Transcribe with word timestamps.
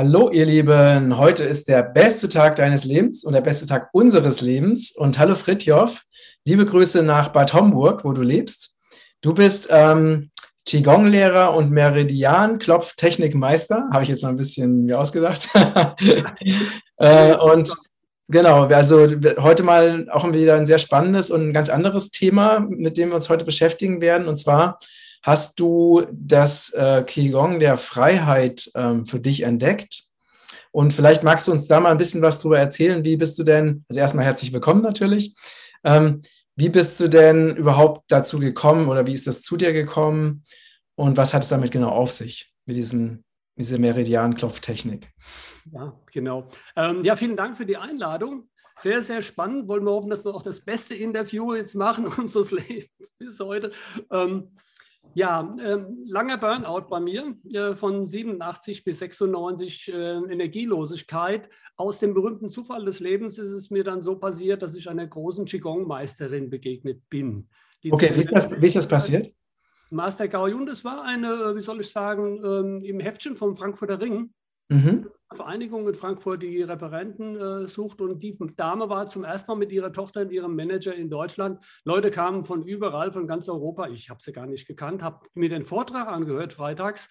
Hallo, 0.00 0.30
ihr 0.30 0.46
Lieben. 0.46 1.18
Heute 1.18 1.42
ist 1.42 1.66
der 1.66 1.82
beste 1.82 2.28
Tag 2.28 2.54
deines 2.54 2.84
Lebens 2.84 3.24
und 3.24 3.32
der 3.32 3.40
beste 3.40 3.66
Tag 3.66 3.88
unseres 3.90 4.40
Lebens. 4.40 4.92
Und 4.92 5.18
hallo, 5.18 5.34
Fritjof. 5.34 6.04
Liebe 6.44 6.64
Grüße 6.64 7.02
nach 7.02 7.30
Bad 7.30 7.52
Homburg, 7.52 8.04
wo 8.04 8.12
du 8.12 8.22
lebst. 8.22 8.78
Du 9.22 9.34
bist 9.34 9.66
ähm, 9.72 10.30
Qigong-Lehrer 10.68 11.52
und 11.52 11.72
Meridian-Klopftechnikmeister. 11.72 13.88
Habe 13.92 14.04
ich 14.04 14.08
jetzt 14.08 14.22
mal 14.22 14.28
ein 14.28 14.36
bisschen 14.36 14.84
mir 14.84 15.00
ausgedacht. 15.00 15.48
äh, 16.98 17.34
und 17.34 17.68
genau, 18.28 18.66
also 18.66 19.08
heute 19.40 19.64
mal 19.64 20.06
auch 20.12 20.32
wieder 20.32 20.54
ein 20.54 20.66
sehr 20.66 20.78
spannendes 20.78 21.32
und 21.32 21.48
ein 21.48 21.52
ganz 21.52 21.70
anderes 21.70 22.12
Thema, 22.12 22.60
mit 22.60 22.96
dem 22.98 23.08
wir 23.08 23.16
uns 23.16 23.30
heute 23.30 23.44
beschäftigen 23.44 24.00
werden. 24.00 24.28
Und 24.28 24.36
zwar 24.36 24.78
hast 25.22 25.58
du 25.60 26.06
das 26.12 26.70
äh, 26.74 27.02
Qigong 27.02 27.60
der 27.60 27.78
Freiheit 27.78 28.70
ähm, 28.74 29.06
für 29.06 29.20
dich 29.20 29.42
entdeckt. 29.42 30.02
Und 30.70 30.92
vielleicht 30.92 31.22
magst 31.22 31.48
du 31.48 31.52
uns 31.52 31.66
da 31.66 31.80
mal 31.80 31.90
ein 31.90 31.98
bisschen 31.98 32.22
was 32.22 32.40
drüber 32.40 32.58
erzählen. 32.58 33.04
Wie 33.04 33.16
bist 33.16 33.38
du 33.38 33.42
denn, 33.42 33.84
also 33.88 34.00
erstmal 34.00 34.24
herzlich 34.24 34.52
willkommen 34.52 34.82
natürlich. 34.82 35.34
Ähm, 35.84 36.22
wie 36.56 36.68
bist 36.68 37.00
du 37.00 37.08
denn 37.08 37.56
überhaupt 37.56 38.10
dazu 38.10 38.38
gekommen 38.38 38.88
oder 38.88 39.06
wie 39.06 39.12
ist 39.12 39.26
das 39.26 39.42
zu 39.42 39.56
dir 39.56 39.72
gekommen? 39.72 40.42
Und 40.96 41.16
was 41.16 41.32
hat 41.32 41.42
es 41.42 41.48
damit 41.48 41.70
genau 41.70 41.90
auf 41.90 42.10
sich, 42.10 42.52
mit 42.66 42.76
diesem, 42.76 43.22
diese 43.56 43.78
Meridian-Klopftechnik? 43.78 45.08
Ja, 45.72 45.96
genau. 46.12 46.48
Ähm, 46.74 47.04
ja, 47.04 47.14
vielen 47.14 47.36
Dank 47.36 47.56
für 47.56 47.66
die 47.66 47.76
Einladung. 47.76 48.48
Sehr, 48.80 49.02
sehr 49.02 49.22
spannend. 49.22 49.68
Wollen 49.68 49.84
wir 49.84 49.92
hoffen, 49.92 50.10
dass 50.10 50.24
wir 50.24 50.34
auch 50.34 50.42
das 50.42 50.60
beste 50.60 50.94
Interview 50.94 51.54
jetzt 51.54 51.74
machen 51.74 52.06
unseres 52.18 52.50
Lebens 52.50 53.12
bis 53.18 53.38
heute. 53.38 53.70
Ähm, 54.10 54.50
ja, 55.14 55.54
äh, 55.58 55.84
langer 56.06 56.36
Burnout 56.36 56.88
bei 56.88 57.00
mir, 57.00 57.34
äh, 57.52 57.74
von 57.74 58.06
87 58.06 58.84
bis 58.84 59.00
96 59.00 59.92
äh, 59.92 60.12
Energielosigkeit. 60.30 61.48
Aus 61.76 61.98
dem 61.98 62.14
berühmten 62.14 62.48
Zufall 62.48 62.84
des 62.84 63.00
Lebens 63.00 63.38
ist 63.38 63.50
es 63.50 63.70
mir 63.70 63.84
dann 63.84 64.00
so 64.00 64.16
passiert, 64.16 64.62
dass 64.62 64.76
ich 64.76 64.88
einer 64.88 65.06
großen 65.06 65.44
Qigong-Meisterin 65.44 66.50
begegnet 66.50 67.02
bin. 67.08 67.48
okay, 67.90 68.12
wie 68.14 68.22
ist, 68.22 68.32
das, 68.32 68.60
wie 68.60 68.66
ist, 68.66 68.76
das, 68.76 68.86
passiert? 68.86 69.34
Master 69.90 70.28
Gao 70.28 70.46
Yun, 70.46 70.66
das 70.66 70.84
war 70.84 71.02
eine, 71.02 71.28
äh, 71.28 71.56
wie 71.56 71.62
soll 71.62 71.80
ich 71.80 71.90
sagen, 71.90 72.40
ähm, 72.44 72.80
im 72.84 73.00
Heftchen 73.00 73.36
vom 73.36 73.56
Frankfurter 73.56 74.00
Ring. 74.00 74.32
Mhm. 74.68 75.08
Vereinigung 75.34 75.86
in 75.86 75.94
Frankfurt, 75.94 76.42
die 76.42 76.62
Referenten 76.62 77.36
äh, 77.36 77.66
sucht 77.66 78.00
und 78.00 78.20
die 78.22 78.38
Dame 78.56 78.88
war 78.88 79.08
zum 79.08 79.24
ersten 79.24 79.50
Mal 79.50 79.58
mit 79.58 79.72
ihrer 79.72 79.92
Tochter 79.92 80.22
und 80.22 80.32
ihrem 80.32 80.56
Manager 80.56 80.94
in 80.94 81.10
Deutschland. 81.10 81.62
Leute 81.84 82.10
kamen 82.10 82.44
von 82.44 82.62
überall, 82.62 83.12
von 83.12 83.26
ganz 83.26 83.48
Europa. 83.48 83.88
Ich 83.88 84.08
habe 84.08 84.22
sie 84.22 84.32
gar 84.32 84.46
nicht 84.46 84.66
gekannt, 84.66 85.02
habe 85.02 85.26
mir 85.34 85.50
den 85.50 85.64
Vortrag 85.64 86.08
angehört 86.08 86.54
freitags 86.54 87.08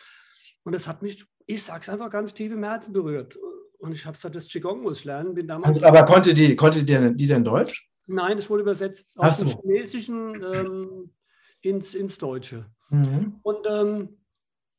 und 0.63 0.73
das 0.73 0.87
hat 0.87 1.01
mich, 1.03 1.25
ich 1.45 1.63
sage 1.63 1.81
es 1.81 1.89
einfach 1.89 2.09
ganz 2.09 2.33
tief 2.33 2.51
im 2.51 2.63
Herzen 2.63 2.91
berührt. 2.91 3.37
Und 3.79 3.91
ich 3.91 4.05
habe 4.05 4.15
gesagt, 4.15 4.35
das 4.35 4.47
Qigong 4.47 4.81
muss 4.81 5.03
lernen. 5.03 5.35
Bin 5.35 5.47
damals 5.47 5.77
also, 5.77 5.85
aber 5.85 6.05
konnte 6.05 6.33
die, 6.33 6.55
konnte 6.55 6.83
die, 6.83 7.15
die 7.15 7.27
denn 7.27 7.43
Deutsch? 7.43 7.87
Nein, 8.07 8.37
es 8.37 8.49
wurde 8.49 8.63
übersetzt 8.63 9.13
aus 9.17 9.37
dem 9.37 9.49
Chinesischen 9.49 10.43
ähm, 10.43 11.13
ins, 11.61 11.93
ins 11.93 12.17
Deutsche. 12.17 12.65
Mhm. 12.89 13.39
Und 13.43 13.67
ähm, 13.69 14.17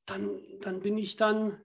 dann, 0.07 0.31
dann 0.61 0.81
bin 0.81 0.99
ich 0.99 1.17
dann 1.17 1.59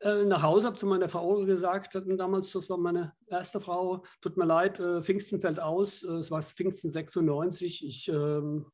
äh, 0.00 0.24
nach 0.24 0.42
Hause, 0.42 0.66
habe 0.68 0.76
zu 0.76 0.86
meiner 0.86 1.08
Frau 1.08 1.44
gesagt, 1.44 2.00
damals, 2.06 2.52
das 2.52 2.70
war 2.70 2.78
meine 2.78 3.12
erste 3.26 3.60
Frau, 3.60 4.04
tut 4.20 4.36
mir 4.36 4.44
leid, 4.44 4.78
äh, 4.78 5.02
Pfingsten 5.02 5.40
fällt 5.40 5.58
aus, 5.60 6.02
äh, 6.02 6.12
es 6.12 6.30
war 6.30 6.40
Pfingsten 6.42 6.90
96, 6.90 7.86
ich, 7.86 8.08
ähm, 8.08 8.66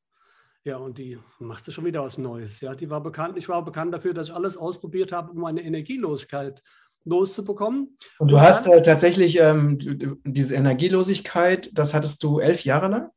ja, 0.64 0.76
und 0.76 0.98
die 0.98 1.18
machte 1.38 1.72
schon 1.72 1.84
wieder 1.84 2.02
was 2.02 2.18
Neues. 2.18 2.60
Ja, 2.60 2.74
die 2.74 2.88
war 2.88 3.02
bekannt, 3.02 3.36
ich 3.36 3.48
war 3.48 3.64
bekannt 3.64 3.92
dafür, 3.92 4.14
dass 4.14 4.28
ich 4.28 4.34
alles 4.34 4.56
ausprobiert 4.56 5.12
habe, 5.12 5.32
um 5.32 5.40
meine 5.40 5.62
Energielosigkeit 5.62 6.62
loszubekommen. 7.04 7.96
Und 8.18 8.30
du 8.30 8.36
und 8.36 8.42
hast 8.42 8.66
dann, 8.66 8.82
tatsächlich 8.82 9.38
ähm, 9.38 9.78
diese 10.24 10.54
Energielosigkeit, 10.54 11.70
das 11.72 11.94
hattest 11.94 12.22
du 12.22 12.38
elf 12.38 12.64
Jahre 12.64 12.88
lang? 12.88 13.10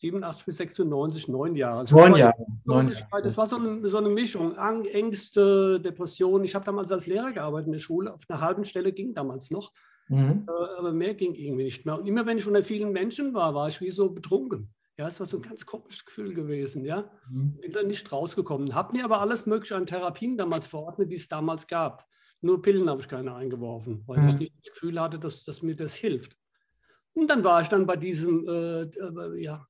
87 0.00 0.46
bis 0.46 0.56
96, 0.56 1.28
neun 1.28 1.54
Jahre. 1.54 1.80
Also 1.80 1.94
neun 1.94 2.16
Jahre. 2.16 2.46
Neun 2.64 2.90
Jahre. 2.90 3.22
Das 3.22 3.36
war 3.36 3.46
so 3.46 3.56
eine, 3.56 3.86
so 3.86 3.98
eine 3.98 4.08
Mischung, 4.08 4.56
Ängste, 4.56 5.78
Depressionen. 5.80 6.44
Ich 6.44 6.54
habe 6.54 6.64
damals 6.64 6.90
als 6.90 7.06
Lehrer 7.06 7.32
gearbeitet 7.32 7.66
in 7.66 7.72
der 7.72 7.80
Schule. 7.80 8.12
Auf 8.12 8.22
einer 8.28 8.40
halben 8.40 8.64
Stelle 8.64 8.92
ging 8.92 9.12
damals 9.12 9.50
noch. 9.50 9.72
Mhm. 10.08 10.46
Äh, 10.48 10.78
aber 10.78 10.92
mehr 10.92 11.14
ging 11.14 11.34
irgendwie 11.34 11.64
nicht 11.64 11.84
mehr. 11.84 11.98
Und 11.98 12.06
immer 12.06 12.24
wenn 12.24 12.38
ich 12.38 12.46
unter 12.46 12.64
vielen 12.64 12.92
Menschen 12.92 13.34
war, 13.34 13.54
war 13.54 13.68
ich 13.68 13.80
wie 13.82 13.90
so 13.90 14.10
betrunken. 14.10 14.72
Ja, 14.96 15.06
es 15.06 15.20
war 15.20 15.26
so 15.26 15.36
ein 15.36 15.42
ganz 15.42 15.66
komisches 15.66 16.04
Gefühl 16.04 16.32
gewesen. 16.32 16.84
Ja, 16.84 17.10
mhm. 17.30 17.58
bin 17.60 17.72
dann 17.72 17.86
nicht 17.86 18.10
rausgekommen. 18.10 18.74
Habe 18.74 18.96
mir 18.96 19.04
aber 19.04 19.20
alles 19.20 19.44
Mögliche 19.44 19.76
an 19.76 19.86
Therapien 19.86 20.38
damals 20.38 20.66
verordnet, 20.66 21.10
die 21.10 21.16
es 21.16 21.28
damals 21.28 21.66
gab. 21.66 22.06
Nur 22.40 22.62
Pillen 22.62 22.88
habe 22.88 23.02
ich 23.02 23.08
keine 23.08 23.34
eingeworfen, 23.34 24.02
weil 24.06 24.20
mhm. 24.20 24.28
ich 24.28 24.38
nicht 24.38 24.52
das 24.64 24.72
Gefühl 24.72 24.98
hatte, 24.98 25.18
dass, 25.18 25.42
dass 25.42 25.60
mir 25.60 25.76
das 25.76 25.94
hilft. 25.94 26.39
Und 27.14 27.28
dann 27.28 27.44
war 27.44 27.60
ich 27.60 27.68
dann 27.68 27.86
bei 27.86 27.96
diesem, 27.96 28.46
äh, 28.46 28.82
äh 28.82 29.42
ja, 29.42 29.66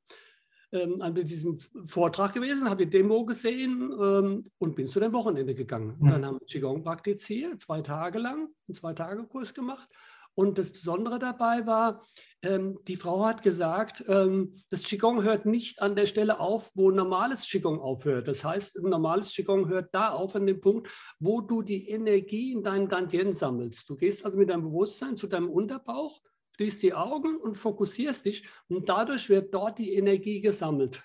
ähm, 0.73 0.97
bei 0.99 1.11
diesem 1.11 1.59
Vortrag 1.85 2.33
gewesen, 2.33 2.71
habe 2.71 2.87
die 2.87 2.91
Demo 2.91 3.25
gesehen 3.25 3.93
ähm, 4.01 4.51
und 4.59 4.77
bin 4.77 4.87
zu 4.87 5.01
dem 5.01 5.13
Wochenende 5.13 5.55
gegangen. 5.55 5.97
Und 5.99 6.11
dann 6.11 6.25
haben 6.25 6.39
wir 6.39 6.47
Qigong 6.47 6.85
praktiziert, 6.85 7.61
zwei 7.61 7.83
Tage 7.83 8.19
lang, 8.21 8.49
einen 8.69 8.75
Zwei-Tage-Kurs 8.75 9.53
gemacht. 9.53 9.89
Und 10.35 10.59
das 10.59 10.71
Besondere 10.71 11.19
dabei 11.19 11.67
war, 11.67 12.05
ähm, 12.43 12.79
die 12.87 12.97
Frau 12.97 13.27
hat 13.27 13.43
gesagt, 13.43 14.05
ähm, 14.07 14.55
das 14.71 14.85
Qigong 14.85 15.25
hört 15.25 15.45
nicht 15.45 15.83
an 15.83 15.97
der 15.97 16.07
Stelle 16.07 16.39
auf, 16.39 16.71
wo 16.75 16.93
normales 16.93 17.49
Qigong 17.49 17.81
aufhört. 17.81 18.29
Das 18.29 18.45
heißt, 18.45 18.79
ein 18.79 18.91
normales 18.91 19.33
Qigong 19.33 19.69
hört 19.69 19.93
da 19.93 20.11
auf, 20.11 20.37
an 20.37 20.47
dem 20.47 20.61
Punkt, 20.61 20.89
wo 21.19 21.41
du 21.41 21.63
die 21.63 21.89
Energie 21.89 22.53
in 22.53 22.63
deinen 22.63 22.89
Gantien 22.89 23.33
sammelst. 23.33 23.91
Du 23.91 23.97
gehst 23.97 24.25
also 24.25 24.39
mit 24.39 24.51
deinem 24.51 24.63
Bewusstsein 24.63 25.17
zu 25.17 25.27
deinem 25.27 25.51
Unterbauch 25.51 26.21
schließt 26.61 26.83
die 26.83 26.93
Augen 26.93 27.39
und 27.39 27.57
fokussierst 27.57 28.27
dich 28.27 28.47
und 28.69 28.91
dadurch 28.91 29.31
wird 29.31 29.55
dort 29.55 29.79
die 29.79 29.95
Energie 29.95 30.43
gesammelt. 30.43 31.03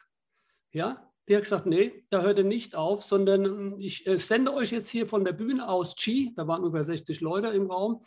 Ja, 0.74 1.10
die 1.30 1.36
hat 1.38 1.44
gesagt, 1.44 1.66
nee, 1.66 2.04
da 2.10 2.24
hört 2.24 2.40
er 2.40 2.44
nicht 2.44 2.76
auf, 2.76 3.04
sondern 3.04 3.46
ähm, 3.46 3.76
ich 3.80 4.06
äh, 4.06 4.18
sende 4.18 4.54
euch 4.54 4.72
jetzt 4.72 4.90
hier 4.90 5.08
von 5.08 5.24
der 5.24 5.32
Bühne 5.32 5.70
aus 5.70 5.96
Chi, 5.96 6.34
da 6.36 6.46
waren 6.46 6.66
über 6.66 6.84
60 6.84 7.22
Leute 7.22 7.48
im 7.48 7.72
Raum, 7.72 8.04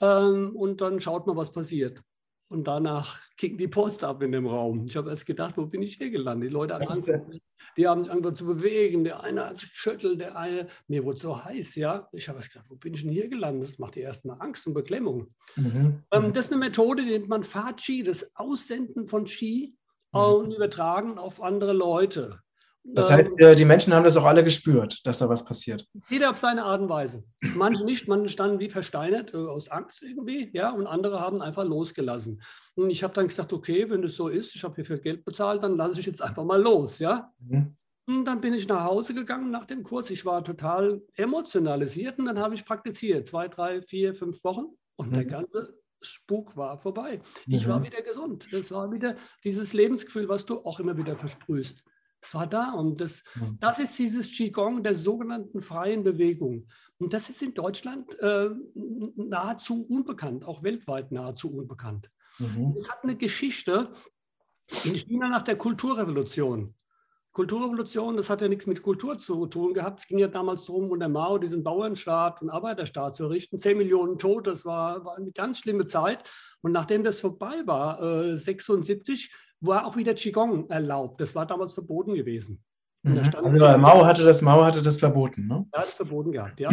ähm, 0.00 0.56
und 0.56 0.80
dann 0.80 0.98
schaut 0.98 1.28
mal, 1.28 1.36
was 1.36 1.52
passiert. 1.52 2.02
Und 2.48 2.66
danach 2.66 3.18
ging 3.36 3.56
die 3.56 3.68
Post 3.68 4.04
ab 4.04 4.22
in 4.22 4.32
dem 4.32 4.46
Raum. 4.46 4.86
Ich 4.88 4.96
habe 4.96 5.10
erst 5.10 5.26
gedacht, 5.26 5.56
wo 5.56 5.66
bin 5.66 5.82
ich 5.82 5.96
hier 5.96 6.10
gelandet? 6.10 6.50
Die 6.50 6.52
Leute 6.52 6.74
haben 6.74 6.86
angefangen, 6.86 7.40
die 7.76 7.88
haben 7.88 8.04
sich 8.04 8.12
angefangen 8.12 8.36
zu 8.36 8.46
bewegen. 8.46 9.04
Der 9.04 9.22
eine 9.22 9.46
hat 9.46 9.58
sich 9.58 9.72
geschüttelt, 9.72 10.20
der 10.20 10.36
eine, 10.36 10.68
mir 10.86 11.04
wurde 11.04 11.18
so 11.18 11.44
heiß, 11.44 11.74
ja. 11.76 12.08
Ich 12.12 12.28
habe 12.28 12.38
erst 12.38 12.52
gedacht, 12.52 12.66
wo 12.68 12.76
bin 12.76 12.94
ich 12.94 13.02
denn 13.02 13.10
hier 13.10 13.28
gelandet? 13.28 13.68
Das 13.68 13.78
macht 13.78 13.94
die 13.94 14.00
erstmal 14.00 14.40
Angst 14.40 14.66
und 14.66 14.74
Beklemmung. 14.74 15.34
Mhm. 15.56 16.02
Ähm, 16.10 16.32
das 16.32 16.46
ist 16.46 16.52
eine 16.52 16.60
Methode, 16.60 17.02
die 17.02 17.10
nennt 17.10 17.28
man 17.28 17.42
Fachi, 17.42 18.02
das 18.02 18.30
Aussenden 18.36 19.06
von 19.06 19.24
Qi 19.24 19.74
mhm. 20.12 20.20
und 20.20 20.54
übertragen 20.54 21.18
auf 21.18 21.42
andere 21.42 21.72
Leute. 21.72 22.43
Das 22.86 23.10
heißt, 23.10 23.30
ähm, 23.38 23.46
äh, 23.46 23.54
die 23.56 23.64
Menschen 23.64 23.94
haben 23.94 24.04
das 24.04 24.16
auch 24.16 24.26
alle 24.26 24.44
gespürt, 24.44 25.04
dass 25.06 25.18
da 25.18 25.28
was 25.28 25.44
passiert. 25.44 25.86
Jeder 26.08 26.30
auf 26.30 26.36
seine 26.36 26.64
Art 26.64 26.82
und 26.82 26.88
Weise. 26.90 27.24
Manche 27.40 27.84
nicht, 27.84 28.08
manche 28.08 28.28
standen 28.28 28.60
wie 28.60 28.68
versteinert 28.68 29.32
äh, 29.32 29.38
aus 29.38 29.70
Angst 29.70 30.02
irgendwie, 30.02 30.50
ja, 30.52 30.70
und 30.70 30.86
andere 30.86 31.20
haben 31.20 31.40
einfach 31.40 31.64
losgelassen. 31.64 32.42
Und 32.74 32.90
ich 32.90 33.02
habe 33.02 33.14
dann 33.14 33.28
gesagt, 33.28 33.52
okay, 33.52 33.88
wenn 33.88 34.02
das 34.02 34.14
so 34.14 34.28
ist, 34.28 34.54
ich 34.54 34.64
habe 34.64 34.74
hier 34.74 34.84
viel 34.84 34.98
Geld 34.98 35.24
bezahlt, 35.24 35.62
dann 35.62 35.76
lasse 35.76 35.98
ich 35.98 36.06
jetzt 36.06 36.20
einfach 36.20 36.44
mal 36.44 36.60
los, 36.60 36.98
ja. 36.98 37.32
Mhm. 37.38 37.74
Und 38.06 38.26
dann 38.26 38.42
bin 38.42 38.52
ich 38.52 38.68
nach 38.68 38.84
Hause 38.84 39.14
gegangen 39.14 39.50
nach 39.50 39.64
dem 39.64 39.82
Kurs. 39.82 40.10
Ich 40.10 40.26
war 40.26 40.44
total 40.44 41.00
emotionalisiert 41.14 42.18
und 42.18 42.26
dann 42.26 42.38
habe 42.38 42.54
ich 42.54 42.66
praktiziert, 42.66 43.26
zwei, 43.26 43.48
drei, 43.48 43.80
vier, 43.80 44.14
fünf 44.14 44.44
Wochen 44.44 44.66
und 44.96 45.10
mhm. 45.10 45.14
der 45.14 45.24
ganze 45.24 45.78
Spuk 46.02 46.54
war 46.54 46.76
vorbei. 46.76 47.22
Ich 47.46 47.66
mhm. 47.66 47.70
war 47.70 47.82
wieder 47.82 48.02
gesund. 48.02 48.46
Das 48.52 48.70
war 48.70 48.92
wieder 48.92 49.16
dieses 49.42 49.72
Lebensgefühl, 49.72 50.28
was 50.28 50.44
du 50.44 50.58
auch 50.64 50.80
immer 50.80 50.98
wieder 50.98 51.16
versprühst. 51.16 51.82
Es 52.24 52.34
war 52.34 52.46
da 52.46 52.72
und 52.72 53.00
das, 53.00 53.22
mhm. 53.34 53.58
das 53.60 53.78
ist 53.78 53.98
dieses 53.98 54.30
Qigong 54.30 54.82
der 54.82 54.94
sogenannten 54.94 55.60
freien 55.60 56.02
Bewegung. 56.02 56.66
Und 56.98 57.12
das 57.12 57.28
ist 57.28 57.42
in 57.42 57.54
Deutschland 57.54 58.18
äh, 58.20 58.50
nahezu 59.16 59.84
unbekannt, 59.88 60.44
auch 60.44 60.62
weltweit 60.62 61.12
nahezu 61.12 61.54
unbekannt. 61.54 62.10
Mhm. 62.38 62.74
Es 62.76 62.88
hat 62.88 63.04
eine 63.04 63.16
Geschichte 63.16 63.90
in 64.84 64.94
China 64.94 65.28
nach 65.28 65.42
der 65.42 65.56
Kulturrevolution. 65.56 66.74
Kulturrevolution, 67.32 68.16
das 68.16 68.30
hat 68.30 68.42
ja 68.42 68.48
nichts 68.48 68.66
mit 68.66 68.80
Kultur 68.80 69.18
zu 69.18 69.46
tun 69.46 69.74
gehabt. 69.74 70.00
Es 70.00 70.06
ging 70.06 70.18
ja 70.18 70.28
damals 70.28 70.66
darum, 70.66 70.90
unter 70.90 71.08
Mao 71.08 71.36
diesen 71.36 71.64
Bauernstaat 71.64 72.40
und 72.40 72.48
Arbeiterstaat 72.48 73.16
zu 73.16 73.24
errichten. 73.24 73.58
Zehn 73.58 73.76
Millionen 73.76 74.18
Tote, 74.18 74.50
das 74.50 74.64
war, 74.64 75.04
war, 75.04 75.16
eine 75.16 75.32
ganz 75.32 75.58
schlimme 75.58 75.84
Zeit. 75.84 76.22
Und 76.62 76.70
nachdem 76.70 77.02
das 77.02 77.20
vorbei 77.20 77.62
war, 77.66 78.00
äh, 78.00 78.36
76, 78.36 79.32
war 79.66 79.86
auch 79.86 79.96
wieder 79.96 80.14
Qigong 80.14 80.68
erlaubt. 80.68 81.20
Das 81.20 81.34
war 81.34 81.46
damals 81.46 81.74
verboten 81.74 82.14
gewesen. 82.14 82.62
Mhm. 83.04 83.18
Also 83.18 83.78
Mao 83.78 84.04
hatte, 84.04 84.24
das, 84.24 84.42
Mao 84.42 84.64
hatte 84.64 84.82
das 84.82 84.96
verboten, 84.96 85.46
ne? 85.46 85.66
Ja, 85.74 85.80
das 85.80 85.92
verboten 85.92 86.32
gehabt, 86.32 86.58
ja. 86.60 86.70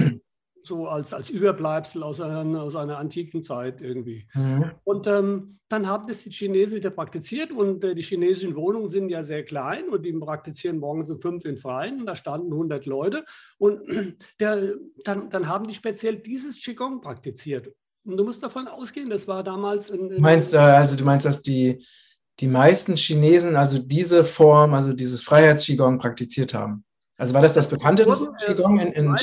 so 0.63 0.87
als, 0.87 1.13
als 1.13 1.29
Überbleibsel 1.29 2.03
aus 2.03 2.21
einer, 2.21 2.61
aus 2.61 2.75
einer 2.75 2.97
antiken 2.97 3.43
Zeit 3.43 3.81
irgendwie. 3.81 4.27
Mhm. 4.33 4.71
Und 4.85 5.07
ähm, 5.07 5.59
dann 5.67 5.87
haben 5.87 6.07
das 6.07 6.23
die 6.23 6.31
Chinesen 6.31 6.77
wieder 6.77 6.89
praktiziert 6.89 7.51
und 7.51 7.83
äh, 7.83 7.95
die 7.95 8.01
chinesischen 8.01 8.55
Wohnungen 8.55 8.89
sind 8.89 9.09
ja 9.09 9.23
sehr 9.23 9.43
klein 9.43 9.89
und 9.89 10.03
die 10.03 10.13
praktizieren 10.13 10.79
morgens 10.79 11.09
um 11.09 11.19
fünf 11.19 11.45
in 11.45 11.57
Freien 11.57 11.99
und 11.99 12.05
da 12.05 12.15
standen 12.15 12.51
100 12.51 12.85
Leute 12.85 13.25
und 13.57 13.81
der, 14.39 14.75
dann, 15.03 15.29
dann 15.29 15.47
haben 15.47 15.67
die 15.67 15.73
speziell 15.73 16.17
dieses 16.17 16.61
Qigong 16.61 17.01
praktiziert. 17.01 17.73
Und 18.03 18.17
du 18.17 18.23
musst 18.23 18.41
davon 18.41 18.67
ausgehen, 18.67 19.09
das 19.09 19.27
war 19.27 19.43
damals... 19.43 19.91
Ein, 19.91 20.09
du 20.09 20.19
meinst, 20.19 20.53
äh, 20.53 20.57
also 20.57 20.95
du 20.95 21.03
meinst, 21.03 21.25
dass 21.25 21.41
die, 21.41 21.85
die 22.39 22.47
meisten 22.47 22.95
Chinesen 22.95 23.55
also 23.55 23.77
diese 23.79 24.23
Form, 24.23 24.73
also 24.73 24.93
dieses 24.93 25.23
Freiheits-Qigong 25.23 25.99
praktiziert 25.99 26.53
haben? 26.53 26.83
Also 27.17 27.33
war 27.33 27.41
das 27.41 27.53
das 27.53 27.69
bekannte 27.69 28.05
Qigong 28.05 28.79
in, 28.79 28.93
in 28.93 29.15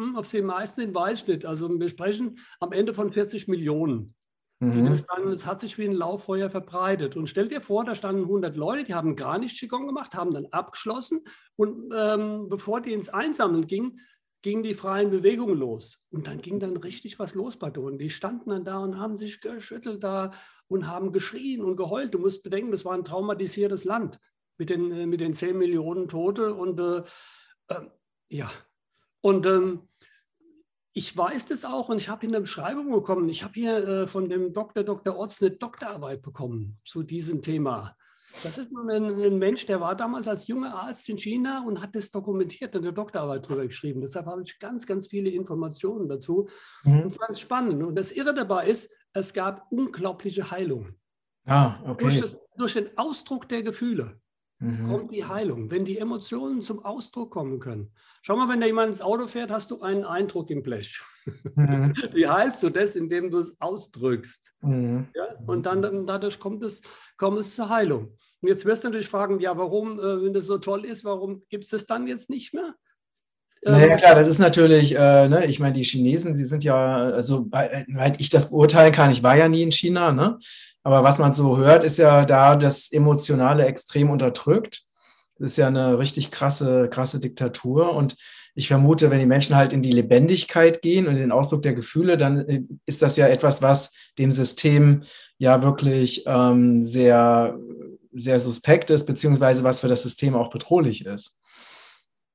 hm, 0.00 0.16
ob 0.16 0.26
sie 0.26 0.38
die 0.38 0.42
meisten 0.42 0.80
in 0.80 0.94
Weißschnitt, 0.94 1.44
also 1.44 1.68
wir 1.68 1.88
sprechen 1.88 2.38
am 2.58 2.72
Ende 2.72 2.94
von 2.94 3.12
40 3.12 3.48
Millionen. 3.48 4.14
Mhm. 4.60 4.98
Das 5.32 5.46
hat 5.46 5.60
sich 5.60 5.78
wie 5.78 5.86
ein 5.86 5.92
Lauffeuer 5.92 6.50
verbreitet. 6.50 7.16
Und 7.16 7.28
stell 7.28 7.48
dir 7.48 7.60
vor, 7.60 7.84
da 7.84 7.94
standen 7.94 8.22
100 8.22 8.56
Leute, 8.56 8.84
die 8.84 8.94
haben 8.94 9.16
gar 9.16 9.38
nicht 9.38 9.58
Qigong 9.58 9.86
gemacht, 9.86 10.14
haben 10.14 10.32
dann 10.32 10.46
abgeschlossen. 10.46 11.22
Und 11.56 11.92
ähm, 11.96 12.48
bevor 12.48 12.80
die 12.80 12.92
ins 12.92 13.08
Einsammeln 13.08 13.66
gingen, 13.66 14.00
gingen 14.42 14.62
die 14.62 14.74
freien 14.74 15.10
Bewegungen 15.10 15.58
los. 15.58 15.98
Und 16.10 16.26
dann 16.26 16.42
ging 16.42 16.60
dann 16.60 16.76
richtig 16.76 17.18
was 17.18 17.34
los 17.34 17.58
bei 17.58 17.70
denen. 17.70 17.98
Die 17.98 18.10
standen 18.10 18.50
dann 18.50 18.64
da 18.64 18.78
und 18.78 18.98
haben 18.98 19.16
sich 19.16 19.40
geschüttelt 19.40 20.02
da 20.02 20.30
und 20.70 20.86
haben 20.86 21.12
geschrien 21.12 21.62
und 21.64 21.76
geheult. 21.76 22.14
Du 22.14 22.18
musst 22.18 22.42
bedenken, 22.42 22.70
das 22.70 22.84
war 22.84 22.94
ein 22.94 23.04
traumatisiertes 23.04 23.84
Land 23.84 24.18
mit 24.56 24.70
den, 24.70 24.92
äh, 24.92 25.06
mit 25.06 25.20
den 25.20 25.34
10 25.34 25.58
Millionen 25.58 26.08
Tote. 26.08 26.54
Und 26.54 26.78
äh, 26.78 27.02
äh, 27.68 27.86
ja, 28.28 28.48
und 29.20 29.46
ähm, 29.46 29.88
ich 30.92 31.16
weiß 31.16 31.46
das 31.46 31.64
auch 31.64 31.88
und 31.88 31.98
ich 31.98 32.08
habe 32.08 32.20
hier 32.20 32.30
eine 32.30 32.40
Beschreibung 32.40 32.90
bekommen. 32.92 33.28
Ich 33.28 33.42
habe 33.42 33.54
hier 33.54 33.86
äh, 33.86 34.06
von 34.06 34.28
dem 34.28 34.52
Dr. 34.52 34.84
Dr. 34.84 35.18
Otz 35.18 35.42
eine 35.42 35.50
Doktorarbeit 35.50 36.22
bekommen 36.22 36.76
zu 36.84 37.02
diesem 37.02 37.42
Thema. 37.42 37.96
Das 38.44 38.58
ist 38.58 38.70
ein, 38.72 38.90
ein, 38.90 39.38
Mensch, 39.38 39.66
der 39.66 39.80
war 39.80 39.96
damals 39.96 40.28
als 40.28 40.46
junger 40.46 40.72
Arzt 40.72 41.08
in 41.08 41.18
China 41.18 41.64
und 41.66 41.80
hat 41.80 41.96
das 41.96 42.12
dokumentiert 42.12 42.76
und 42.76 42.82
eine 42.82 42.92
Doktorarbeit 42.92 43.46
darüber 43.46 43.66
geschrieben. 43.66 44.00
Deshalb 44.00 44.26
habe 44.26 44.42
ich 44.42 44.56
ganz, 44.60 44.86
ganz 44.86 45.08
viele 45.08 45.30
Informationen 45.30 46.08
dazu. 46.08 46.48
Mhm. 46.84 47.02
Und 47.02 47.10
fand 47.10 47.30
es 47.30 47.40
spannend. 47.40 47.82
Und 47.82 47.96
das 47.96 48.12
Irre 48.12 48.32
dabei 48.32 48.68
ist, 48.68 48.92
es 49.12 49.32
gab 49.32 49.70
unglaubliche 49.70 50.50
Heilungen. 50.50 50.94
Ah, 51.46 51.80
okay. 51.84 52.04
durch, 52.04 52.20
das, 52.20 52.38
durch 52.56 52.74
den 52.74 52.96
Ausdruck 52.96 53.48
der 53.48 53.62
Gefühle 53.62 54.20
mhm. 54.58 54.88
kommt 54.88 55.12
die 55.12 55.24
Heilung, 55.24 55.70
wenn 55.70 55.84
die 55.84 55.98
Emotionen 55.98 56.60
zum 56.60 56.84
Ausdruck 56.84 57.32
kommen 57.32 57.58
können. 57.58 57.90
Schau 58.22 58.36
mal, 58.36 58.48
wenn 58.48 58.60
da 58.60 58.66
jemand 58.66 58.88
ins 58.88 59.00
Auto 59.00 59.26
fährt, 59.26 59.50
hast 59.50 59.70
du 59.70 59.80
einen 59.80 60.04
Eindruck 60.04 60.50
im 60.50 60.62
Blech. 60.62 61.00
Mhm. 61.54 61.94
Wie 62.12 62.28
heilst 62.28 62.62
du 62.62 62.70
das, 62.70 62.96
indem 62.96 63.30
du 63.30 63.38
es 63.38 63.58
ausdrückst? 63.60 64.52
Mhm. 64.60 65.08
Ja? 65.14 65.24
Und 65.46 65.66
dann 65.66 66.06
dadurch 66.06 66.38
kommt 66.38 66.62
es, 66.62 66.82
kommt 67.16 67.38
es 67.38 67.54
zur 67.54 67.68
Heilung. 67.68 68.16
Und 68.42 68.48
jetzt 68.48 68.64
wirst 68.64 68.84
du 68.84 68.88
natürlich 68.88 69.08
fragen, 69.08 69.40
ja, 69.40 69.56
warum, 69.56 69.98
äh, 69.98 70.22
wenn 70.22 70.32
das 70.32 70.46
so 70.46 70.58
toll 70.58 70.84
ist, 70.84 71.04
warum 71.04 71.42
gibt 71.48 71.64
es 71.64 71.70
das 71.70 71.86
dann 71.86 72.06
jetzt 72.06 72.30
nicht 72.30 72.54
mehr? 72.54 72.74
Naja, 73.62 73.92
ähm, 73.92 73.98
klar, 73.98 74.14
das 74.14 74.28
ist 74.28 74.38
natürlich, 74.38 74.96
äh, 74.96 75.28
ne, 75.28 75.44
ich 75.46 75.60
meine, 75.60 75.74
die 75.74 75.84
Chinesen, 75.84 76.34
sie 76.34 76.44
sind 76.44 76.64
ja, 76.64 76.96
also, 76.96 77.46
weil 77.50 78.14
ich 78.18 78.30
das 78.30 78.50
beurteilen 78.50 78.92
kann, 78.92 79.10
ich 79.10 79.22
war 79.22 79.36
ja 79.36 79.48
nie 79.48 79.62
in 79.62 79.72
China, 79.72 80.12
ne? 80.12 80.38
Aber 80.82 81.04
was 81.04 81.18
man 81.18 81.32
so 81.32 81.58
hört, 81.58 81.84
ist 81.84 81.98
ja 81.98 82.24
da 82.24 82.56
das 82.56 82.90
Emotionale 82.90 83.66
extrem 83.66 84.08
unterdrückt. 84.08 84.80
Das 85.38 85.52
ist 85.52 85.56
ja 85.58 85.66
eine 85.66 85.98
richtig 85.98 86.30
krasse, 86.30 86.88
krasse 86.88 87.20
Diktatur. 87.20 87.94
Und 87.94 88.16
ich 88.54 88.68
vermute, 88.68 89.10
wenn 89.10 89.18
die 89.18 89.26
Menschen 89.26 89.56
halt 89.56 89.74
in 89.74 89.82
die 89.82 89.92
Lebendigkeit 89.92 90.80
gehen 90.80 91.06
und 91.06 91.16
den 91.16 91.32
Ausdruck 91.32 91.62
der 91.62 91.74
Gefühle, 91.74 92.16
dann 92.16 92.48
äh, 92.48 92.62
ist 92.86 93.02
das 93.02 93.16
ja 93.16 93.28
etwas, 93.28 93.60
was 93.60 93.92
dem 94.18 94.32
System 94.32 95.04
ja 95.38 95.62
wirklich 95.62 96.24
ähm, 96.26 96.82
sehr, 96.82 97.58
sehr 98.12 98.38
suspekt 98.38 98.88
ist, 98.90 99.06
beziehungsweise 99.06 99.64
was 99.64 99.80
für 99.80 99.88
das 99.88 100.02
System 100.02 100.34
auch 100.34 100.48
bedrohlich 100.48 101.04
ist. 101.04 101.40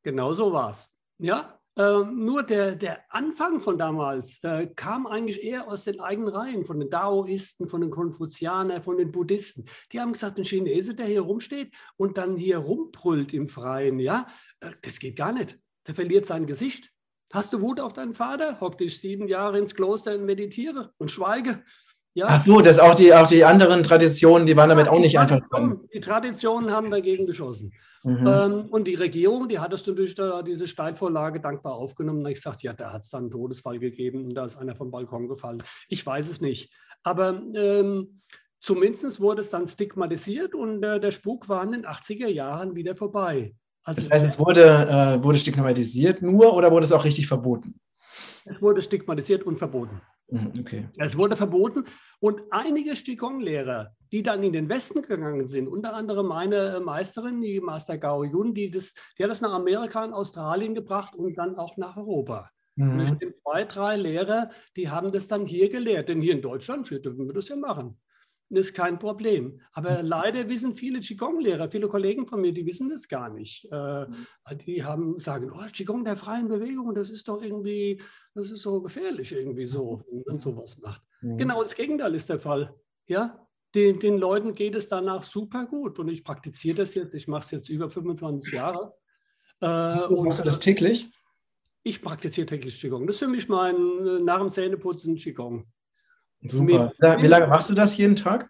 Genau 0.03 0.33
so 0.33 0.53
war 0.53 0.69
es. 0.69 0.94
Ja, 1.17 1.59
ähm, 1.77 2.23
nur 2.23 2.43
der, 2.43 2.75
der 2.75 3.03
Anfang 3.13 3.59
von 3.59 3.77
damals 3.77 4.41
äh, 4.43 4.67
kam 4.75 5.07
eigentlich 5.07 5.43
eher 5.43 5.67
aus 5.67 5.83
den 5.83 5.99
eigenen 5.99 6.29
Reihen, 6.29 6.63
von 6.63 6.79
den 6.79 6.89
Daoisten, 6.89 7.67
von 7.67 7.81
den 7.81 7.89
Konfuzianern, 7.89 8.81
von 8.81 8.97
den 8.97 9.11
Buddhisten. 9.11 9.65
Die 9.91 9.99
haben 9.99 10.13
gesagt, 10.13 10.37
ein 10.37 10.45
Chinese, 10.45 10.95
der 10.95 11.07
hier 11.07 11.21
rumsteht 11.21 11.73
und 11.97 12.17
dann 12.17 12.37
hier 12.37 12.59
rumbrüllt 12.59 13.33
im 13.33 13.49
Freien, 13.49 13.99
ja, 13.99 14.27
äh, 14.61 14.71
das 14.81 14.99
geht 14.99 15.17
gar 15.17 15.33
nicht. 15.33 15.59
Der 15.87 15.95
verliert 15.95 16.25
sein 16.25 16.45
Gesicht. 16.45 16.91
Hast 17.33 17.51
du 17.51 17.61
Wut 17.61 17.81
auf 17.81 17.91
deinen 17.91 18.13
Vater? 18.13 18.61
Hock 18.61 18.77
dich 18.77 18.99
sieben 19.01 19.27
Jahre 19.27 19.59
ins 19.59 19.75
Kloster 19.75 20.15
und 20.15 20.25
meditiere 20.25 20.93
und 20.97 21.11
schweige. 21.11 21.63
Ja. 22.15 22.27
Ach 22.29 22.41
so, 22.41 22.61
das 22.61 22.79
auch 22.79 22.95
die, 22.95 23.13
auch 23.13 23.27
die 23.27 23.43
anderen 23.43 23.83
Traditionen, 23.83 24.47
die 24.47 24.55
waren 24.55 24.69
damit 24.69 24.85
ja, 24.85 24.91
auch 24.93 24.99
nicht 24.99 25.19
einfach. 25.19 25.37
Die 25.93 25.99
Traditionen 25.99 26.71
haben 26.71 26.89
dagegen 26.89 27.27
geschossen. 27.27 27.73
Mhm. 28.05 28.25
Ähm, 28.25 28.65
und 28.69 28.85
die 28.85 28.93
Regierung, 28.93 29.49
die 29.49 29.59
hat 29.59 29.73
es 29.73 29.83
durch 29.83 30.15
da, 30.15 30.41
diese 30.41 30.65
Steilvorlage 30.65 31.41
dankbar 31.41 31.73
aufgenommen. 31.73 32.19
Und 32.19 32.31
ich 32.31 32.41
sagte, 32.41 32.67
ja, 32.67 32.73
da 32.73 32.93
hat 32.93 33.03
es 33.03 33.09
dann 33.09 33.23
einen 33.23 33.31
Todesfall 33.31 33.79
gegeben 33.79 34.23
und 34.23 34.33
da 34.33 34.45
ist 34.45 34.55
einer 34.55 34.77
vom 34.77 34.91
Balkon 34.91 35.27
gefallen. 35.27 35.61
Ich 35.89 36.05
weiß 36.05 36.29
es 36.29 36.39
nicht. 36.39 36.71
Aber 37.03 37.41
ähm, 37.53 38.21
zumindest 38.61 39.19
wurde 39.19 39.41
es 39.41 39.49
dann 39.49 39.67
stigmatisiert 39.67 40.55
und 40.55 40.83
äh, 40.83 41.01
der 41.01 41.11
Spuk 41.11 41.49
war 41.49 41.63
in 41.63 41.73
den 41.73 41.85
80er 41.85 42.27
Jahren 42.27 42.75
wieder 42.75 42.95
vorbei. 42.95 43.55
Also, 43.83 43.99
das 44.01 44.09
heißt, 44.09 44.25
es 44.25 44.39
wurde, 44.39 44.63
äh, 44.63 45.21
wurde 45.21 45.37
stigmatisiert 45.37 46.21
nur 46.21 46.53
oder 46.55 46.71
wurde 46.71 46.85
es 46.85 46.93
auch 46.93 47.03
richtig 47.03 47.27
verboten? 47.27 47.75
Es 48.45 48.61
wurde 48.61 48.81
stigmatisiert 48.81 49.43
und 49.43 49.57
verboten. 49.57 49.99
Mhm, 50.35 50.59
okay. 50.59 50.89
Es 50.97 51.17
wurde 51.17 51.35
verboten 51.35 51.85
und 52.19 52.41
einige 52.51 52.91
Qigong-Lehrer, 52.91 53.95
die 54.11 54.21
dann 54.21 54.43
in 54.43 54.53
den 54.53 54.67
Westen 54.69 55.01
gegangen 55.01 55.47
sind, 55.47 55.67
unter 55.67 55.93
anderem 55.93 56.27
meine 56.27 56.81
Meisterin, 56.83 57.41
die 57.41 57.59
Master 57.61 57.97
Gao 57.97 58.23
Yun, 58.23 58.53
die, 58.53 58.69
das, 58.69 58.93
die 59.17 59.23
hat 59.23 59.31
das 59.31 59.41
nach 59.41 59.53
Amerika 59.53 60.03
und 60.03 60.13
Australien 60.13 60.75
gebracht 60.75 61.15
und 61.15 61.37
dann 61.37 61.55
auch 61.55 61.77
nach 61.77 61.95
Europa. 61.95 62.49
Mhm. 62.75 62.91
Und 62.91 63.21
ich 63.21 63.33
zwei, 63.43 63.63
drei 63.63 63.95
Lehrer, 63.95 64.49
die 64.75 64.89
haben 64.89 65.11
das 65.11 65.27
dann 65.27 65.45
hier 65.45 65.69
gelehrt, 65.69 66.09
denn 66.09 66.21
hier 66.21 66.33
in 66.33 66.41
Deutschland 66.41 66.89
dürfen 66.89 67.27
wir 67.27 67.33
das 67.33 67.47
ja 67.47 67.55
machen 67.55 67.97
ist 68.49 68.73
kein 68.73 68.99
Problem. 68.99 69.61
Aber 69.73 70.03
mhm. 70.03 70.07
leider 70.07 70.49
wissen 70.49 70.75
viele 70.75 70.99
Qigong-Lehrer, 70.99 71.69
viele 71.69 71.87
Kollegen 71.87 72.27
von 72.27 72.41
mir, 72.41 72.53
die 72.53 72.65
wissen 72.65 72.89
das 72.89 73.07
gar 73.07 73.29
nicht. 73.29 73.67
Äh, 73.71 74.05
mhm. 74.05 74.57
die 74.65 74.83
haben 74.83 75.17
sagen, 75.17 75.51
oh, 75.53 75.65
Qigong 75.71 76.03
der 76.03 76.15
freien 76.15 76.47
Bewegung, 76.47 76.93
das 76.93 77.09
ist 77.09 77.27
doch 77.27 77.41
irgendwie, 77.41 78.01
das 78.33 78.51
ist 78.51 78.61
so 78.61 78.81
gefährlich 78.81 79.31
irgendwie 79.31 79.65
so, 79.65 80.03
wenn 80.09 80.23
man 80.27 80.39
sowas 80.39 80.77
macht. 80.79 81.01
Mhm. 81.21 81.37
Genau 81.37 81.61
das 81.61 81.75
Gegenteil 81.75 82.13
ist 82.15 82.29
der 82.29 82.39
Fall. 82.39 82.73
Ja, 83.07 83.45
den, 83.73 83.99
den 83.99 84.17
Leuten 84.17 84.55
geht 84.55 84.75
es 84.75 84.87
danach 84.87 85.23
super 85.23 85.65
gut 85.65 85.99
und 85.99 86.07
ich 86.07 86.23
praktiziere 86.23 86.77
das 86.77 86.95
jetzt. 86.95 87.13
Ich 87.13 87.27
mache 87.27 87.43
es 87.43 87.51
jetzt 87.51 87.69
über 87.69 87.89
25 87.89 88.53
Jahre. 88.53 88.95
Äh, 89.61 90.07
Machst 90.09 90.39
du 90.39 90.43
das 90.43 90.59
täglich? 90.59 91.09
Ich 91.83 92.01
praktiziere 92.01 92.47
täglich 92.47 92.79
Qigong. 92.79 93.05
Das 93.05 93.17
ist 93.17 93.19
für 93.19 93.27
mich 93.27 93.47
mein 93.47 93.75
äh, 93.75 94.19
nach 94.19 94.39
dem 94.39 94.49
Zähneputzen 94.49 95.15
Qigong. 95.15 95.67
Super. 96.41 96.91
Wie 96.99 97.27
lange 97.27 97.47
machst 97.47 97.69
du 97.69 97.73
das 97.73 97.97
jeden 97.97 98.15
Tag? 98.15 98.49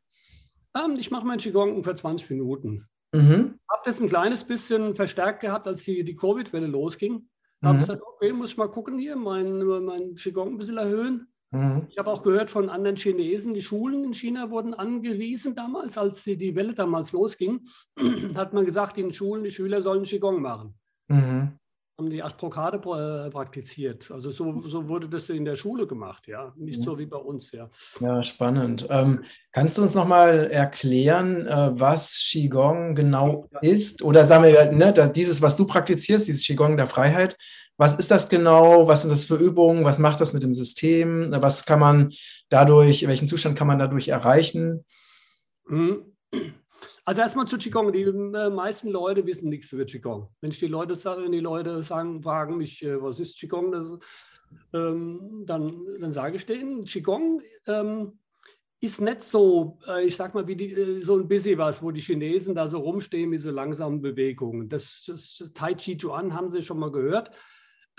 Ähm, 0.76 0.96
ich 0.98 1.12
mache 1.12 1.26
meinen 1.26 1.40
Qigong 1.40 1.84
für 1.84 1.96
20 1.96 2.30
Minuten. 2.32 2.86
Mhm. 3.14 3.60
Habe 3.70 3.82
das 3.86 4.02
ein 4.02 4.10
kleines 4.10 4.44
bisschen 4.44 4.96
verstärkt 4.96 5.42
gehabt, 5.42 5.68
als 5.68 5.84
die, 5.84 6.04
die 6.04 6.16
Covid-Welle 6.16 6.68
losging. 6.68 7.30
Mhm. 7.62 7.68
Habe 7.68 7.78
gesagt, 7.80 8.02
okay, 8.02 8.34
muss 8.34 8.52
ich 8.52 8.58
mal 8.58 8.70
gucken 8.70 9.00
hier, 9.00 9.16
mein, 9.16 9.60
mein 9.60 10.16
Qigong 10.16 10.54
ein 10.54 10.58
bisschen 10.58 10.78
erhöhen. 10.78 11.28
Mhm. 11.52 11.88
Ich 11.90 11.98
habe 11.98 12.12
auch 12.12 12.24
gehört 12.24 12.50
von 12.50 12.70
anderen 12.70 12.98
Chinesen, 12.98 13.54
die 13.54 13.62
Schulen 13.62 14.04
in 14.04 14.14
China 14.14 14.50
wurden 14.50 14.74
angewiesen 14.74 15.56
damals, 15.56 15.98
als 15.98 16.24
die, 16.24 16.36
die 16.36 16.56
Welle 16.56 16.74
damals 16.74 17.14
losging, 17.14 17.62
hat 18.36 18.54
man 18.54 18.66
gesagt, 18.66 18.98
in 18.98 19.08
den 19.08 19.14
Schulen, 19.14 19.44
die 19.44 19.52
Schüler 19.52 19.82
sollen 19.82 20.04
Qigong 20.04 20.42
machen. 20.42 20.74
Mhm 21.08 21.58
haben 21.98 22.10
die 22.10 22.22
Astrokade 22.22 22.78
äh, 22.78 23.30
praktiziert. 23.30 24.12
Also 24.12 24.30
so, 24.30 24.62
so, 24.68 24.88
wurde 24.88 25.08
das 25.08 25.30
in 25.30 25.46
der 25.46 25.56
Schule 25.56 25.88
gemacht, 25.88 26.28
ja. 26.28 26.54
Nicht 26.58 26.82
so 26.82 26.98
wie 27.00 27.06
bei 27.06 27.18
uns, 27.18 27.52
ja. 27.52 27.70
Ja, 28.02 28.24
spannend. 28.26 28.86
Ähm, 28.90 29.24
kannst 29.52 29.78
du 29.78 29.82
uns 29.82 29.96
nochmal 29.96 30.52
erklären, 30.52 31.48
äh, 31.48 31.72
was 31.80 32.18
Qigong 32.30 32.96
genau 32.96 33.48
ist? 33.62 34.02
Oder 34.02 34.26
sagen 34.26 34.44
wir, 34.44 34.72
ne, 34.72 34.94
dieses, 35.16 35.42
was 35.42 35.56
du 35.56 35.66
praktizierst, 35.66 36.28
dieses 36.28 36.46
Qigong 36.46 36.76
der 36.76 36.88
Freiheit, 36.88 37.38
was 37.78 37.96
ist 37.96 38.12
das 38.12 38.30
genau? 38.30 38.88
Was 38.88 39.02
sind 39.02 39.12
das 39.12 39.26
für 39.26 39.36
Übungen? 39.36 39.84
Was 39.84 40.00
macht 40.00 40.22
das 40.22 40.34
mit 40.34 40.44
dem 40.44 40.54
System? 40.54 41.34
Was 41.42 41.66
kann 41.66 41.80
man 41.80 42.14
dadurch, 42.50 43.06
welchen 43.08 43.28
Zustand 43.28 43.58
kann 43.58 43.68
man 43.68 43.80
dadurch 43.80 44.10
erreichen? 44.10 44.86
Mhm. 45.68 46.16
Also 47.08 47.22
erstmal 47.22 47.48
zu 47.48 47.60
Qigong. 47.60 47.94
Die 47.94 48.02
äh, 48.02 48.50
meisten 48.50 48.90
Leute 48.90 49.26
wissen 49.26 49.50
nichts 49.50 49.72
über 49.72 49.86
Qigong. 49.86 50.28
Wenn 50.42 50.50
die 50.50 50.68
Leute 50.68 50.96
sage, 50.96 51.30
die 51.30 51.40
Leute 51.40 51.84
sagen, 51.84 52.22
fragen 52.24 52.58
mich, 52.58 52.84
äh, 52.84 53.02
was 53.02 53.20
ist 53.20 53.38
Qigong, 53.40 53.72
das, 53.72 53.88
ähm, 54.74 55.44
dann, 55.46 55.86
dann 56.00 56.12
sage 56.12 56.38
ich 56.38 56.46
denen, 56.48 56.84
Qigong 56.86 57.42
ähm, 57.68 58.20
ist 58.82 59.02
nicht 59.02 59.22
so, 59.22 59.78
äh, 59.88 60.06
ich 60.06 60.16
sag 60.16 60.34
mal, 60.34 60.48
wie 60.48 60.56
die, 60.56 60.72
äh, 60.72 61.02
so 61.02 61.16
ein 61.18 61.28
bisschen 61.28 61.60
was, 61.60 61.84
wo 61.84 61.92
die 61.92 62.02
Chinesen 62.02 62.56
da 62.56 62.68
so 62.68 62.80
rumstehen 62.80 63.30
mit 63.30 63.42
so 63.42 63.52
langsamen 63.52 64.02
Bewegungen. 64.02 64.68
Das, 64.68 65.04
das 65.06 65.52
Tai 65.54 65.76
Chi 65.76 65.98
Chuan 65.98 66.34
haben 66.34 66.50
Sie 66.50 66.64
schon 66.64 66.80
mal 66.80 66.92
gehört. 66.92 67.30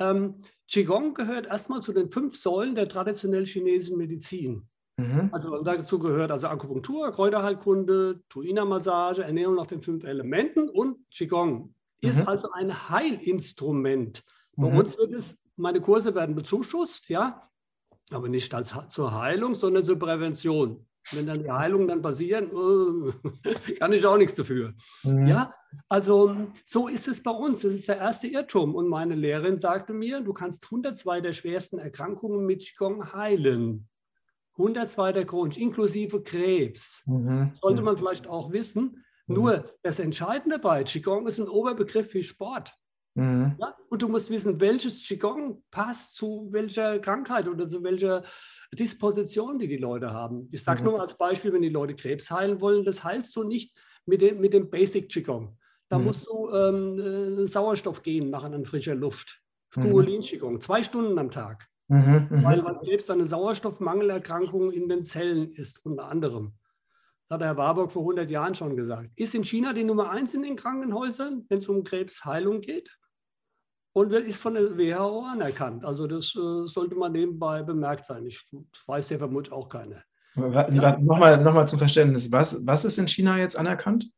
Ähm, 0.00 0.40
Qigong 0.68 1.14
gehört 1.14 1.46
erstmal 1.46 1.80
zu 1.80 1.92
den 1.92 2.10
fünf 2.10 2.36
Säulen 2.36 2.75
der 2.75 2.88
traditionellen 2.88 3.46
chinesischen 3.46 3.98
Medizin. 3.98 4.68
Mhm. 4.96 5.28
Also 5.32 5.62
dazu 5.62 5.98
gehört 5.98 6.30
also 6.30 6.48
Akupunktur, 6.48 7.12
Kräuterheilkunde, 7.12 8.22
Tuina-Massage, 8.28 9.22
Ernährung 9.24 9.56
nach 9.56 9.66
den 9.66 9.82
fünf 9.82 10.04
Elementen 10.04 10.68
und 10.68 10.98
Qigong. 11.10 11.74
Ist 12.00 12.20
mhm. 12.20 12.28
also 12.28 12.50
ein 12.52 12.88
Heilinstrument. 12.88 14.24
Bei 14.56 14.70
mhm. 14.70 14.78
uns 14.78 14.96
wird 14.96 15.12
es, 15.12 15.38
meine 15.56 15.80
Kurse 15.80 16.14
werden 16.14 16.34
bezuschusst, 16.34 17.08
ja, 17.10 17.50
aber 18.10 18.28
nicht 18.28 18.54
als 18.54 18.74
zur 18.88 19.20
Heilung, 19.20 19.54
sondern 19.54 19.84
zur 19.84 19.98
Prävention. 19.98 20.86
Wenn 21.12 21.26
dann 21.26 21.42
die 21.42 21.50
Heilungen 21.50 21.86
dann 21.86 22.02
passieren, 22.02 22.50
äh, 22.50 23.72
kann 23.78 23.92
ich 23.92 24.04
auch 24.06 24.16
nichts 24.16 24.34
dafür. 24.34 24.74
Mhm. 25.04 25.28
Ja, 25.28 25.54
also 25.88 26.34
so 26.64 26.88
ist 26.88 27.06
es 27.06 27.22
bei 27.22 27.30
uns. 27.30 27.60
Das 27.60 27.74
ist 27.74 27.88
der 27.88 27.98
erste 27.98 28.26
Irrtum. 28.26 28.74
Und 28.74 28.88
meine 28.88 29.14
Lehrerin 29.14 29.58
sagte 29.58 29.92
mir, 29.92 30.20
du 30.20 30.32
kannst 30.32 30.64
102 30.64 31.20
der 31.20 31.32
schwersten 31.32 31.78
Erkrankungen 31.78 32.44
mit 32.44 32.64
Qigong 32.64 33.12
heilen. 33.12 33.88
102 34.58 35.12
der 35.12 35.26
chronisch, 35.26 35.58
inklusive 35.58 36.22
Krebs. 36.22 37.02
Mhm. 37.06 37.52
Sollte 37.60 37.82
man 37.82 37.96
vielleicht 37.96 38.26
auch 38.26 38.52
wissen. 38.52 39.04
Mhm. 39.26 39.34
Nur 39.34 39.70
das 39.82 39.98
Entscheidende 39.98 40.58
bei 40.58 40.84
Qigong 40.84 41.26
ist 41.26 41.38
ein 41.38 41.48
Oberbegriff 41.48 42.12
wie 42.14 42.22
Sport. 42.22 42.75
Mhm. 43.14 43.56
Ja? 43.58 43.75
Und 43.88 44.02
du 44.02 44.08
musst 44.08 44.30
wissen, 44.30 44.60
welches 44.60 45.02
Qigong 45.02 45.62
passt 45.70 46.16
zu 46.16 46.48
welcher 46.50 46.98
Krankheit 46.98 47.48
oder 47.48 47.68
zu 47.68 47.82
welcher 47.82 48.22
Disposition, 48.72 49.58
die 49.58 49.68
die 49.68 49.78
Leute 49.78 50.12
haben. 50.12 50.48
Ich 50.52 50.62
sage 50.62 50.82
mhm. 50.82 50.90
nur 50.90 51.00
als 51.00 51.16
Beispiel, 51.16 51.52
wenn 51.52 51.62
die 51.62 51.68
Leute 51.68 51.94
Krebs 51.94 52.30
heilen 52.30 52.60
wollen, 52.60 52.84
das 52.84 53.04
heilst 53.04 53.34
du 53.36 53.42
nicht 53.42 53.75
mit 54.04 54.20
dem, 54.20 54.40
mit 54.40 54.52
dem 54.52 54.70
Basic 54.70 55.08
Qigong. 55.10 55.56
Da 55.88 55.98
mhm. 55.98 56.04
musst 56.04 56.26
du 56.26 56.50
ähm, 56.50 56.98
äh, 56.98 57.46
Sauerstoff 57.46 58.02
gehen 58.02 58.30
machen 58.30 58.54
an 58.54 58.64
frischer 58.64 58.94
Luft. 58.94 59.42
Skurulin 59.72 60.22
Qigong, 60.22 60.60
zwei 60.60 60.82
Stunden 60.82 61.18
am 61.18 61.30
Tag. 61.30 61.68
Mhm, 61.88 62.28
mhm, 62.31 62.45
weil, 62.45 62.64
weil 62.64 62.78
Krebs 62.81 63.09
eine 63.11 63.25
Sauerstoffmangelerkrankung 63.25 64.73
in 64.73 64.88
den 64.88 65.05
Zellen 65.05 65.52
ist, 65.55 65.85
unter 65.85 66.09
anderem. 66.09 66.55
Das 67.28 67.37
hat 67.37 67.43
Herr 67.43 67.57
Warburg 67.57 67.93
vor 67.93 68.02
100 68.02 68.31
Jahren 68.31 68.55
schon 68.55 68.76
gesagt. 68.76 69.11
Ist 69.16 69.35
in 69.35 69.45
China 69.45 69.73
die 69.73 69.85
Nummer 69.85 70.11
eins 70.11 70.35
in 70.35 70.43
den 70.43 70.57
Krankenhäusern, 70.57 71.45
wenn 71.49 71.59
es 71.59 71.69
um 71.69 71.85
Krebsheilung 71.85 72.61
geht? 72.61 72.90
und 73.97 74.12
ist 74.12 74.43
von 74.43 74.52
der 74.52 74.76
WHO 74.76 75.25
anerkannt. 75.25 75.83
Also 75.83 76.07
das 76.07 76.37
äh, 76.37 76.66
sollte 76.66 76.95
man 76.95 77.12
nebenbei 77.12 77.62
bemerkt 77.62 78.05
sein. 78.05 78.26
Ich 78.26 78.45
weiß 78.87 79.09
ja 79.09 79.16
vermutlich 79.16 79.50
auch 79.50 79.71
keine. 79.71 80.02
Ja. 80.37 80.99
Nochmal 80.99 81.43
noch 81.43 81.55
mal 81.55 81.66
zum 81.66 81.78
Verständnis, 81.78 82.31
was, 82.31 82.66
was 82.66 82.85
ist 82.85 82.99
in 82.99 83.09
China 83.09 83.38
jetzt 83.38 83.57
anerkannt? 83.57 84.11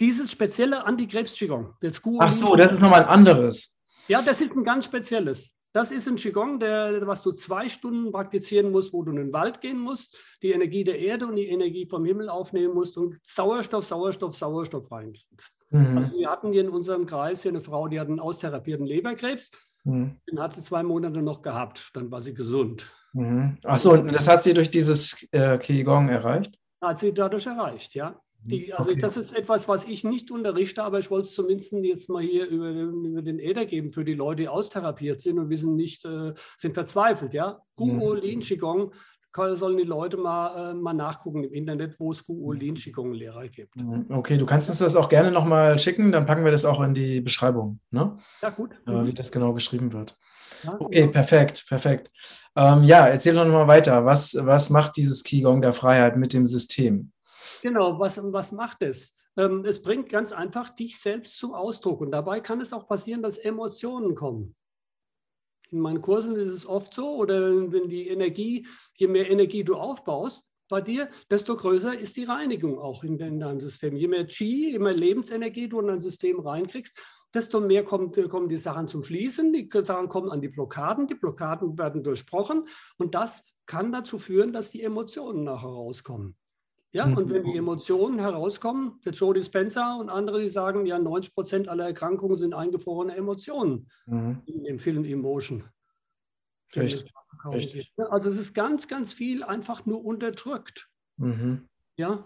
Dieses 0.00 0.32
spezielle 0.32 0.86
Antikrebs-Qigong. 0.86 1.74
Ach 2.18 2.32
so, 2.32 2.56
das 2.56 2.72
ist 2.72 2.80
nochmal 2.80 3.02
ein 3.02 3.08
anderes. 3.08 3.78
Ja, 4.08 4.22
das 4.22 4.40
ist 4.40 4.56
ein 4.56 4.64
ganz 4.64 4.86
spezielles. 4.86 5.54
Das 5.76 5.90
ist 5.90 6.08
ein 6.08 6.16
Qigong, 6.16 6.58
der, 6.58 7.06
was 7.06 7.20
du 7.20 7.32
zwei 7.32 7.68
Stunden 7.68 8.10
praktizieren 8.10 8.70
musst, 8.70 8.94
wo 8.94 9.02
du 9.02 9.10
in 9.10 9.18
den 9.18 9.32
Wald 9.34 9.60
gehen 9.60 9.78
musst, 9.78 10.16
die 10.40 10.52
Energie 10.52 10.84
der 10.84 10.98
Erde 10.98 11.26
und 11.26 11.36
die 11.36 11.50
Energie 11.50 11.86
vom 11.86 12.06
Himmel 12.06 12.30
aufnehmen 12.30 12.72
musst 12.72 12.96
und 12.96 13.18
Sauerstoff, 13.22 13.84
Sauerstoff, 13.84 14.34
Sauerstoff 14.34 14.90
reinkriegst. 14.90 15.52
Mhm. 15.68 15.98
Also 15.98 16.12
wir 16.16 16.30
hatten 16.30 16.50
hier 16.50 16.62
in 16.62 16.70
unserem 16.70 17.04
Kreis 17.04 17.42
hier 17.42 17.50
eine 17.50 17.60
Frau, 17.60 17.88
die 17.88 18.00
hat 18.00 18.08
einen 18.08 18.20
austherapierten 18.20 18.86
Leberkrebs. 18.86 19.50
Mhm. 19.84 20.16
Den 20.30 20.40
hat 20.40 20.54
sie 20.54 20.62
zwei 20.62 20.82
Monate 20.82 21.20
noch 21.20 21.42
gehabt. 21.42 21.90
Dann 21.92 22.10
war 22.10 22.22
sie 22.22 22.32
gesund. 22.32 22.90
Mhm. 23.12 23.58
Achso, 23.62 23.92
und 23.92 24.14
das 24.14 24.26
hat 24.28 24.40
sie 24.40 24.54
durch 24.54 24.70
dieses 24.70 25.28
äh, 25.30 25.58
Qigong 25.58 26.08
erreicht? 26.08 26.58
Hat 26.80 26.98
sie 26.98 27.12
dadurch 27.12 27.44
erreicht, 27.44 27.94
ja. 27.94 28.18
Die, 28.44 28.72
also 28.72 28.90
okay. 28.90 29.00
das 29.00 29.16
ist 29.16 29.36
etwas, 29.36 29.68
was 29.68 29.84
ich 29.86 30.04
nicht 30.04 30.30
unterrichte, 30.30 30.82
aber 30.82 30.98
ich 31.00 31.10
wollte 31.10 31.26
es 31.26 31.34
zumindest 31.34 31.72
jetzt 31.72 32.08
mal 32.08 32.22
hier 32.22 32.46
über, 32.46 32.70
über, 32.70 33.22
den 33.22 33.40
Äther 33.40 33.66
geben 33.66 33.90
für 33.90 34.04
die 34.04 34.14
Leute, 34.14 34.42
die 34.42 34.48
austherapiert 34.48 35.20
sind 35.20 35.38
und 35.38 35.50
wissen 35.50 35.74
nicht, 35.74 36.04
äh, 36.04 36.32
sind 36.56 36.74
verzweifelt. 36.74 37.34
Ja? 37.34 37.60
Guolin 37.74 38.40
Qigong 38.40 38.92
sollen 39.54 39.76
die 39.76 39.84
Leute 39.84 40.16
mal, 40.16 40.70
äh, 40.70 40.74
mal 40.74 40.94
nachgucken 40.94 41.44
im 41.44 41.52
Internet, 41.52 41.98
wo 41.98 42.10
es 42.10 42.24
Guolin 42.24 42.74
Qigong 42.74 43.12
Lehrer 43.12 43.46
gibt. 43.46 43.74
Okay, 44.08 44.38
du 44.38 44.46
kannst 44.46 44.70
uns 44.70 44.78
das 44.78 44.96
auch 44.96 45.08
gerne 45.08 45.30
nochmal 45.30 45.78
schicken, 45.78 46.12
dann 46.12 46.24
packen 46.26 46.44
wir 46.44 46.52
das 46.52 46.64
auch 46.64 46.80
in 46.80 46.94
die 46.94 47.20
Beschreibung. 47.20 47.80
Ne? 47.90 48.16
Ja, 48.42 48.50
gut. 48.50 48.70
Äh, 48.86 49.06
wie 49.06 49.12
das 49.12 49.30
genau 49.30 49.52
geschrieben 49.52 49.92
wird. 49.92 50.16
Ja, 50.62 50.76
okay, 50.80 51.00
genau. 51.00 51.12
perfekt, 51.12 51.66
perfekt. 51.68 52.10
Ähm, 52.54 52.84
ja, 52.84 53.06
erzähl 53.06 53.34
doch 53.34 53.44
nochmal 53.44 53.68
weiter. 53.68 54.04
Was, 54.04 54.34
was 54.40 54.70
macht 54.70 54.96
dieses 54.96 55.22
Qigong 55.22 55.60
der 55.60 55.72
Freiheit 55.72 56.16
mit 56.16 56.32
dem 56.32 56.46
System? 56.46 57.12
Genau, 57.66 57.98
was, 57.98 58.20
was 58.22 58.52
macht 58.52 58.82
es? 58.82 59.16
Ähm, 59.36 59.64
es 59.64 59.82
bringt 59.82 60.08
ganz 60.08 60.30
einfach 60.30 60.70
dich 60.70 61.00
selbst 61.00 61.36
zum 61.36 61.52
Ausdruck. 61.52 62.00
Und 62.00 62.12
dabei 62.12 62.38
kann 62.38 62.60
es 62.60 62.72
auch 62.72 62.86
passieren, 62.86 63.22
dass 63.22 63.38
Emotionen 63.38 64.14
kommen. 64.14 64.54
In 65.72 65.80
meinen 65.80 66.00
Kursen 66.00 66.36
ist 66.36 66.50
es 66.50 66.64
oft 66.64 66.94
so, 66.94 67.16
oder 67.16 67.72
wenn 67.72 67.88
die 67.88 68.06
Energie, 68.06 68.68
je 68.94 69.08
mehr 69.08 69.28
Energie 69.28 69.64
du 69.64 69.74
aufbaust 69.74 70.52
bei 70.68 70.80
dir, 70.80 71.08
desto 71.28 71.56
größer 71.56 71.98
ist 71.98 72.16
die 72.16 72.22
Reinigung 72.22 72.78
auch 72.78 73.02
in, 73.02 73.18
in 73.18 73.40
deinem 73.40 73.58
System. 73.58 73.96
Je 73.96 74.06
mehr 74.06 74.26
Qi, 74.26 74.70
je 74.70 74.78
mehr 74.78 74.94
Lebensenergie 74.94 75.68
du 75.68 75.80
in 75.80 75.88
dein 75.88 76.00
System 76.00 76.38
reinkriegst, 76.38 76.96
desto 77.34 77.58
mehr 77.58 77.84
kommt, 77.84 78.16
kommen 78.28 78.48
die 78.48 78.58
Sachen 78.58 78.86
zum 78.86 79.02
Fließen, 79.02 79.52
die 79.52 79.68
Sachen 79.82 80.08
kommen 80.08 80.30
an 80.30 80.40
die 80.40 80.50
Blockaden, 80.50 81.08
die 81.08 81.16
Blockaden 81.16 81.76
werden 81.76 82.04
durchbrochen 82.04 82.68
und 82.96 83.16
das 83.16 83.42
kann 83.66 83.90
dazu 83.90 84.20
führen, 84.20 84.52
dass 84.52 84.70
die 84.70 84.84
Emotionen 84.84 85.42
nachher 85.42 85.66
rauskommen. 85.66 86.36
Ja, 86.92 87.04
und 87.04 87.30
wenn 87.30 87.44
die 87.44 87.50
mhm. 87.50 87.58
Emotionen 87.58 88.18
herauskommen, 88.18 89.00
der 89.04 89.12
Joe 89.12 89.34
Dispenza 89.34 89.96
und 89.96 90.08
andere, 90.08 90.40
die 90.40 90.48
sagen, 90.48 90.86
ja, 90.86 90.98
90 90.98 91.34
Prozent 91.34 91.68
aller 91.68 91.84
Erkrankungen 91.84 92.38
sind 92.38 92.54
eingefrorene 92.54 93.14
Emotionen 93.14 93.90
mhm. 94.06 94.42
in 94.46 94.64
dem 94.64 94.78
Film 94.78 95.04
Emotion. 95.04 95.64
Richtig. 96.74 97.12
Richtig. 97.44 97.92
Also 97.96 98.30
es 98.30 98.38
ist 98.38 98.54
ganz, 98.54 98.88
ganz 98.88 99.12
viel 99.12 99.42
einfach 99.42 99.86
nur 99.86 100.04
unterdrückt. 100.04 100.88
Mhm. 101.16 101.68
Ja, 101.96 102.24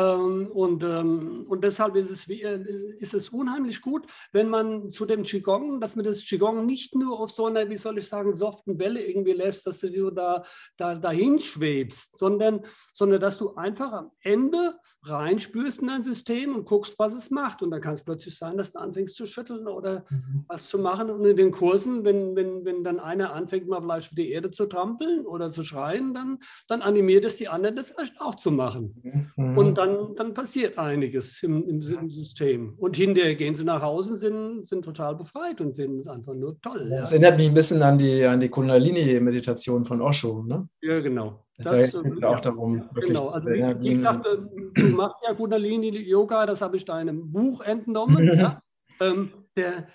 und, 0.00 0.84
ähm, 0.84 1.46
und 1.48 1.64
deshalb 1.64 1.96
ist 1.96 2.10
es, 2.10 2.28
äh, 2.28 2.62
ist 2.98 3.14
es 3.14 3.30
unheimlich 3.30 3.80
gut, 3.80 4.06
wenn 4.32 4.48
man 4.50 4.90
zu 4.90 5.06
dem 5.06 5.22
Qigong, 5.22 5.80
dass 5.80 5.96
man 5.96 6.04
das 6.04 6.24
Qigong 6.24 6.66
nicht 6.66 6.94
nur 6.94 7.18
auf 7.18 7.30
so 7.30 7.46
einer, 7.46 7.70
wie 7.70 7.78
soll 7.78 7.98
ich 7.98 8.06
sagen, 8.06 8.34
soften 8.34 8.78
Welle 8.78 9.02
irgendwie 9.02 9.32
lässt, 9.32 9.66
dass 9.66 9.80
du 9.80 9.90
so 9.92 10.10
da, 10.10 10.44
da 10.76 10.94
dahin 10.94 11.38
schwebst, 11.40 12.18
sondern, 12.18 12.66
sondern 12.92 13.20
dass 13.20 13.38
du 13.38 13.54
einfach 13.54 13.92
am 13.92 14.10
Ende 14.20 14.78
reinspürst 15.08 15.80
in 15.80 15.88
dein 15.88 16.02
System 16.02 16.54
und 16.54 16.64
guckst, 16.64 16.98
was 16.98 17.14
es 17.14 17.30
macht. 17.30 17.62
Und 17.62 17.70
dann 17.70 17.80
kann 17.80 17.94
es 17.94 18.04
plötzlich 18.04 18.36
sein, 18.36 18.56
dass 18.56 18.72
du 18.72 18.78
anfängst 18.78 19.16
zu 19.16 19.26
schütteln 19.26 19.66
oder 19.66 20.04
mhm. 20.10 20.44
was 20.48 20.68
zu 20.68 20.78
machen. 20.78 21.10
Und 21.10 21.24
in 21.24 21.36
den 21.36 21.50
Kursen, 21.50 22.04
wenn, 22.04 22.36
wenn, 22.36 22.64
wenn 22.64 22.84
dann 22.84 23.00
einer 23.00 23.32
anfängt, 23.32 23.68
mal 23.68 23.80
vielleicht 23.80 24.08
für 24.08 24.14
die 24.14 24.30
Erde 24.30 24.50
zu 24.50 24.66
trampeln 24.66 25.26
oder 25.26 25.50
zu 25.50 25.64
schreien, 25.64 26.14
dann, 26.14 26.38
dann 26.68 26.82
animiert 26.82 27.24
es 27.24 27.36
die 27.36 27.48
anderen, 27.48 27.76
das 27.76 27.90
vielleicht 27.90 28.20
auch 28.20 28.34
zu 28.34 28.50
machen. 28.50 29.30
Mhm. 29.36 29.56
Und 29.56 29.74
dann 29.78 29.96
dann, 30.16 30.34
passiert 30.34 30.78
einiges 30.78 31.42
im, 31.42 31.66
im, 31.68 31.80
im, 31.80 32.10
System. 32.10 32.74
Und 32.78 32.96
hinterher 32.96 33.34
gehen 33.34 33.54
sie 33.54 33.64
nach 33.64 33.82
Hause 33.82 34.12
und 34.12 34.16
sind, 34.16 34.66
sind 34.66 34.84
total 34.84 35.14
befreit 35.16 35.60
und 35.60 35.76
finden 35.76 35.98
es 35.98 36.06
einfach 36.06 36.34
nur 36.34 36.60
toll. 36.60 36.88
Das 36.90 37.10
ja. 37.10 37.16
erinnert 37.16 37.38
mich 37.38 37.48
ein 37.48 37.54
bisschen 37.54 37.82
an 37.82 37.98
die, 37.98 38.24
an 38.24 38.40
die 38.40 38.48
Kundalini-Meditation 38.48 39.84
von 39.84 40.00
Osho. 40.00 40.42
Ne? 40.42 40.68
Ja, 40.82 41.00
genau. 41.00 41.45
Das, 41.58 41.92
da 41.92 42.02
geht 42.02 42.18
es 42.18 42.22
auch 42.22 42.40
darum. 42.40 42.88
Genau. 42.94 43.28
Also, 43.28 43.48
wie, 43.48 43.80
wie 43.80 43.90
gesagt, 43.90 44.26
du 44.26 44.84
machst 44.88 45.20
ja 45.26 45.34
Kundalini-Yoga, 45.34 46.46
das 46.46 46.60
habe 46.60 46.76
ich 46.76 46.84
deinem 46.84 47.32
Buch 47.32 47.62
entnommen. 47.62 48.26
ja. 48.38 48.62
ähm, 49.00 49.30
der, 49.56 49.88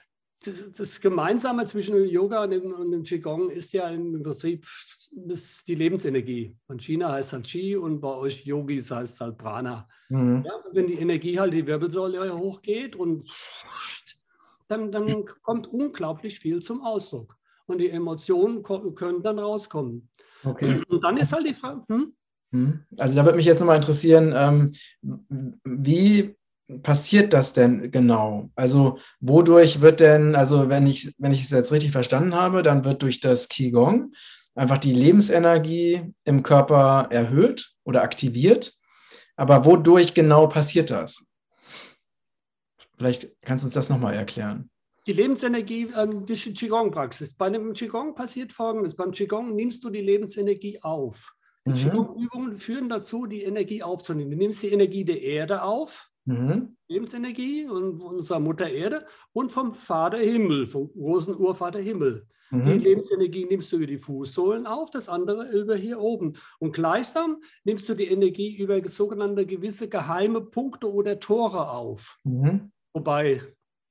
das 0.76 1.00
Gemeinsame 1.00 1.66
zwischen 1.66 2.04
Yoga 2.06 2.44
und 2.44 2.50
dem, 2.50 2.74
und 2.74 2.92
dem, 2.92 3.04
Qigong 3.04 3.52
ist 3.52 3.74
ja 3.74 3.90
im 3.90 4.24
Prinzip 4.24 4.66
das, 5.12 5.64
die 5.64 5.76
Lebensenergie. 5.76 6.58
Von 6.66 6.80
China 6.80 7.12
heißt 7.12 7.30
es 7.30 7.34
halt 7.34 7.46
Qi 7.46 7.76
und 7.76 8.00
bei 8.02 8.16
euch 8.16 8.44
Yogis 8.46 8.90
heißt 8.90 9.14
es 9.14 9.22
halt 9.22 9.38
Prana. 9.38 9.88
Mhm. 10.10 10.44
Ja, 10.44 10.54
wenn 10.74 10.88
die 10.88 10.96
Energie 10.96 11.40
halt 11.40 11.54
die 11.54 11.68
Wirbelsäule 11.68 12.36
hochgeht 12.36 12.96
und 12.96 13.30
dann, 14.68 14.92
dann 14.92 15.26
kommt 15.44 15.68
unglaublich 15.68 16.40
viel 16.40 16.62
zum 16.62 16.82
Ausdruck. 16.82 17.38
Und 17.68 17.78
die 17.78 17.90
Emotionen 17.90 18.64
können 18.64 19.22
dann 19.22 19.38
rauskommen. 19.38 20.10
Okay. 20.44 20.82
Und 20.88 21.04
dann 21.04 21.18
ist 21.18 21.34
halt 21.34 21.48
die 21.48 21.54
Frage. 21.54 21.84
Hm? 21.90 22.14
Mhm. 22.52 22.84
Also 23.00 23.16
da 23.16 23.26
würde 23.26 23.38
mich 23.38 23.46
jetzt 23.46 23.60
nochmal 23.60 23.78
interessieren, 23.78 24.34
ähm, 24.36 24.72
wie 25.64 26.36
passiert 26.84 27.34
das 27.34 27.54
denn 27.54 27.92
genau? 27.92 28.50
Also 28.56 29.00
wodurch 29.20 29.82
wird 29.82 30.00
denn, 30.00 30.36
also 30.36 30.70
wenn 30.70 30.88
ich, 30.88 31.14
wenn 31.18 31.32
ich 31.32 31.44
es 31.44 31.50
jetzt 31.50 31.72
richtig 31.72 31.92
verstanden 31.92 32.34
habe, 32.34 32.64
dann 32.64 32.86
wird 32.86 33.02
durch 33.02 33.20
das 33.20 33.50
Qigong 33.50 34.14
einfach 34.56 34.78
die 34.78 34.94
Lebensenergie 34.94 36.14
im 36.24 36.44
Körper 36.44 37.08
erhöht 37.10 37.74
oder 37.84 38.04
aktiviert. 38.04 38.74
Aber 39.36 39.66
wodurch 39.66 40.14
genau 40.14 40.48
passiert 40.48 40.92
das? 40.92 41.28
Vielleicht 42.98 43.32
kannst 43.42 43.64
du 43.64 43.68
uns 43.68 43.74
das 43.74 43.90
nochmal 43.90 44.14
erklären. 44.14 44.70
Die 45.08 45.14
Lebensenergie, 45.14 45.92
ähm, 45.96 46.26
die 46.26 46.36
Qigong-Praxis. 46.36 47.34
Bei 47.34 47.48
einem 47.48 47.74
Qigong 47.74 48.14
passiert 48.14 48.52
Folgendes. 48.52 48.96
Beim 48.96 49.12
Qigong 49.12 49.56
nimmst 49.56 49.84
du 49.84 49.90
die 49.90 50.02
Lebensenergie 50.02 50.82
auf. 50.82 51.34
Die 51.66 51.72
mhm. 51.72 51.76
Qigong-Übungen 51.76 52.58
führen 52.58 52.90
dazu, 52.90 53.26
die 53.26 53.44
Energie 53.44 53.84
aufzunehmen. 53.84 54.32
Du 54.32 54.38
nimmst 54.38 54.62
die 54.64 54.72
Energie 54.72 55.06
der 55.06 55.22
Erde 55.22 55.64
auf, 55.64 56.12
Mhm. 56.26 56.78
Lebensenergie 56.88 57.66
und 57.68 58.00
unserer 58.00 58.40
Mutter 58.40 58.70
Erde 58.70 59.06
und 59.34 59.52
vom 59.52 59.74
Vater 59.74 60.20
Himmel, 60.20 60.68
vom 60.68 60.92
großen 60.94 61.36
Urvater 61.36 61.80
Himmel. 61.80 62.28
Mhm. 62.52 62.64
Die 62.64 62.86
Lebensenergie 62.86 63.46
nimmst 63.46 63.72
du 63.72 63.78
über 63.78 63.88
die 63.88 63.98
Fußsohlen 63.98 64.68
auf, 64.68 64.92
das 64.92 65.10
andere 65.10 65.50
über 65.50 65.76
hier 65.76 66.00
oben. 66.00 66.34
Und 66.60 66.74
gleichsam 66.74 67.42
nimmst 67.64 67.90
du 67.90 67.96
die 67.96 68.08
Energie 68.08 68.56
über 68.56 68.82
sogenannte 68.88 69.46
gewisse 69.46 69.90
geheime 69.90 70.42
Punkte 70.42 70.92
oder 70.92 71.20
Tore 71.20 71.72
auf. 71.72 72.18
Mhm. 72.24 72.72
Wobei 72.94 73.42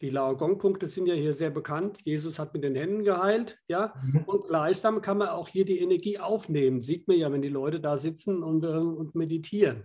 die 0.01 0.09
Laogong-Punkte 0.09 0.87
sind 0.87 1.07
ja 1.07 1.15
hier 1.15 1.35
sehr 1.35 1.51
bekannt. 1.51 1.99
Jesus 2.05 2.39
hat 2.39 2.55
mit 2.55 2.65
den 2.65 2.75
Händen 2.75 3.05
geheilt, 3.05 3.59
ja. 3.69 3.95
Mhm. 4.03 4.25
Und 4.25 4.47
gleichsam 4.47 5.03
kann 5.03 5.19
man 5.19 5.29
auch 5.29 5.49
hier 5.49 5.65
die 5.65 5.81
Energie 5.81 6.19
aufnehmen. 6.19 6.81
Sieht 6.81 7.07
man 7.07 7.19
ja, 7.19 7.31
wenn 7.31 7.43
die 7.43 7.49
Leute 7.49 7.81
da 7.81 7.97
sitzen 7.97 8.43
und, 8.43 8.65
äh, 8.65 8.69
und 8.69 9.15
meditieren. 9.15 9.85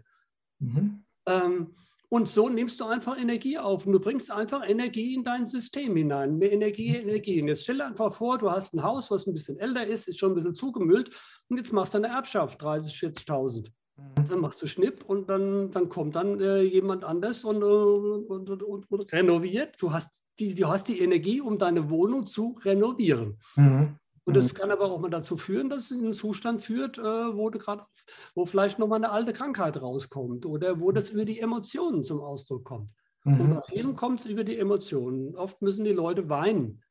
Mhm. 0.59 1.03
Ähm, 1.25 1.75
und 2.07 2.27
so 2.29 2.49
nimmst 2.49 2.79
du 2.79 2.85
einfach 2.85 3.17
Energie 3.17 3.57
auf 3.57 3.85
und 3.85 3.91
du 3.91 3.99
bringst 3.99 4.31
einfach 4.31 4.65
Energie 4.65 5.15
in 5.15 5.23
dein 5.23 5.47
System 5.47 5.95
hinein. 5.97 6.37
Mehr 6.37 6.51
Energie, 6.51 6.95
Energie. 6.95 7.41
Und 7.41 7.47
jetzt 7.49 7.63
stell 7.63 7.77
dir 7.77 7.87
einfach 7.87 8.13
vor, 8.13 8.37
du 8.37 8.49
hast 8.49 8.73
ein 8.73 8.83
Haus, 8.83 9.11
was 9.11 9.27
ein 9.27 9.33
bisschen 9.33 9.57
älter 9.57 9.85
ist, 9.85 10.07
ist 10.07 10.19
schon 10.19 10.31
ein 10.31 10.35
bisschen 10.35 10.55
zugemüllt 10.55 11.09
und 11.49 11.57
jetzt 11.57 11.73
machst 11.73 11.93
du 11.93 11.97
eine 11.97 12.07
Erbschaft, 12.07 12.61
30, 12.61 12.93
40.000. 12.93 13.69
Mhm. 13.97 14.27
Dann 14.27 14.39
machst 14.39 14.61
du 14.61 14.67
Schnipp 14.67 15.05
und 15.05 15.29
dann, 15.29 15.71
dann 15.71 15.89
kommt 15.89 16.15
dann 16.15 16.39
äh, 16.41 16.61
jemand 16.61 17.03
anders 17.03 17.43
und, 17.45 17.61
äh, 17.61 17.65
und, 17.65 18.49
und, 18.49 18.91
und, 18.91 19.13
renoviert. 19.13 19.75
Du 19.81 19.93
hast, 19.93 20.21
die, 20.39 20.53
du 20.53 20.67
hast 20.67 20.87
die 20.87 20.99
Energie, 20.99 21.41
um 21.41 21.57
deine 21.57 21.89
Wohnung 21.89 22.27
zu 22.27 22.57
renovieren. 22.63 23.37
Mhm. 23.55 23.97
Und 24.25 24.35
das 24.35 24.51
mhm. 24.51 24.57
kann 24.57 24.71
aber 24.71 24.91
auch 24.91 24.99
mal 24.99 25.09
dazu 25.09 25.37
führen, 25.37 25.69
dass 25.69 25.85
es 25.85 25.91
in 25.91 25.99
einen 25.99 26.13
Zustand 26.13 26.61
führt, 26.61 26.97
äh, 26.97 27.01
wo, 27.03 27.49
grad, 27.51 27.85
wo 28.33 28.45
vielleicht 28.45 28.79
nochmal 28.79 28.97
eine 28.97 29.11
alte 29.11 29.33
Krankheit 29.33 29.81
rauskommt 29.81 30.45
oder 30.45 30.79
wo 30.79 30.91
das 30.91 31.09
über 31.09 31.25
die 31.25 31.39
Emotionen 31.39 32.03
zum 32.03 32.21
Ausdruck 32.21 32.65
kommt. 32.65 32.89
Mhm. 33.23 33.41
Und 33.41 33.55
bei 33.55 33.61
vielen 33.67 33.95
kommt 33.95 34.21
es 34.21 34.25
über 34.25 34.43
die 34.43 34.57
Emotionen. 34.57 35.35
Oft 35.35 35.61
müssen 35.61 35.85
die 35.85 35.91
Leute 35.91 36.29
weinen. 36.29 36.81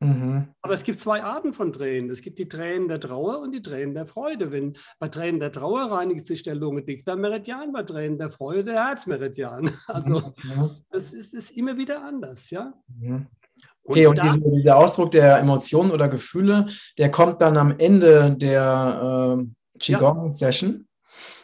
Mhm. 0.00 0.48
Aber 0.60 0.74
es 0.74 0.82
gibt 0.82 0.98
zwei 0.98 1.22
Arten 1.22 1.52
von 1.52 1.72
Tränen. 1.72 2.10
Es 2.10 2.20
gibt 2.20 2.38
die 2.38 2.48
Tränen 2.48 2.88
der 2.88 3.00
Trauer 3.00 3.40
und 3.40 3.52
die 3.52 3.62
Tränen 3.62 3.94
der 3.94 4.04
Freude. 4.04 4.52
Wenn 4.52 4.76
bei 4.98 5.08
Tränen 5.08 5.40
der 5.40 5.52
Trauer 5.52 5.90
reinigt 5.90 6.26
sich 6.26 6.42
der 6.42 6.54
Lunge 6.54 6.82
dichter 6.82 7.16
Meridian, 7.16 7.72
bei 7.72 7.82
Tränen 7.82 8.18
der 8.18 8.30
Freude 8.30 8.64
der 8.64 8.86
Herzmeridian. 8.88 9.70
Also 9.86 10.34
das 10.90 11.12
ist, 11.12 11.32
ist 11.32 11.50
immer 11.50 11.76
wieder 11.76 12.02
anders, 12.04 12.50
ja. 12.50 12.74
Mhm. 12.88 13.26
Okay, 13.84 14.06
und, 14.06 14.18
und 14.18 14.24
diese, 14.24 14.50
dieser 14.50 14.76
Ausdruck 14.76 15.12
der 15.12 15.38
Emotionen 15.38 15.92
oder 15.92 16.08
Gefühle, 16.08 16.66
der 16.98 17.10
kommt 17.10 17.40
dann 17.40 17.56
am 17.56 17.78
Ende 17.78 18.36
der 18.36 19.38
äh, 19.38 19.78
Qigong-Session? 19.78 20.86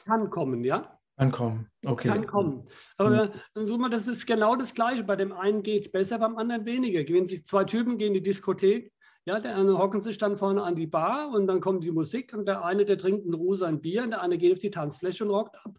Kann 0.05 0.29
kommen, 0.29 0.65
ja. 0.65 0.99
Kann 1.23 1.33
kommen, 1.33 1.67
okay. 1.87 2.09
Kann 2.09 2.26
kommen. 2.26 2.69
Aber 2.97 3.33
mhm. 3.55 3.91
das 3.91 4.09
ist 4.09 4.26
genau 4.26 4.57
das 4.57 4.75
Gleiche. 4.75 5.05
Bei 5.05 5.17
dem 5.17 5.33
einen 5.33 5.62
geht 5.62 5.87
es 5.87 5.93
besser, 5.93 6.19
beim 6.19 6.37
anderen 6.37 6.64
weniger. 6.64 7.05
Gewinnen 7.05 7.26
sich 7.26 7.45
zwei 7.45 7.64
Typen, 7.64 7.97
gehen 7.97 8.09
in 8.09 8.14
die 8.14 8.23
Diskothek, 8.23 8.93
ja, 9.25 9.38
der 9.38 9.57
eine 9.57 9.79
hocken 9.79 10.02
sich 10.02 10.19
dann 10.19 10.37
vorne 10.37 10.62
an 10.62 10.75
die 10.75 10.87
Bar 10.87 11.31
und 11.31 11.47
dann 11.47 11.61
kommt 11.61 11.85
die 11.85 11.93
Musik 11.93 12.35
und 12.35 12.47
der 12.47 12.64
eine, 12.64 12.85
der 12.85 12.99
trinkt 12.99 13.25
in 13.25 13.35
Ruhe 13.35 13.55
sein 13.55 13.81
Bier 13.81 14.02
und 14.02 14.11
der 14.11 14.21
eine 14.21 14.37
geht 14.37 14.52
auf 14.52 14.59
die 14.59 14.71
Tanzfläche 14.71 15.25
und 15.25 15.31
rockt 15.31 15.55
ab. 15.64 15.79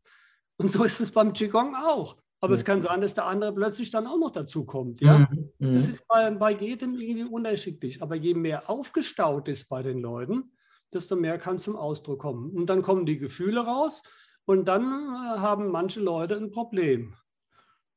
Und 0.57 0.69
so 0.69 0.83
ist 0.83 1.01
es 1.01 1.11
beim 1.11 1.33
Qigong 1.33 1.75
auch. 1.75 2.17
Aber 2.39 2.55
es 2.55 2.65
kann 2.65 2.81
sein, 2.81 2.99
dass 2.99 3.13
der 3.13 3.25
andere 3.25 3.53
plötzlich 3.53 3.89
dann 3.89 4.05
auch 4.05 4.17
noch 4.17 4.31
dazu 4.31 4.65
kommt. 4.65 4.99
Ja? 5.01 5.19
Mhm. 5.19 5.51
mhm. 5.59 5.73
Das 5.73 5.87
ist 5.87 6.07
bei, 6.07 6.29
bei 6.31 6.51
jedem 6.51 6.93
irgendwie 6.93 7.23
unterschiedlich. 7.23 8.01
Aber 8.01 8.15
je 8.15 8.33
mehr 8.33 8.69
aufgestaut 8.69 9.47
ist 9.47 9.69
bei 9.69 9.81
den 9.81 9.99
Leuten, 9.99 10.51
desto 10.93 11.15
mehr 11.15 11.37
kann 11.37 11.57
zum 11.57 11.75
Ausdruck 11.75 12.19
kommen. 12.19 12.51
Und 12.51 12.69
dann 12.69 12.81
kommen 12.81 13.05
die 13.05 13.17
Gefühle 13.17 13.61
raus 13.61 14.03
und 14.45 14.65
dann 14.65 14.83
äh, 14.83 15.39
haben 15.39 15.69
manche 15.69 15.99
Leute 15.99 16.35
ein 16.35 16.51
Problem. 16.51 17.15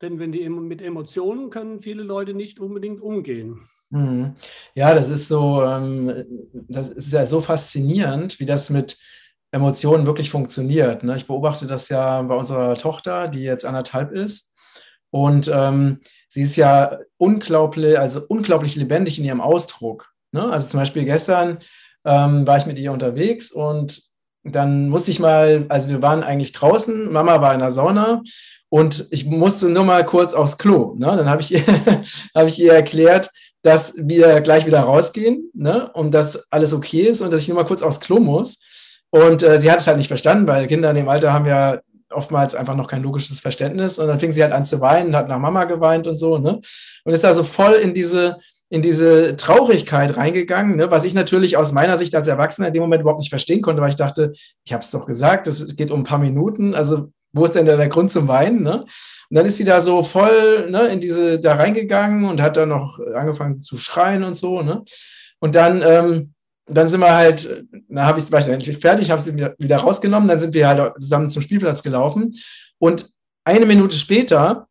Denn 0.02 0.18
wenn 0.18 0.32
die 0.32 0.48
mit 0.48 0.82
Emotionen 0.82 1.50
können 1.50 1.80
viele 1.80 2.02
Leute 2.02 2.34
nicht 2.34 2.60
unbedingt 2.60 3.00
umgehen. 3.00 3.68
Mhm. 3.90 4.34
Ja, 4.74 4.94
das 4.94 5.08
ist 5.08 5.28
so, 5.28 5.62
ähm, 5.62 6.12
das 6.52 6.88
ist 6.88 7.12
ja 7.12 7.24
so 7.24 7.40
faszinierend, 7.40 8.38
wie 8.40 8.46
das 8.46 8.68
mit 8.68 8.98
Emotionen 9.52 10.06
wirklich 10.06 10.30
funktioniert. 10.30 11.02
Ne? 11.02 11.16
Ich 11.16 11.26
beobachte 11.26 11.66
das 11.66 11.88
ja 11.88 12.20
bei 12.22 12.34
unserer 12.34 12.74
Tochter, 12.74 13.28
die 13.28 13.42
jetzt 13.42 13.64
anderthalb 13.64 14.12
ist. 14.12 14.52
Und 15.10 15.50
ähm, 15.52 16.00
sie 16.28 16.42
ist 16.42 16.56
ja 16.56 16.98
unglaublich, 17.16 17.98
also 17.98 18.20
unglaublich 18.28 18.76
lebendig 18.76 19.18
in 19.18 19.24
ihrem 19.24 19.40
Ausdruck. 19.40 20.12
Ne? 20.32 20.44
Also 20.44 20.66
zum 20.66 20.80
Beispiel 20.80 21.04
gestern 21.04 21.58
ähm, 22.04 22.46
war 22.46 22.58
ich 22.58 22.66
mit 22.66 22.78
ihr 22.78 22.92
unterwegs 22.92 23.50
und 23.52 24.02
dann 24.52 24.88
musste 24.88 25.10
ich 25.10 25.20
mal, 25.20 25.66
also 25.68 25.88
wir 25.88 26.02
waren 26.02 26.22
eigentlich 26.22 26.52
draußen, 26.52 27.12
Mama 27.12 27.40
war 27.40 27.54
in 27.54 27.60
der 27.60 27.70
Sauna 27.70 28.22
und 28.68 29.06
ich 29.10 29.26
musste 29.26 29.68
nur 29.68 29.84
mal 29.84 30.04
kurz 30.04 30.34
aufs 30.34 30.58
Klo. 30.58 30.94
Ne? 30.96 31.06
Dann 31.06 31.30
habe 31.30 31.42
ich, 31.42 31.52
ihr, 31.52 31.62
hab 32.34 32.46
ich 32.46 32.58
ihr 32.58 32.72
erklärt, 32.72 33.30
dass 33.62 33.94
wir 33.96 34.40
gleich 34.40 34.66
wieder 34.66 34.80
rausgehen 34.80 35.50
ne? 35.54 35.90
und 35.92 36.12
dass 36.12 36.50
alles 36.52 36.72
okay 36.72 37.02
ist 37.02 37.20
und 37.20 37.32
dass 37.32 37.42
ich 37.42 37.48
nur 37.48 37.56
mal 37.56 37.66
kurz 37.66 37.82
aufs 37.82 38.00
Klo 38.00 38.20
muss. 38.20 38.60
Und 39.10 39.42
äh, 39.42 39.58
sie 39.58 39.70
hat 39.70 39.80
es 39.80 39.86
halt 39.86 39.98
nicht 39.98 40.08
verstanden, 40.08 40.46
weil 40.46 40.66
Kinder 40.66 40.90
in 40.90 40.96
dem 40.96 41.08
Alter 41.08 41.32
haben 41.32 41.46
ja 41.46 41.80
oftmals 42.10 42.54
einfach 42.54 42.74
noch 42.74 42.88
kein 42.88 43.02
logisches 43.02 43.40
Verständnis. 43.40 43.98
Und 43.98 44.08
dann 44.08 44.20
fing 44.20 44.32
sie 44.32 44.42
halt 44.42 44.52
an 44.52 44.64
zu 44.64 44.80
weinen, 44.80 45.16
hat 45.16 45.28
nach 45.28 45.38
Mama 45.38 45.64
geweint 45.64 46.06
und 46.06 46.16
so, 46.16 46.38
ne? 46.38 46.60
Und 47.04 47.12
ist 47.12 47.24
da 47.24 47.32
so 47.32 47.42
voll 47.44 47.74
in 47.74 47.94
diese, 47.94 48.38
in 48.68 48.82
diese 48.82 49.36
Traurigkeit 49.36 50.16
reingegangen, 50.16 50.76
ne? 50.76 50.90
was 50.90 51.04
ich 51.04 51.14
natürlich 51.14 51.56
aus 51.56 51.72
meiner 51.72 51.96
Sicht 51.96 52.14
als 52.14 52.26
Erwachsener 52.26 52.68
in 52.68 52.74
dem 52.74 52.82
Moment 52.82 53.02
überhaupt 53.02 53.20
nicht 53.20 53.30
verstehen 53.30 53.62
konnte, 53.62 53.80
weil 53.80 53.90
ich 53.90 53.96
dachte, 53.96 54.32
ich 54.64 54.72
habe 54.72 54.82
es 54.82 54.90
doch 54.90 55.06
gesagt, 55.06 55.46
es 55.46 55.76
geht 55.76 55.90
um 55.90 56.00
ein 56.00 56.04
paar 56.04 56.18
Minuten, 56.18 56.74
also 56.74 57.12
wo 57.32 57.44
ist 57.44 57.54
denn 57.54 57.66
der 57.66 57.88
Grund 57.88 58.10
zum 58.10 58.28
Weinen? 58.28 58.62
Ne? 58.62 58.80
Und 59.30 59.36
dann 59.36 59.46
ist 59.46 59.56
sie 59.58 59.64
da 59.64 59.80
so 59.80 60.02
voll 60.02 60.70
ne, 60.70 60.88
in 60.88 61.00
diese 61.00 61.38
da 61.38 61.54
reingegangen 61.54 62.24
und 62.24 62.40
hat 62.40 62.56
dann 62.56 62.70
noch 62.70 62.98
angefangen 63.14 63.56
zu 63.56 63.76
schreien 63.76 64.24
und 64.24 64.36
so. 64.36 64.62
Ne? 64.62 64.84
Und 65.38 65.54
dann 65.54 65.82
ähm, 65.82 66.34
dann 66.66 66.88
sind 66.88 67.00
wir 67.00 67.14
halt, 67.14 67.64
da 67.88 68.06
habe 68.06 68.18
ich, 68.18 68.30
war 68.32 68.40
ich 68.40 68.78
fertig, 68.78 69.10
habe 69.10 69.20
sie 69.20 69.36
wieder 69.58 69.76
rausgenommen, 69.76 70.28
dann 70.28 70.38
sind 70.38 70.52
wir 70.52 70.66
halt 70.66 70.94
zusammen 71.00 71.28
zum 71.28 71.42
Spielplatz 71.42 71.82
gelaufen 71.82 72.32
und 72.78 73.08
eine 73.44 73.66
Minute 73.66 73.96
später 73.96 74.66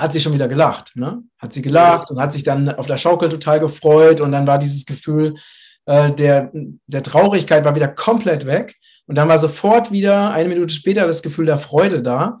hat 0.00 0.12
sie 0.12 0.20
schon 0.20 0.32
wieder 0.32 0.48
gelacht. 0.48 0.96
Ne? 0.96 1.22
Hat 1.38 1.52
sie 1.52 1.62
gelacht 1.62 2.10
und 2.10 2.20
hat 2.20 2.32
sich 2.32 2.42
dann 2.42 2.68
auf 2.68 2.86
der 2.86 2.96
Schaukel 2.96 3.28
total 3.28 3.60
gefreut 3.60 4.20
und 4.20 4.32
dann 4.32 4.46
war 4.46 4.58
dieses 4.58 4.86
Gefühl 4.86 5.34
äh, 5.86 6.10
der, 6.12 6.50
der 6.86 7.02
Traurigkeit 7.02 7.64
war 7.64 7.74
wieder 7.74 7.88
komplett 7.88 8.46
weg 8.46 8.76
und 9.06 9.16
dann 9.16 9.28
war 9.28 9.38
sofort 9.38 9.92
wieder 9.92 10.30
eine 10.30 10.48
Minute 10.48 10.72
später 10.72 11.06
das 11.06 11.22
Gefühl 11.22 11.46
der 11.46 11.58
Freude 11.58 12.02
da 12.02 12.38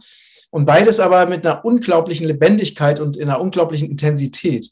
und 0.50 0.66
beides 0.66 1.00
aber 1.00 1.26
mit 1.26 1.46
einer 1.46 1.64
unglaublichen 1.64 2.26
Lebendigkeit 2.26 3.00
und 3.00 3.16
in 3.16 3.28
einer 3.28 3.40
unglaublichen 3.40 3.90
Intensität. 3.90 4.70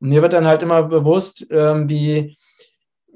Und 0.00 0.08
mir 0.08 0.22
wird 0.22 0.32
dann 0.32 0.46
halt 0.46 0.62
immer 0.62 0.82
bewusst, 0.82 1.46
ähm, 1.50 1.88
wie 1.88 2.36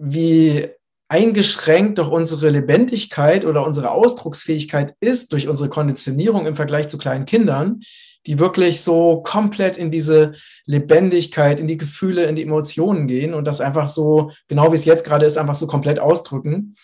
wie 0.00 0.68
eingeschränkt 1.08 1.98
doch 1.98 2.10
unsere 2.10 2.50
Lebendigkeit 2.50 3.44
oder 3.44 3.66
unsere 3.66 3.90
Ausdrucksfähigkeit 3.90 4.94
ist 5.00 5.32
durch 5.32 5.48
unsere 5.48 5.70
Konditionierung 5.70 6.46
im 6.46 6.54
Vergleich 6.54 6.88
zu 6.88 6.98
kleinen 6.98 7.24
Kindern, 7.24 7.80
die 8.26 8.38
wirklich 8.38 8.80
so 8.82 9.22
komplett 9.22 9.76
in 9.76 9.90
diese 9.90 10.34
Lebendigkeit, 10.66 11.58
in 11.58 11.66
die 11.66 11.78
Gefühle, 11.78 12.24
in 12.24 12.36
die 12.36 12.42
Emotionen 12.42 13.06
gehen 13.06 13.34
und 13.34 13.46
das 13.46 13.60
einfach 13.60 13.88
so, 13.88 14.30
genau 14.48 14.72
wie 14.72 14.76
es 14.76 14.84
jetzt 14.84 15.04
gerade 15.04 15.24
ist, 15.24 15.38
einfach 15.38 15.54
so 15.54 15.66
komplett 15.66 15.98
ausdrücken. 15.98 16.74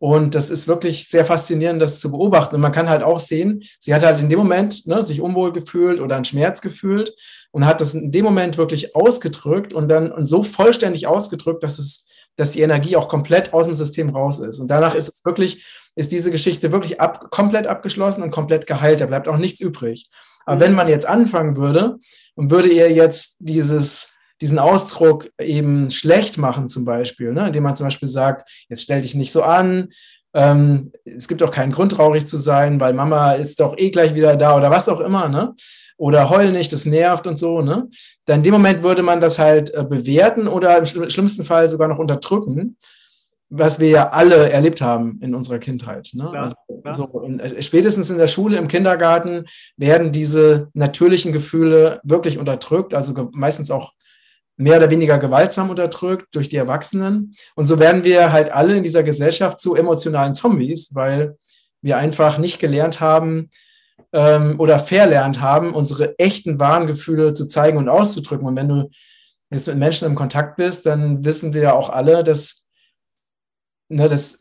Und 0.00 0.36
das 0.36 0.48
ist 0.48 0.68
wirklich 0.68 1.08
sehr 1.08 1.24
faszinierend, 1.24 1.82
das 1.82 1.98
zu 1.98 2.12
beobachten. 2.12 2.54
Und 2.54 2.60
man 2.60 2.72
kann 2.72 2.88
halt 2.88 3.02
auch 3.02 3.18
sehen, 3.18 3.64
sie 3.80 3.92
hat 3.92 4.04
halt 4.04 4.20
in 4.20 4.28
dem 4.28 4.38
Moment 4.38 4.86
ne, 4.86 5.02
sich 5.02 5.20
unwohl 5.20 5.52
gefühlt 5.52 6.00
oder 6.00 6.14
einen 6.14 6.24
Schmerz 6.24 6.60
gefühlt 6.60 7.12
und 7.50 7.66
hat 7.66 7.80
das 7.80 7.94
in 7.94 8.12
dem 8.12 8.24
Moment 8.24 8.58
wirklich 8.58 8.94
ausgedrückt 8.94 9.72
und 9.72 9.88
dann 9.88 10.12
und 10.12 10.26
so 10.26 10.44
vollständig 10.44 11.08
ausgedrückt, 11.08 11.64
dass 11.64 11.80
es 11.80 12.08
dass 12.38 12.52
die 12.52 12.62
Energie 12.62 12.96
auch 12.96 13.08
komplett 13.08 13.52
aus 13.52 13.66
dem 13.66 13.74
System 13.74 14.10
raus 14.10 14.38
ist. 14.38 14.60
Und 14.60 14.68
danach 14.68 14.94
ist 14.94 15.10
es 15.12 15.24
wirklich, 15.24 15.66
ist 15.96 16.12
diese 16.12 16.30
Geschichte 16.30 16.70
wirklich 16.72 17.00
ab, 17.00 17.30
komplett 17.30 17.66
abgeschlossen 17.66 18.22
und 18.22 18.30
komplett 18.30 18.66
geheilt. 18.66 19.00
Da 19.00 19.06
bleibt 19.06 19.26
auch 19.26 19.36
nichts 19.36 19.60
übrig. 19.60 20.08
Aber 20.48 20.60
wenn 20.60 20.74
man 20.74 20.88
jetzt 20.88 21.06
anfangen 21.06 21.56
würde 21.56 21.98
und 22.34 22.50
würde 22.50 22.68
ihr 22.68 22.90
jetzt 22.90 23.36
dieses, 23.40 24.16
diesen 24.40 24.58
Ausdruck 24.58 25.30
eben 25.38 25.90
schlecht 25.90 26.38
machen, 26.38 26.68
zum 26.68 26.84
Beispiel, 26.84 27.32
ne, 27.32 27.48
indem 27.48 27.64
man 27.64 27.76
zum 27.76 27.86
Beispiel 27.86 28.08
sagt, 28.08 28.48
jetzt 28.68 28.82
stell 28.82 29.02
dich 29.02 29.14
nicht 29.14 29.32
so 29.32 29.42
an, 29.42 29.88
ähm, 30.34 30.92
es 31.04 31.28
gibt 31.28 31.42
auch 31.42 31.50
keinen 31.50 31.72
Grund, 31.72 31.92
traurig 31.92 32.26
zu 32.26 32.38
sein, 32.38 32.80
weil 32.80 32.94
Mama 32.94 33.32
ist 33.32 33.60
doch 33.60 33.76
eh 33.76 33.90
gleich 33.90 34.14
wieder 34.14 34.36
da 34.36 34.56
oder 34.56 34.70
was 34.70 34.88
auch 34.88 35.00
immer, 35.00 35.28
ne? 35.28 35.54
oder 35.98 36.30
heul 36.30 36.52
nicht, 36.52 36.72
das 36.72 36.86
nervt 36.86 37.26
und 37.26 37.38
so, 37.38 37.60
ne? 37.60 37.88
Dann 38.24 38.38
in 38.38 38.42
dem 38.44 38.52
Moment 38.52 38.82
würde 38.82 39.02
man 39.02 39.20
das 39.20 39.38
halt 39.38 39.74
äh, 39.74 39.84
bewerten 39.84 40.46
oder 40.46 40.78
im 40.78 40.86
schlimmsten 40.86 41.44
Fall 41.44 41.68
sogar 41.68 41.88
noch 41.88 41.98
unterdrücken, 41.98 42.76
was 43.50 43.80
wir 43.80 43.88
ja 43.88 44.10
alle 44.10 44.50
erlebt 44.50 44.80
haben 44.80 45.18
in 45.22 45.34
unserer 45.34 45.58
Kindheit. 45.58 46.10
Ne? 46.12 46.28
Klar, 46.30 46.54
also, 46.84 47.08
So, 47.12 47.20
in, 47.22 47.40
äh, 47.40 47.62
spätestens 47.62 48.10
in 48.10 48.18
der 48.18 48.28
Schule, 48.28 48.58
im 48.58 48.68
Kindergarten 48.68 49.46
werden 49.76 50.12
diese 50.12 50.68
natürlichen 50.74 51.32
Gefühle 51.32 52.00
wirklich 52.02 52.38
unterdrückt, 52.38 52.94
also 52.94 53.30
meistens 53.32 53.70
auch 53.70 53.92
mehr 54.56 54.78
oder 54.78 54.90
weniger 54.90 55.18
gewaltsam 55.18 55.70
unterdrückt 55.70 56.26
durch 56.32 56.48
die 56.48 56.56
Erwachsenen. 56.56 57.32
Und 57.54 57.66
so 57.66 57.78
werden 57.78 58.04
wir 58.04 58.32
halt 58.32 58.50
alle 58.50 58.76
in 58.76 58.82
dieser 58.82 59.02
Gesellschaft 59.02 59.60
zu 59.60 59.76
emotionalen 59.76 60.34
Zombies, 60.34 60.90
weil 60.94 61.36
wir 61.80 61.96
einfach 61.96 62.38
nicht 62.38 62.58
gelernt 62.58 63.00
haben, 63.00 63.48
ähm, 64.12 64.58
oder 64.58 64.78
verlernt 64.78 65.40
haben, 65.40 65.74
unsere 65.74 66.18
echten 66.18 66.58
wahren 66.58 66.86
Gefühle 66.86 67.32
zu 67.32 67.46
zeigen 67.46 67.78
und 67.78 67.88
auszudrücken. 67.88 68.46
Und 68.46 68.56
wenn 68.56 68.68
du 68.68 68.90
jetzt 69.50 69.68
mit 69.68 69.78
Menschen 69.78 70.06
im 70.06 70.14
Kontakt 70.14 70.56
bist, 70.56 70.86
dann 70.86 71.24
wissen 71.24 71.54
wir 71.54 71.62
ja 71.62 71.72
auch 71.72 71.90
alle, 71.90 72.22
dass, 72.22 72.67
ne, 73.88 74.08
das 74.08 74.38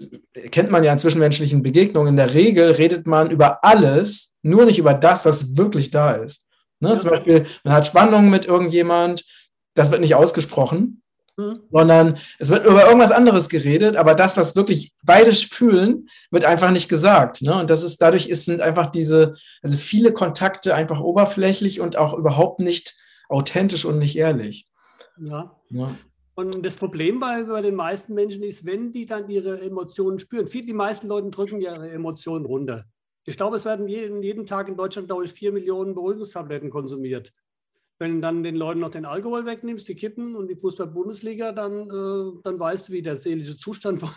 kennt 0.51 0.71
man 0.71 0.83
ja 0.83 0.91
in 0.91 0.99
zwischenmenschlichen 0.99 1.63
Begegnungen, 1.63 2.09
in 2.09 2.17
der 2.17 2.33
Regel 2.33 2.71
redet 2.71 3.07
man 3.07 3.31
über 3.31 3.63
alles, 3.63 4.35
nur 4.41 4.65
nicht 4.65 4.79
über 4.79 4.93
das, 4.93 5.25
was 5.25 5.57
wirklich 5.57 5.91
da 5.91 6.11
ist. 6.11 6.45
Ne? 6.79 6.89
Ja. 6.89 6.97
Zum 6.97 7.09
Beispiel, 7.09 7.45
man 7.63 7.73
hat 7.73 7.87
Spannungen 7.87 8.29
mit 8.29 8.45
irgendjemand, 8.45 9.25
das 9.73 9.91
wird 9.91 10.01
nicht 10.01 10.15
ausgesprochen, 10.15 11.01
mhm. 11.37 11.59
sondern 11.69 12.17
es 12.39 12.49
wird 12.49 12.65
über 12.65 12.85
irgendwas 12.85 13.11
anderes 13.11 13.49
geredet, 13.49 13.95
aber 13.95 14.15
das, 14.15 14.37
was 14.37 14.55
wirklich 14.55 14.93
beide 15.03 15.31
fühlen, 15.33 16.07
wird 16.31 16.45
einfach 16.45 16.71
nicht 16.71 16.89
gesagt. 16.89 17.41
Ne? 17.41 17.55
Und 17.59 17.69
das 17.69 17.83
ist, 17.83 18.01
dadurch 18.01 18.27
ist, 18.27 18.45
sind 18.45 18.61
einfach 18.61 18.87
diese, 18.87 19.35
also 19.61 19.77
viele 19.77 20.11
Kontakte 20.13 20.75
einfach 20.75 20.99
oberflächlich 20.99 21.79
und 21.79 21.97
auch 21.97 22.13
überhaupt 22.13 22.59
nicht 22.59 22.95
authentisch 23.29 23.85
und 23.85 23.97
nicht 23.99 24.17
ehrlich. 24.17 24.67
Ja. 25.19 25.55
ja. 25.69 25.95
Und 26.39 26.63
das 26.63 26.77
Problem 26.77 27.19
bei, 27.19 27.43
bei 27.45 27.63
den 27.63 27.73
meisten 27.73 28.13
Menschen 28.13 28.43
ist, 28.43 28.63
wenn 28.63 28.91
die 28.91 29.07
dann 29.07 29.27
ihre 29.27 29.59
Emotionen 29.59 30.19
spüren. 30.19 30.45
Viel, 30.45 30.67
die 30.67 30.73
meisten 30.73 31.07
Leute 31.07 31.31
drücken 31.31 31.59
ihre 31.59 31.89
Emotionen 31.89 32.45
runter. 32.45 32.85
Ich 33.25 33.37
glaube, 33.37 33.55
es 33.55 33.65
werden 33.65 33.87
jeden, 33.87 34.21
jeden 34.21 34.45
Tag 34.45 34.67
in 34.67 34.77
Deutschland, 34.77 35.07
glaube 35.07 35.25
ich, 35.25 35.33
vier 35.33 35.51
Millionen 35.51 35.95
Beruhigungstabletten 35.95 36.69
konsumiert. 36.69 37.33
Wenn 37.97 38.15
du 38.15 38.21
dann 38.21 38.43
den 38.43 38.55
Leuten 38.55 38.81
noch 38.81 38.91
den 38.91 39.05
Alkohol 39.05 39.47
wegnimmst, 39.47 39.87
die 39.87 39.95
Kippen 39.95 40.35
und 40.35 40.47
die 40.47 40.55
Fußball-Bundesliga, 40.55 41.53
dann, 41.53 41.89
äh, 41.89 42.39
dann 42.43 42.59
weißt 42.59 42.89
du, 42.89 42.93
wie 42.93 43.01
der 43.01 43.15
seelische 43.15 43.57
Zustand 43.57 43.99
von, 43.99 44.09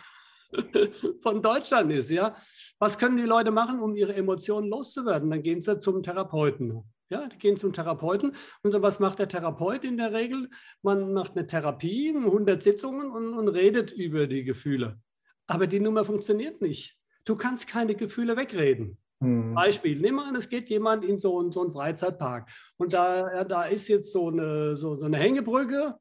von 1.23 1.41
Deutschland 1.41 1.91
ist. 1.91 2.11
Ja? 2.11 2.37
Was 2.79 2.99
können 2.99 3.17
die 3.17 3.23
Leute 3.23 3.51
machen, 3.51 3.81
um 3.81 3.97
ihre 3.97 4.15
Emotionen 4.15 4.69
loszuwerden? 4.69 5.31
Dann 5.31 5.43
gehen 5.43 5.63
sie 5.63 5.79
zum 5.79 6.03
Therapeuten. 6.03 6.85
Ja, 7.11 7.27
die 7.27 7.38
gehen 7.38 7.57
zum 7.57 7.73
Therapeuten. 7.73 8.37
Und 8.62 8.73
was 8.83 9.01
macht 9.01 9.18
der 9.18 9.29
Therapeut 9.29 9.85
in 9.85 9.96
der 9.96 10.12
Regel? 10.12 10.49
Man 10.83 11.12
macht 11.12 11.37
eine 11.37 11.46
Therapie, 11.46 12.14
100 12.16 12.62
Sitzungen 12.62 13.11
und, 13.11 13.35
und 13.35 13.49
redet 13.49 13.90
über 13.90 14.29
die 14.29 14.44
Gefühle. 14.44 15.01
Aber 15.49 15.66
die 15.66 15.81
Nummer 15.81 16.05
funktioniert 16.05 16.62
nicht. 16.62 16.96
Du 17.25 17.35
kannst 17.35 17.66
keine 17.66 17.96
Gefühle 17.96 18.37
wegreden. 18.37 18.96
Hm. 19.23 19.55
Beispiel, 19.55 19.99
nimm 19.99 20.14
mal 20.14 20.29
an, 20.29 20.37
es 20.37 20.49
geht 20.49 20.70
jemand 20.70 21.05
in 21.05 21.18
so, 21.18 21.51
so 21.51 21.61
einen 21.61 21.73
Freizeitpark 21.73 22.49
und 22.79 22.94
da, 22.94 23.35
ja, 23.35 23.44
da 23.44 23.64
ist 23.64 23.87
jetzt 23.88 24.12
so 24.12 24.29
eine, 24.29 24.79
so, 24.79 24.94
so 24.94 25.05
eine 25.05 25.18
Hängebrücke, 25.18 25.94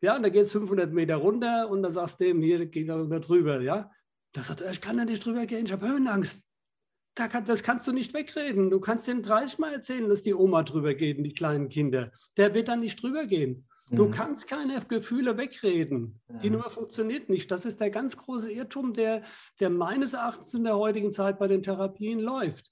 ja, 0.00 0.18
da 0.18 0.28
geht 0.30 0.44
es 0.44 0.52
500 0.52 0.90
Meter 0.90 1.16
runter 1.16 1.68
und 1.68 1.82
da 1.82 1.90
sagst 1.90 2.18
du 2.18 2.24
dem, 2.24 2.40
hier 2.40 2.64
geht 2.64 2.88
er 2.88 3.04
drüber, 3.20 3.60
ja. 3.60 3.90
Da 4.32 4.42
sagt 4.42 4.62
er, 4.62 4.70
ich 4.70 4.80
kann 4.80 4.96
da 4.96 5.04
nicht 5.04 5.24
drüber 5.24 5.44
gehen, 5.44 5.66
ich 5.66 5.72
habe 5.72 5.86
Höhenangst. 5.86 6.42
Da 7.14 7.28
kann, 7.28 7.44
das 7.44 7.62
kannst 7.62 7.86
du 7.86 7.92
nicht 7.92 8.14
wegreden. 8.14 8.70
Du 8.70 8.80
kannst 8.80 9.06
denen 9.06 9.22
30 9.22 9.58
Mal 9.58 9.72
erzählen, 9.72 10.08
dass 10.08 10.22
die 10.22 10.34
Oma 10.34 10.62
drüber 10.62 10.94
geht 10.94 11.18
und 11.18 11.24
die 11.24 11.34
kleinen 11.34 11.68
Kinder. 11.68 12.10
Der 12.36 12.54
wird 12.54 12.68
dann 12.68 12.80
nicht 12.80 13.02
drüber 13.02 13.26
gehen. 13.26 13.68
Du 13.90 14.06
mhm. 14.06 14.10
kannst 14.10 14.46
keine 14.46 14.80
Gefühle 14.80 15.36
wegreden. 15.36 16.20
Die 16.42 16.48
Nummer 16.48 16.70
funktioniert 16.70 17.28
nicht. 17.28 17.50
Das 17.50 17.66
ist 17.66 17.80
der 17.80 17.90
ganz 17.90 18.16
große 18.16 18.50
Irrtum, 18.50 18.94
der, 18.94 19.22
der 19.60 19.68
meines 19.68 20.14
Erachtens 20.14 20.54
in 20.54 20.64
der 20.64 20.78
heutigen 20.78 21.12
Zeit 21.12 21.38
bei 21.38 21.46
den 21.46 21.62
Therapien 21.62 22.18
läuft. 22.18 22.70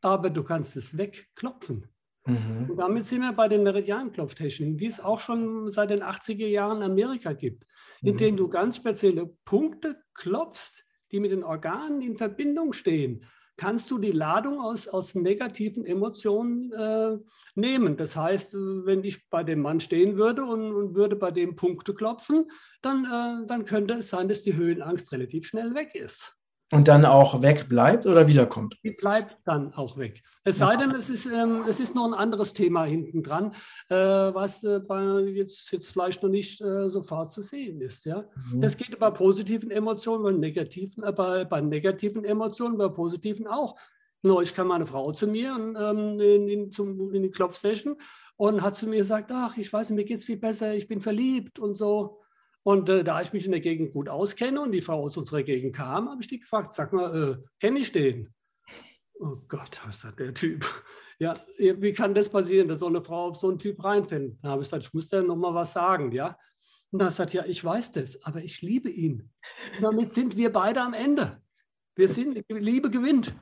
Aber 0.00 0.30
du 0.30 0.44
kannst 0.44 0.76
es 0.76 0.96
wegklopfen. 0.96 1.88
Mhm. 2.26 2.70
Und 2.70 2.76
damit 2.76 3.04
sind 3.04 3.22
wir 3.22 3.32
bei 3.32 3.48
den 3.48 3.64
Meridianklopftechniken, 3.64 4.76
die 4.76 4.86
es 4.86 5.00
auch 5.00 5.18
schon 5.18 5.68
seit 5.70 5.90
den 5.90 6.04
80er 6.04 6.46
Jahren 6.46 6.78
in 6.78 6.92
Amerika 6.92 7.32
gibt, 7.32 7.66
in 8.02 8.12
mhm. 8.12 8.18
denen 8.18 8.36
du 8.36 8.48
ganz 8.48 8.76
spezielle 8.76 9.26
Punkte 9.44 10.00
klopfst, 10.14 10.84
die 11.10 11.18
mit 11.18 11.32
den 11.32 11.42
Organen 11.42 12.00
in 12.00 12.14
Verbindung 12.14 12.72
stehen 12.72 13.26
kannst 13.60 13.90
du 13.90 13.98
die 13.98 14.12
Ladung 14.12 14.58
aus, 14.58 14.88
aus 14.88 15.14
negativen 15.14 15.84
Emotionen 15.84 16.72
äh, 16.72 17.18
nehmen. 17.54 17.98
Das 17.98 18.16
heißt, 18.16 18.54
wenn 18.54 19.04
ich 19.04 19.28
bei 19.28 19.44
dem 19.44 19.60
Mann 19.60 19.80
stehen 19.80 20.16
würde 20.16 20.44
und, 20.44 20.72
und 20.72 20.94
würde 20.94 21.14
bei 21.14 21.30
dem 21.30 21.56
Punkte 21.56 21.92
klopfen, 21.92 22.50
dann, 22.80 23.04
äh, 23.04 23.46
dann 23.46 23.66
könnte 23.66 23.94
es 23.94 24.08
sein, 24.08 24.28
dass 24.28 24.42
die 24.42 24.56
Höhenangst 24.56 25.12
relativ 25.12 25.46
schnell 25.46 25.74
weg 25.74 25.94
ist. 25.94 26.39
Und 26.72 26.86
dann 26.86 27.04
auch 27.04 27.42
weg 27.42 27.68
bleibt 27.68 28.06
oder 28.06 28.28
wiederkommt? 28.28 28.78
Die 28.84 28.92
bleibt 28.92 29.38
dann 29.44 29.74
auch 29.74 29.96
weg. 29.96 30.22
Es 30.44 30.58
sei 30.58 30.76
denn, 30.76 30.92
es 30.92 31.10
ist, 31.10 31.26
ähm, 31.26 31.64
es 31.68 31.80
ist 31.80 31.96
noch 31.96 32.06
ein 32.06 32.14
anderes 32.14 32.52
Thema 32.52 32.84
hinten 32.84 33.24
dran, 33.24 33.52
äh, 33.88 33.94
was 33.96 34.62
äh, 34.62 34.78
bei 34.78 35.20
jetzt, 35.20 35.72
jetzt 35.72 35.90
vielleicht 35.90 36.22
noch 36.22 36.30
nicht 36.30 36.60
äh, 36.60 36.88
sofort 36.88 37.32
zu 37.32 37.42
sehen 37.42 37.80
ist. 37.80 38.04
Ja? 38.04 38.24
Mhm. 38.52 38.60
Das 38.60 38.76
geht 38.76 38.96
bei 39.00 39.10
positiven 39.10 39.72
Emotionen, 39.72 40.22
bei 40.22 40.30
negativen, 40.30 41.02
äh, 41.02 41.12
bei, 41.12 41.44
bei 41.44 41.60
negativen 41.60 42.24
Emotionen, 42.24 42.78
bei 42.78 42.88
positiven 42.88 43.48
auch. 43.48 43.74
Neulich 44.22 44.54
kam 44.54 44.68
meine 44.68 44.86
Frau 44.86 45.10
zu 45.10 45.26
mir 45.26 45.54
und, 45.54 45.76
ähm, 45.76 46.20
in, 46.20 46.48
in, 46.48 46.70
zum, 46.70 47.12
in 47.12 47.22
die 47.22 47.30
Klopfsession 47.30 47.96
und 48.36 48.62
hat 48.62 48.76
zu 48.76 48.86
mir 48.86 48.98
gesagt, 48.98 49.30
ach, 49.32 49.56
ich 49.56 49.72
weiß, 49.72 49.90
mir 49.90 50.04
geht 50.04 50.18
es 50.18 50.24
viel 50.24 50.38
besser, 50.38 50.74
ich 50.74 50.86
bin 50.86 51.00
verliebt 51.00 51.58
und 51.58 51.74
so. 51.74 52.19
Und 52.62 52.88
äh, 52.88 53.04
da 53.04 53.20
ich 53.20 53.32
mich 53.32 53.46
in 53.46 53.52
der 53.52 53.60
Gegend 53.60 53.92
gut 53.92 54.08
auskenne 54.08 54.60
und 54.60 54.72
die 54.72 54.82
Frau 54.82 55.02
aus 55.02 55.16
unserer 55.16 55.42
Gegend 55.42 55.74
kam, 55.74 56.08
habe 56.10 56.20
ich 56.20 56.28
die 56.28 56.40
gefragt, 56.40 56.72
sag 56.72 56.92
mal, 56.92 57.14
äh, 57.14 57.36
kenne 57.58 57.78
ich 57.78 57.92
den? 57.92 58.34
Oh 59.18 59.36
Gott, 59.48 59.80
was 59.86 60.04
hat 60.04 60.18
der 60.18 60.34
Typ? 60.34 60.66
Ja, 61.18 61.38
wie 61.58 61.92
kann 61.92 62.14
das 62.14 62.30
passieren, 62.30 62.68
dass 62.68 62.78
so 62.78 62.86
eine 62.86 63.04
Frau 63.04 63.28
auf 63.28 63.36
so 63.36 63.50
einen 63.50 63.58
Typ 63.58 63.84
reinfindet? 63.84 64.38
Da 64.42 64.50
habe 64.50 64.62
ich 64.62 64.68
gesagt, 64.68 64.86
ich 64.86 64.94
muss 64.94 65.08
dir 65.08 65.22
noch 65.22 65.36
mal 65.36 65.54
was 65.54 65.74
sagen, 65.74 66.12
ja. 66.12 66.38
Und 66.90 66.98
dann 66.98 67.10
sagt 67.10 67.34
ja, 67.34 67.44
ich 67.44 67.62
weiß 67.62 67.92
das, 67.92 68.24
aber 68.24 68.42
ich 68.42 68.62
liebe 68.62 68.88
ihn. 68.88 69.30
Und 69.76 69.82
damit 69.82 70.12
sind 70.12 70.36
wir 70.36 70.50
beide 70.50 70.80
am 70.80 70.94
Ende. 70.94 71.42
Wir 71.94 72.08
sind, 72.08 72.42
Liebe 72.48 72.88
gewinnt. 72.88 73.34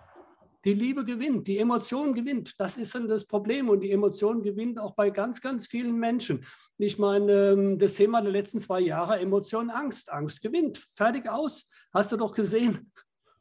Die 0.65 0.75
Liebe 0.75 1.05
gewinnt, 1.05 1.47
die 1.47 1.59
Emotion 1.59 2.15
gewinnt. 2.15 2.59
Das 2.59 2.77
ist 2.77 2.95
dann 2.95 3.07
das 3.07 3.25
Problem 3.25 3.69
und 3.69 3.81
die 3.81 3.93
Emotion 3.93 4.43
gewinnt 4.43 4.81
auch 4.81 4.95
bei 4.95 5.11
ganz, 5.11 5.41
ganz 5.41 5.67
vielen 5.69 5.97
Menschen. 5.97 6.45
Ich 6.79 6.99
meine, 6.99 7.33
ähm, 7.33 7.79
das 7.79 7.95
Thema 7.95 8.21
der 8.23 8.33
letzten 8.33 8.59
zwei 8.59 8.81
Jahre, 8.81 9.21
Emotion, 9.21 9.71
Angst. 9.71 10.11
Angst 10.11 10.43
gewinnt. 10.43 10.85
Fertig 10.97 11.29
aus. 11.29 11.67
Hast 11.95 12.11
du 12.11 12.17
doch 12.17 12.35
gesehen. 12.35 12.91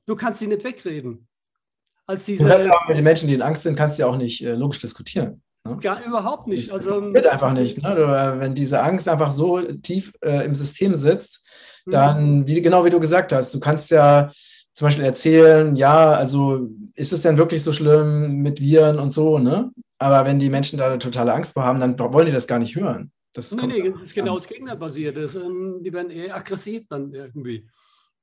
Du 0.05 0.15
kannst 0.15 0.39
sie 0.39 0.47
nicht 0.47 0.63
wegreden. 0.63 1.27
Als 2.05 2.23
diese, 2.23 2.43
du 2.43 2.49
kannst 2.49 2.71
auch 2.71 2.87
mit 2.87 2.97
den 2.97 3.03
Menschen, 3.03 3.27
die 3.27 3.33
in 3.33 3.41
Angst 3.41 3.63
sind, 3.63 3.75
kannst 3.75 3.97
du 3.97 4.03
ja 4.03 4.07
auch 4.07 4.15
nicht 4.15 4.41
äh, 4.41 4.53
logisch 4.53 4.79
diskutieren. 4.79 5.41
Ne? 5.65 5.77
Ja, 5.81 6.01
überhaupt 6.01 6.47
nicht. 6.47 6.69
Das 6.69 6.87
also, 6.87 7.13
wird 7.13 7.27
einfach 7.27 7.53
nicht. 7.53 7.81
Ne? 7.81 7.95
Du, 7.95 8.07
wenn 8.39 8.55
diese 8.55 8.81
Angst 8.81 9.09
einfach 9.09 9.31
so 9.31 9.61
tief 9.61 10.13
äh, 10.21 10.45
im 10.45 10.55
System 10.55 10.95
sitzt, 10.95 11.43
mhm. 11.85 11.91
dann, 11.91 12.47
wie, 12.47 12.61
genau 12.61 12.85
wie 12.85 12.89
du 12.89 12.99
gesagt 12.99 13.33
hast, 13.33 13.53
du 13.53 13.59
kannst 13.59 13.91
ja 13.91 14.31
zum 14.77 14.85
Beispiel 14.85 15.05
erzählen, 15.05 15.75
ja, 15.75 16.11
also 16.11 16.69
ist 16.93 17.11
es 17.11 17.21
denn 17.21 17.39
wirklich 17.39 17.63
so 17.63 17.73
schlimm 17.73 18.43
mit 18.43 18.61
Viren 18.61 18.99
und 18.99 19.11
so, 19.11 19.39
ne? 19.39 19.71
Aber 19.97 20.23
wenn 20.23 20.37
die 20.37 20.51
Menschen 20.51 20.77
da 20.77 20.85
eine 20.85 20.99
totale 20.99 21.33
Angst 21.33 21.55
vor 21.55 21.63
haben, 21.63 21.79
dann 21.79 21.97
wollen 21.97 22.27
die 22.27 22.31
das 22.31 22.45
gar 22.45 22.59
nicht 22.59 22.75
hören. 22.75 23.11
Das 23.33 23.55
nee, 23.55 23.65
nee, 23.65 23.89
das 23.89 24.03
ist 24.03 24.13
genau 24.13 24.35
das 24.35 24.45
Gegenteil 24.47 24.77
passiert. 24.77 25.17
Das, 25.17 25.33
ähm, 25.33 25.79
die 25.81 25.91
werden 25.91 26.11
eher 26.11 26.35
aggressiv 26.35 26.85
dann 26.89 27.11
irgendwie. 27.11 27.67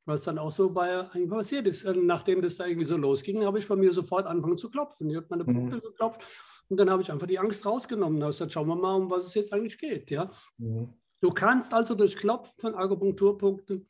Was 0.05 0.23
dann 0.23 0.39
auch 0.39 0.53
so 0.53 0.71
bei 0.71 1.01
eigentlich 1.11 1.29
passiert 1.29 1.67
ist. 1.67 1.83
Ähm, 1.87 2.07
nachdem 2.07 2.41
das 2.41 2.55
da 2.55 2.67
irgendwie 2.67 2.87
so 2.87 2.97
losging, 2.97 3.45
habe 3.45 3.59
ich 3.59 3.67
bei 3.67 3.75
mir 3.75 3.91
sofort 3.91 4.29
angefangen 4.29 4.57
zu 4.57 4.71
klopfen. 4.71 5.11
Ich 5.11 5.17
habe 5.17 5.27
meine. 5.31 5.45
Punkte 5.45 5.79
mhm. 5.79 5.81
geklopft 5.81 6.25
und 6.69 6.79
dann 6.79 6.89
habe 6.89 7.03
ich 7.03 7.11
einfach 7.11 7.27
die 7.27 7.41
Angst 7.41 7.67
rausgenommen. 7.67 8.21
Da 8.21 8.27
habe 8.27 8.31
ich 8.31 8.39
gesagt, 8.39 8.53
schauen 8.53 8.69
wir 8.69 8.77
mal, 8.77 8.95
um 8.95 9.11
was 9.11 9.27
es 9.27 9.35
jetzt 9.35 9.53
eigentlich 9.53 9.77
geht. 9.77 10.09
Ja? 10.13 10.31
Mhm. 10.59 10.91
Du 11.21 11.31
kannst 11.31 11.75
also 11.75 11.97
durch 11.97 12.17
Klopfen 12.17 12.55
von 12.61 12.77
Akupunkturpunkten 12.77 13.89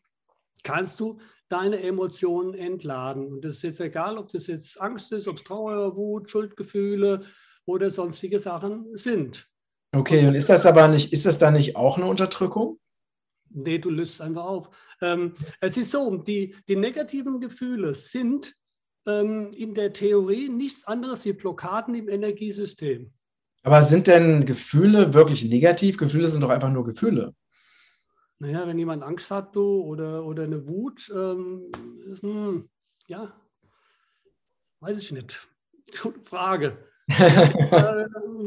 kannst 0.63 0.99
du 0.99 1.19
deine 1.49 1.83
Emotionen 1.83 2.55
entladen. 2.55 3.27
Und 3.27 3.45
das 3.45 3.57
ist 3.57 3.63
jetzt 3.63 3.81
egal, 3.81 4.19
ob 4.19 4.29
das 4.31 4.47
jetzt 4.47 4.81
Angst 4.81 5.13
ist, 5.13 5.29
ob 5.29 5.37
es 5.37 5.45
Trauer, 5.45 5.97
Wut, 5.97 6.31
Schuldgefühle 6.31 7.23
oder 7.67 7.91
sonstige 7.91 8.39
Sachen 8.39 8.97
sind. 8.97 9.49
Okay, 9.95 10.27
und 10.27 10.35
ist 10.35 10.49
das 10.49 10.67
aber 10.67 10.89
nicht, 10.89 11.13
ist 11.13 11.27
das 11.27 11.39
dann 11.39 11.55
nicht 11.55 11.77
auch 11.77 11.97
eine 11.99 12.07
Unterdrückung? 12.07 12.79
Nee, 13.51 13.79
du 13.79 13.91
löst 13.91 14.15
es 14.15 14.21
einfach 14.21 14.45
auf. 14.45 14.71
Ähm, 15.01 15.35
es 15.61 15.77
ist 15.77 15.93
so, 15.93 16.17
die, 16.17 16.57
die 16.67 16.77
negativen 16.77 17.39
Gefühle 17.39 17.95
sind 17.95 18.55
ähm, 19.07 19.53
in 19.53 19.75
der 19.75 19.93
Theorie 19.93 20.49
nichts 20.49 20.85
anderes 20.85 21.25
wie 21.25 21.33
Blockaden 21.33 21.95
im 21.95 22.09
Energiesystem. 22.09 23.13
Aber 23.63 23.83
sind 23.83 24.09
denn 24.09 24.45
Gefühle 24.45 25.15
wirklich 25.15 25.45
negativ? 25.45 25.97
Gefühle 25.97 26.29
sind 26.29 26.41
doch 26.41 26.51
einfach 26.51 26.71
nur 26.71 26.85
Gefühle. 26.85 27.35
Naja, 28.45 28.67
wenn 28.67 28.79
jemand 28.79 29.03
Angst 29.03 29.31
hat 29.31 29.57
du, 29.57 29.81
oder, 29.81 30.23
oder 30.23 30.43
eine 30.43 30.69
Wut, 30.69 31.11
ähm, 31.17 31.73
hm, 32.21 32.69
ja, 33.07 33.33
weiß 34.81 35.01
ich 35.01 35.13
nicht. 35.13 35.49
Gute 36.03 36.21
Frage. 36.21 36.77
äh, 37.09 38.05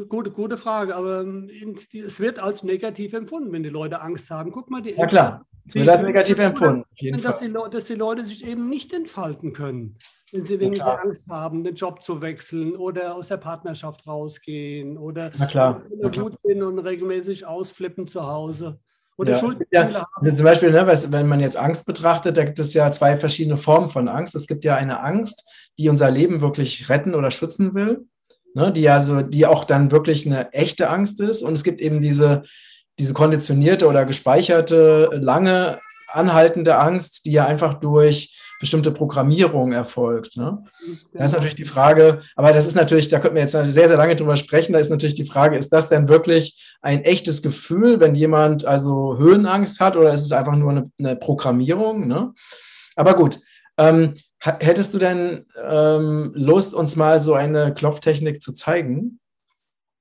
gute, 0.07 0.29
gute 0.31 0.57
Frage, 0.57 0.95
aber 0.95 1.21
ähm, 1.21 1.49
es 1.93 2.19
wird 2.19 2.38
als 2.38 2.63
negativ 2.63 3.13
empfunden, 3.13 3.51
wenn 3.51 3.63
die 3.63 3.69
Leute 3.69 4.01
Angst 4.01 4.29
haben. 4.29 4.51
Guck 4.51 4.69
mal, 4.69 4.81
die 4.81 4.91
Ja, 4.91 5.07
klar. 5.07 5.45
Es 5.67 5.75
wird 5.75 5.89
als 5.89 6.01
negativ 6.03 6.39
empfunden. 6.39 6.86
Dass 7.21 7.39
die, 7.39 7.51
dass 7.51 7.86
die 7.86 7.95
Leute 7.95 8.23
sich 8.23 8.45
eben 8.45 8.69
nicht 8.69 8.93
entfalten 8.93 9.51
können, 9.51 9.97
wenn 10.31 10.43
sie, 10.43 10.60
wenn 10.60 10.73
sie 10.73 10.81
Angst 10.81 11.27
haben, 11.27 11.63
den 11.63 11.75
Job 11.75 12.03
zu 12.03 12.21
wechseln 12.21 12.75
oder 12.75 13.15
aus 13.15 13.29
der 13.29 13.38
Partnerschaft 13.38 14.07
rausgehen 14.07 14.97
oder 14.97 15.31
Wut 15.33 16.39
sind 16.41 16.62
und 16.62 16.79
regelmäßig 16.79 17.45
ausflippen 17.47 18.07
zu 18.07 18.25
Hause. 18.27 18.79
Oder 19.17 19.32
ja, 19.34 19.39
Schuldgefühle 19.39 19.91
ja, 19.93 20.08
also 20.15 20.36
zum 20.36 20.45
Beispiel, 20.45 20.71
ne, 20.71 20.88
wenn 20.88 21.27
man 21.27 21.39
jetzt 21.39 21.58
Angst 21.58 21.86
betrachtet, 21.86 22.38
da 22.38 22.45
gibt 22.45 22.60
es 22.60 22.73
ja 22.73 22.91
zwei 22.91 23.17
verschiedene 23.17 23.58
Formen 23.58 23.89
von 23.89 24.08
Angst. 24.08 24.36
Es 24.36 24.47
gibt 24.47 24.63
ja 24.63 24.75
eine 24.75 25.01
Angst, 25.01 25.43
die 25.77 25.89
unser 25.89 26.12
Leben 26.12 26.41
wirklich 26.41 26.89
retten 26.89 27.15
oder 27.15 27.32
schützen 27.32 27.73
will, 27.73 28.06
ne, 28.53 28.71
die 28.71 28.88
also, 28.89 29.21
die 29.21 29.45
auch 29.45 29.63
dann 29.63 29.91
wirklich 29.91 30.25
eine 30.25 30.53
echte 30.53 30.89
Angst 30.89 31.19
ist. 31.19 31.41
Und 31.41 31.53
es 31.53 31.63
gibt 31.63 31.82
eben 31.82 32.01
diese 32.01 32.43
diese 32.99 33.13
konditionierte 33.13 33.88
oder 33.88 34.06
gespeicherte, 34.06 35.10
lange 35.13 35.80
anhaltende 36.08 36.77
Angst, 36.77 37.25
die 37.25 37.32
ja 37.32 37.45
einfach 37.45 37.75
durch 37.75 38.36
bestimmte 38.60 38.91
Programmierung 38.91 39.71
erfolgt. 39.71 40.36
Ne? 40.36 40.63
Da 41.13 41.23
ist 41.23 41.34
natürlich 41.34 41.56
die 41.56 41.65
Frage, 41.65 42.21
aber 42.36 42.53
das 42.53 42.65
ist 42.65 42.75
natürlich, 42.75 43.10
da 43.10 43.19
könnten 43.19 43.36
wir 43.36 43.43
jetzt 43.43 43.51
sehr, 43.51 43.65
sehr 43.65 43.97
lange 43.97 44.15
drüber 44.15 44.36
sprechen, 44.36 44.73
da 44.73 44.80
ist 44.80 44.89
natürlich 44.89 45.13
die 45.13 45.25
Frage, 45.25 45.58
ist 45.58 45.71
das 45.71 45.89
denn 45.89 46.10
wirklich 46.10 46.60
ein 46.81 47.01
echtes 47.01 47.41
Gefühl, 47.41 47.99
wenn 47.99 48.15
jemand 48.15 48.65
also 48.65 49.17
Höhenangst 49.17 49.79
hat 49.79 49.95
oder 49.95 50.13
ist 50.13 50.23
es 50.23 50.31
einfach 50.31 50.55
nur 50.55 50.71
eine, 50.71 50.91
eine 50.99 51.15
Programmierung? 51.15 52.07
Ne? 52.07 52.33
Aber 52.95 53.15
gut, 53.15 53.39
ähm, 53.77 54.13
hättest 54.39 54.93
du 54.93 54.97
denn 54.97 55.45
ähm, 55.61 56.31
Lust, 56.35 56.73
uns 56.73 56.95
mal 56.95 57.21
so 57.21 57.33
eine 57.33 57.73
Klopftechnik 57.73 58.41
zu 58.41 58.53
zeigen? 58.53 59.19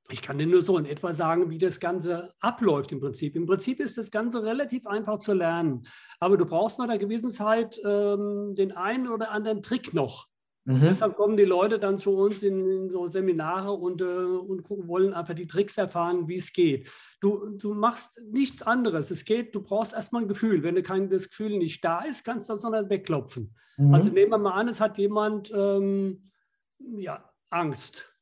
Ich 0.09 0.23
kann 0.23 0.39
dir 0.39 0.47
nur 0.47 0.63
so 0.63 0.79
in 0.79 0.87
etwa 0.87 1.13
sagen, 1.15 1.51
wie 1.51 1.59
das 1.59 1.81
Ganze 1.81 2.33
abläuft 2.39 2.93
im 2.93 3.01
Prinzip. 3.01 3.35
Im 3.35 3.47
Prinzip 3.47 3.81
ist 3.81 3.99
das 3.99 4.11
Ganze 4.11 4.43
relativ 4.43 4.87
einfach 4.87 5.19
zu 5.19 5.33
lernen, 5.33 5.87
aber 6.21 6.37
du 6.37 6.47
brauchst 6.47 6.79
nach 6.79 6.85
einer 6.85 6.99
gewissen 6.99 7.31
Zeit 7.31 7.81
ähm, 7.85 8.55
den 8.55 8.73
einen 8.73 9.09
oder 9.09 9.33
anderen 9.33 9.63
Trick 9.63 9.95
noch. 9.95 10.29
Mhm. 10.67 10.81
Deshalb 10.81 11.17
kommen 11.17 11.37
die 11.37 11.45
Leute 11.45 11.79
dann 11.79 11.97
zu 11.97 12.17
uns 12.17 12.43
in, 12.43 12.69
in 12.69 12.91
so 12.91 13.07
Seminare 13.07 13.73
und, 13.73 14.03
äh, 14.03 14.05
und 14.05 14.69
wollen 14.69 15.15
einfach 15.15 15.35
die 15.35 15.47
Tricks 15.47 15.79
erfahren, 15.79 16.29
wie 16.29 16.37
es 16.37 16.53
geht. 16.53 16.91
Du, 17.21 17.51
du 17.51 17.73
machst 17.73 18.21
nichts 18.31 18.63
anderes. 18.63 19.11
Es 19.11 19.25
geht, 19.25 19.55
du 19.55 19.63
brauchst 19.63 19.95
erstmal 19.95 20.23
ein 20.23 20.29
Gefühl. 20.29 20.63
Wenn 20.63 20.83
kein, 20.83 21.09
das 21.09 21.29
Gefühl 21.29 21.57
nicht 21.57 21.85
da 21.85 22.01
ist, 22.01 22.25
kannst 22.25 22.49
du 22.49 22.55
das 22.55 22.63
sondern 22.63 22.91
wegklopfen. 22.91 23.55
Mhm. 23.77 23.95
Also 23.95 24.11
nehmen 24.11 24.33
wir 24.33 24.39
mal 24.39 24.55
an, 24.55 24.69
es 24.69 24.81
hat 24.81 24.99
jemand 24.99 25.53
ähm, 25.55 26.31
ja, 26.79 27.25
Angst. 27.49 28.13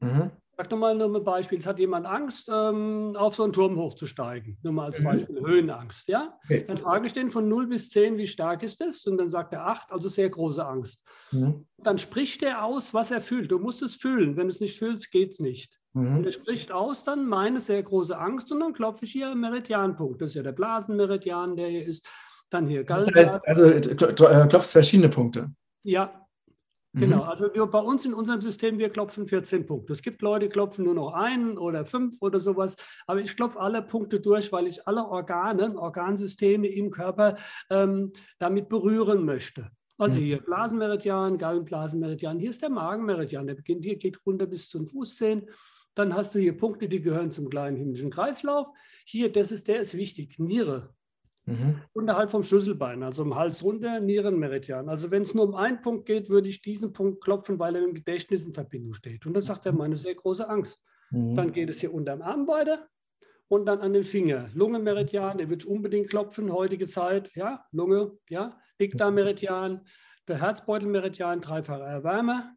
Mhm 0.00 0.30
sag 0.60 0.70
nochmal 0.70 0.94
nur 0.94 1.14
ein 1.16 1.24
Beispiel. 1.24 1.58
Es 1.58 1.66
hat 1.66 1.78
jemand 1.78 2.06
Angst, 2.06 2.50
ähm, 2.52 3.16
auf 3.16 3.34
so 3.34 3.44
einen 3.44 3.52
Turm 3.52 3.76
hochzusteigen. 3.76 4.58
Nur 4.62 4.74
mal 4.74 4.86
als 4.86 5.00
mhm. 5.00 5.04
Beispiel, 5.04 5.40
mhm. 5.40 5.46
Höhenangst. 5.46 6.08
Ja? 6.08 6.38
Okay. 6.44 6.64
Dann 6.66 6.76
frage 6.76 7.06
ich 7.06 7.12
den 7.14 7.30
von 7.30 7.48
0 7.48 7.66
bis 7.66 7.88
10, 7.88 8.18
wie 8.18 8.26
stark 8.26 8.62
ist 8.62 8.80
das? 8.80 9.06
Und 9.06 9.16
dann 9.16 9.30
sagt 9.30 9.54
er 9.54 9.66
8, 9.66 9.90
also 9.90 10.08
sehr 10.10 10.28
große 10.28 10.64
Angst. 10.64 11.06
Mhm. 11.32 11.66
Dann 11.78 11.96
spricht 11.96 12.42
er 12.42 12.64
aus, 12.64 12.92
was 12.92 13.10
er 13.10 13.22
fühlt. 13.22 13.50
Du 13.50 13.58
musst 13.58 13.82
es 13.82 13.94
fühlen. 13.94 14.36
Wenn 14.36 14.48
du 14.48 14.50
es 14.50 14.60
nicht 14.60 14.78
fühlst, 14.78 15.10
geht 15.10 15.30
es 15.30 15.40
nicht. 15.40 15.80
Mhm. 15.94 16.18
Und 16.18 16.26
er 16.26 16.32
spricht 16.32 16.72
aus 16.72 17.04
dann 17.04 17.26
meine 17.26 17.60
sehr 17.60 17.82
große 17.82 18.18
Angst 18.18 18.52
und 18.52 18.60
dann 18.60 18.74
klopfe 18.74 19.06
ich 19.06 19.12
hier 19.12 19.34
Meridianpunkt. 19.34 20.20
Das 20.20 20.30
ist 20.30 20.34
ja 20.34 20.42
der 20.42 20.52
Blasenmeridian, 20.52 21.56
der 21.56 21.68
hier 21.68 21.86
ist. 21.86 22.06
Dann 22.50 22.66
hier 22.66 22.82
Gallenblasen. 22.82 23.40
Also 23.44 23.70
du 23.70 24.06
äh, 24.26 24.48
klopfst 24.48 24.72
verschiedene 24.72 25.08
Punkte. 25.08 25.52
Ja, 25.84 26.26
Genau, 26.92 27.18
mhm. 27.18 27.22
also 27.22 27.54
wir, 27.54 27.66
bei 27.66 27.78
uns 27.78 28.04
in 28.04 28.14
unserem 28.14 28.40
System, 28.40 28.78
wir 28.78 28.88
klopfen 28.88 29.28
14 29.28 29.64
Punkte. 29.64 29.92
Es 29.92 30.02
gibt 30.02 30.22
Leute, 30.22 30.46
die 30.46 30.52
klopfen 30.52 30.84
nur 30.84 30.94
noch 30.94 31.12
einen 31.12 31.56
oder 31.56 31.84
fünf 31.84 32.16
oder 32.20 32.40
sowas, 32.40 32.76
aber 33.06 33.20
ich 33.20 33.36
klopfe 33.36 33.60
alle 33.60 33.80
Punkte 33.80 34.18
durch, 34.18 34.50
weil 34.50 34.66
ich 34.66 34.86
alle 34.88 35.06
Organe, 35.06 35.78
Organsysteme 35.78 36.66
im 36.66 36.90
Körper 36.90 37.36
ähm, 37.70 38.12
damit 38.38 38.68
berühren 38.68 39.24
möchte. 39.24 39.70
Also 39.98 40.18
mhm. 40.18 40.24
hier 40.24 40.38
Blasenmeridian, 40.42 41.38
Gallenblasenmeridian, 41.38 42.40
hier 42.40 42.50
ist 42.50 42.62
der 42.62 42.70
Magenmeridian, 42.70 43.46
der 43.46 43.54
beginnt 43.54 43.84
hier, 43.84 43.96
geht 43.96 44.18
runter 44.26 44.46
bis 44.46 44.68
zum 44.68 44.88
Fußzehen. 44.88 45.48
Dann 45.94 46.14
hast 46.14 46.34
du 46.34 46.40
hier 46.40 46.56
Punkte, 46.56 46.88
die 46.88 47.02
gehören 47.02 47.30
zum 47.30 47.50
kleinen 47.50 47.76
himmlischen 47.76 48.10
Kreislauf. 48.10 48.68
Hier, 49.04 49.30
das 49.30 49.52
ist, 49.52 49.68
der 49.68 49.80
ist 49.80 49.96
wichtig, 49.96 50.38
Niere, 50.38 50.94
Mhm. 51.50 51.82
Unterhalb 51.92 52.30
vom 52.30 52.42
Schlüsselbein, 52.42 53.02
also 53.02 53.22
im 53.22 53.34
Hals 53.34 53.62
runter, 53.64 54.00
Nierenmeridian. 54.00 54.88
Also 54.88 55.10
wenn 55.10 55.22
es 55.22 55.34
nur 55.34 55.44
um 55.44 55.54
einen 55.54 55.80
Punkt 55.80 56.06
geht, 56.06 56.28
würde 56.28 56.48
ich 56.48 56.62
diesen 56.62 56.92
Punkt 56.92 57.22
klopfen, 57.22 57.58
weil 57.58 57.74
er 57.74 57.82
dem 57.82 57.94
Gedächtnis 57.94 58.44
in 58.44 58.54
Verbindung 58.54 58.94
steht. 58.94 59.26
Und 59.26 59.34
dann 59.34 59.42
sagt 59.42 59.66
er, 59.66 59.72
meine 59.72 59.96
sehr 59.96 60.14
große 60.14 60.48
Angst. 60.48 60.82
Mhm. 61.10 61.34
Dann 61.34 61.52
geht 61.52 61.70
es 61.70 61.80
hier 61.80 61.92
unterm 61.92 62.22
Arm 62.22 62.46
weiter 62.46 62.88
und 63.48 63.66
dann 63.66 63.80
an 63.80 63.92
den 63.92 64.04
Finger. 64.04 64.48
Lungenmeridian, 64.54 65.38
der 65.38 65.50
wird 65.50 65.64
unbedingt 65.64 66.08
klopfen, 66.08 66.52
heutige 66.52 66.86
Zeit. 66.86 67.34
Ja, 67.34 67.64
Lunge, 67.72 68.12
ja, 68.28 68.56
Dickdarmmeridian, 68.80 69.80
der 70.28 70.40
Herzbeutelmeridian, 70.40 71.40
dreifache 71.40 71.82
Erwärmer. 71.82 72.54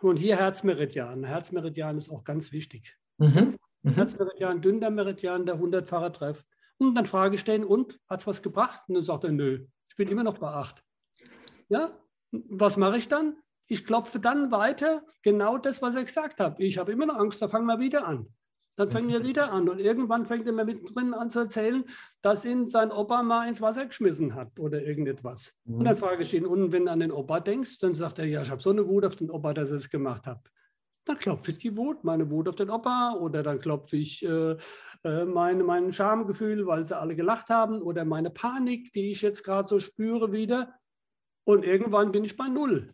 Und 0.00 0.18
hier 0.18 0.36
Herzmeridian. 0.36 1.24
Herzmeridian 1.24 1.96
ist 1.96 2.10
auch 2.10 2.22
ganz 2.22 2.52
wichtig. 2.52 2.96
Mhm. 3.18 3.56
Mhm. 3.82 3.94
Herzmeridian, 3.94 4.60
Dünndarmmeridian, 4.60 5.46
der 5.46 5.58
hundertfache 5.58 6.12
Treff. 6.12 6.44
Und 6.78 6.94
dann 6.94 7.06
Frage 7.06 7.38
stellen, 7.38 7.64
und 7.64 7.98
hat 8.08 8.20
es 8.20 8.26
was 8.26 8.42
gebracht? 8.42 8.82
Und 8.88 8.94
dann 8.96 9.04
sagt 9.04 9.24
er, 9.24 9.32
nö, 9.32 9.66
ich 9.88 9.96
bin 9.96 10.08
immer 10.08 10.24
noch 10.24 10.38
bei 10.38 10.48
8. 10.48 10.82
Ja, 11.68 11.98
was 12.30 12.76
mache 12.76 12.98
ich 12.98 13.08
dann? 13.08 13.36
Ich 13.66 13.84
klopfe 13.84 14.20
dann 14.20 14.50
weiter, 14.50 15.02
genau 15.22 15.58
das, 15.58 15.82
was 15.82 15.94
er 15.94 16.04
gesagt 16.04 16.38
hat. 16.38 16.60
Ich 16.60 16.78
habe 16.78 16.92
immer 16.92 17.06
noch 17.06 17.16
Angst, 17.16 17.42
da 17.42 17.48
fangen 17.48 17.66
wir 17.66 17.80
wieder 17.80 18.06
an. 18.06 18.28
Dann 18.76 18.90
fängt 18.90 19.10
er 19.10 19.24
wieder 19.24 19.50
an 19.52 19.70
und 19.70 19.78
irgendwann 19.78 20.26
fängt 20.26 20.46
er 20.46 20.52
mir 20.52 20.66
mittendrin 20.66 21.14
an 21.14 21.30
zu 21.30 21.40
erzählen, 21.40 21.84
dass 22.20 22.44
ihn 22.44 22.66
sein 22.66 22.92
Opa 22.92 23.22
mal 23.22 23.48
ins 23.48 23.62
Wasser 23.62 23.86
geschmissen 23.86 24.34
hat 24.34 24.60
oder 24.60 24.82
irgendetwas. 24.82 25.54
Mhm. 25.64 25.78
Und 25.78 25.84
dann 25.84 25.96
frage 25.96 26.22
ich 26.22 26.34
ihn, 26.34 26.44
und 26.44 26.72
wenn 26.72 26.84
du 26.84 26.92
an 26.92 27.00
den 27.00 27.10
Opa 27.10 27.40
denkst, 27.40 27.78
dann 27.78 27.94
sagt 27.94 28.18
er, 28.18 28.26
ja, 28.26 28.42
ich 28.42 28.50
habe 28.50 28.62
so 28.62 28.70
eine 28.70 28.86
Wut 28.86 29.06
auf 29.06 29.16
den 29.16 29.30
Opa, 29.30 29.54
dass 29.54 29.70
er 29.70 29.76
es 29.76 29.88
gemacht 29.88 30.26
hat. 30.26 30.46
Dann 31.06 31.18
klopfe 31.18 31.52
ich 31.52 31.58
die 31.58 31.76
Wut, 31.76 32.02
meine 32.02 32.28
Wut 32.30 32.48
auf 32.48 32.56
den 32.56 32.68
Opa 32.68 33.14
oder 33.14 33.44
dann 33.44 33.60
klopfe 33.60 33.96
ich 33.96 34.26
äh, 34.26 34.56
äh, 35.04 35.24
meine, 35.24 35.62
mein 35.62 35.92
Schamgefühl, 35.92 36.66
weil 36.66 36.82
sie 36.82 36.98
alle 36.98 37.14
gelacht 37.14 37.48
haben 37.48 37.80
oder 37.80 38.04
meine 38.04 38.28
Panik, 38.28 38.92
die 38.92 39.12
ich 39.12 39.22
jetzt 39.22 39.44
gerade 39.44 39.68
so 39.68 39.78
spüre 39.78 40.32
wieder. 40.32 40.74
Und 41.44 41.64
irgendwann 41.64 42.10
bin 42.10 42.24
ich 42.24 42.36
bei 42.36 42.48
Null. 42.48 42.92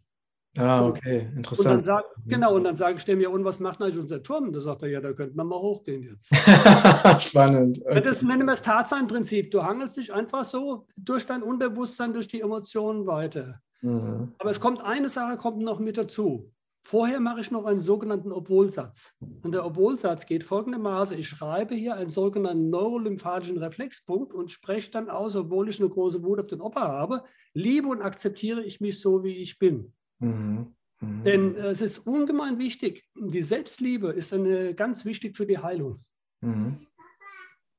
Ah, 0.59 0.85
okay, 0.85 1.31
interessant. 1.35 1.79
Und 1.79 1.87
sag, 1.87 2.05
mhm. 2.19 2.29
genau, 2.29 2.55
und 2.55 2.65
dann 2.65 2.77
sage 2.77 2.99
ich 2.99 3.05
dem 3.07 3.23
ja, 3.23 3.31
und 3.31 3.47
was 3.47 3.59
macht 3.59 3.81
eigentlich 3.81 3.99
unser 3.99 4.23
Turm? 4.23 4.53
Da 4.53 4.61
sagt 4.61 4.83
er, 4.83 4.91
ja, 4.91 5.01
da 5.01 5.15
könnte 5.15 5.35
man 5.35 5.47
mal 5.47 5.59
hochgehen 5.59 6.03
jetzt. 6.03 6.29
Spannend. 7.21 7.81
Okay. 7.87 8.03
Das 8.03 8.23
nennen 8.23 8.45
wir 8.45 8.53
das 8.53 8.63
Tatseinprinzip. 8.63 9.51
Du 9.51 9.63
hangelst 9.63 9.97
dich 9.97 10.13
einfach 10.13 10.45
so 10.45 10.87
durch 10.99 11.25
dein 11.25 11.43
Unterbewusstsein, 11.43 12.13
durch 12.13 12.29
die 12.29 12.43
Emotionen 12.43 13.07
weiter. 13.07 13.63
Mhm. 13.81 14.35
Aber 14.39 14.51
es 14.51 14.61
kommt 14.61 14.83
eine 14.83 15.09
Sache 15.09 15.39
kommt 15.39 15.61
noch 15.61 15.79
mit 15.79 15.97
dazu. 15.97 16.53
Vorher 16.85 17.21
mache 17.21 17.41
ich 17.41 17.51
noch 17.51 17.65
einen 17.65 17.79
sogenannten 17.79 18.33
Obwohlsatz. 18.33 19.15
Und 19.43 19.53
der 19.53 19.65
Obwohlsatz 19.65 20.27
geht 20.27 20.43
folgendermaßen. 20.43 21.17
Ich 21.17 21.29
schreibe 21.29 21.75
hier 21.77 21.95
einen 21.95 22.11
sogenannten 22.11 22.71
neurolymphatischen 22.71 23.59
Reflexpunkt 23.59 24.35
und 24.35 24.51
spreche 24.51 24.91
dann 24.91 25.09
aus, 25.09 25.37
obwohl 25.37 25.69
ich 25.69 25.79
eine 25.79 25.89
große 25.89 26.23
Wut 26.25 26.41
auf 26.41 26.49
den 26.49 26.61
Opa 26.61 26.89
habe, 26.89 27.25
liebe 27.55 27.87
und 27.87 28.03
akzeptiere 28.03 28.63
ich 28.63 28.81
mich 28.81 29.01
so, 29.01 29.23
wie 29.23 29.37
ich 29.37 29.59
bin. 29.59 29.93
Mhm. 30.19 30.75
Mhm. 31.01 31.25
Denn 31.25 31.57
äh, 31.57 31.69
es 31.69 31.81
ist 31.81 31.99
ungemein 31.99 32.59
wichtig. 32.59 33.09
Die 33.15 33.43
Selbstliebe 33.43 34.09
ist 34.09 34.33
eine, 34.33 34.75
ganz 34.75 35.05
wichtig 35.05 35.37
für 35.37 35.47
die 35.47 35.59
Heilung. 35.59 36.05
Mhm. 36.41 36.87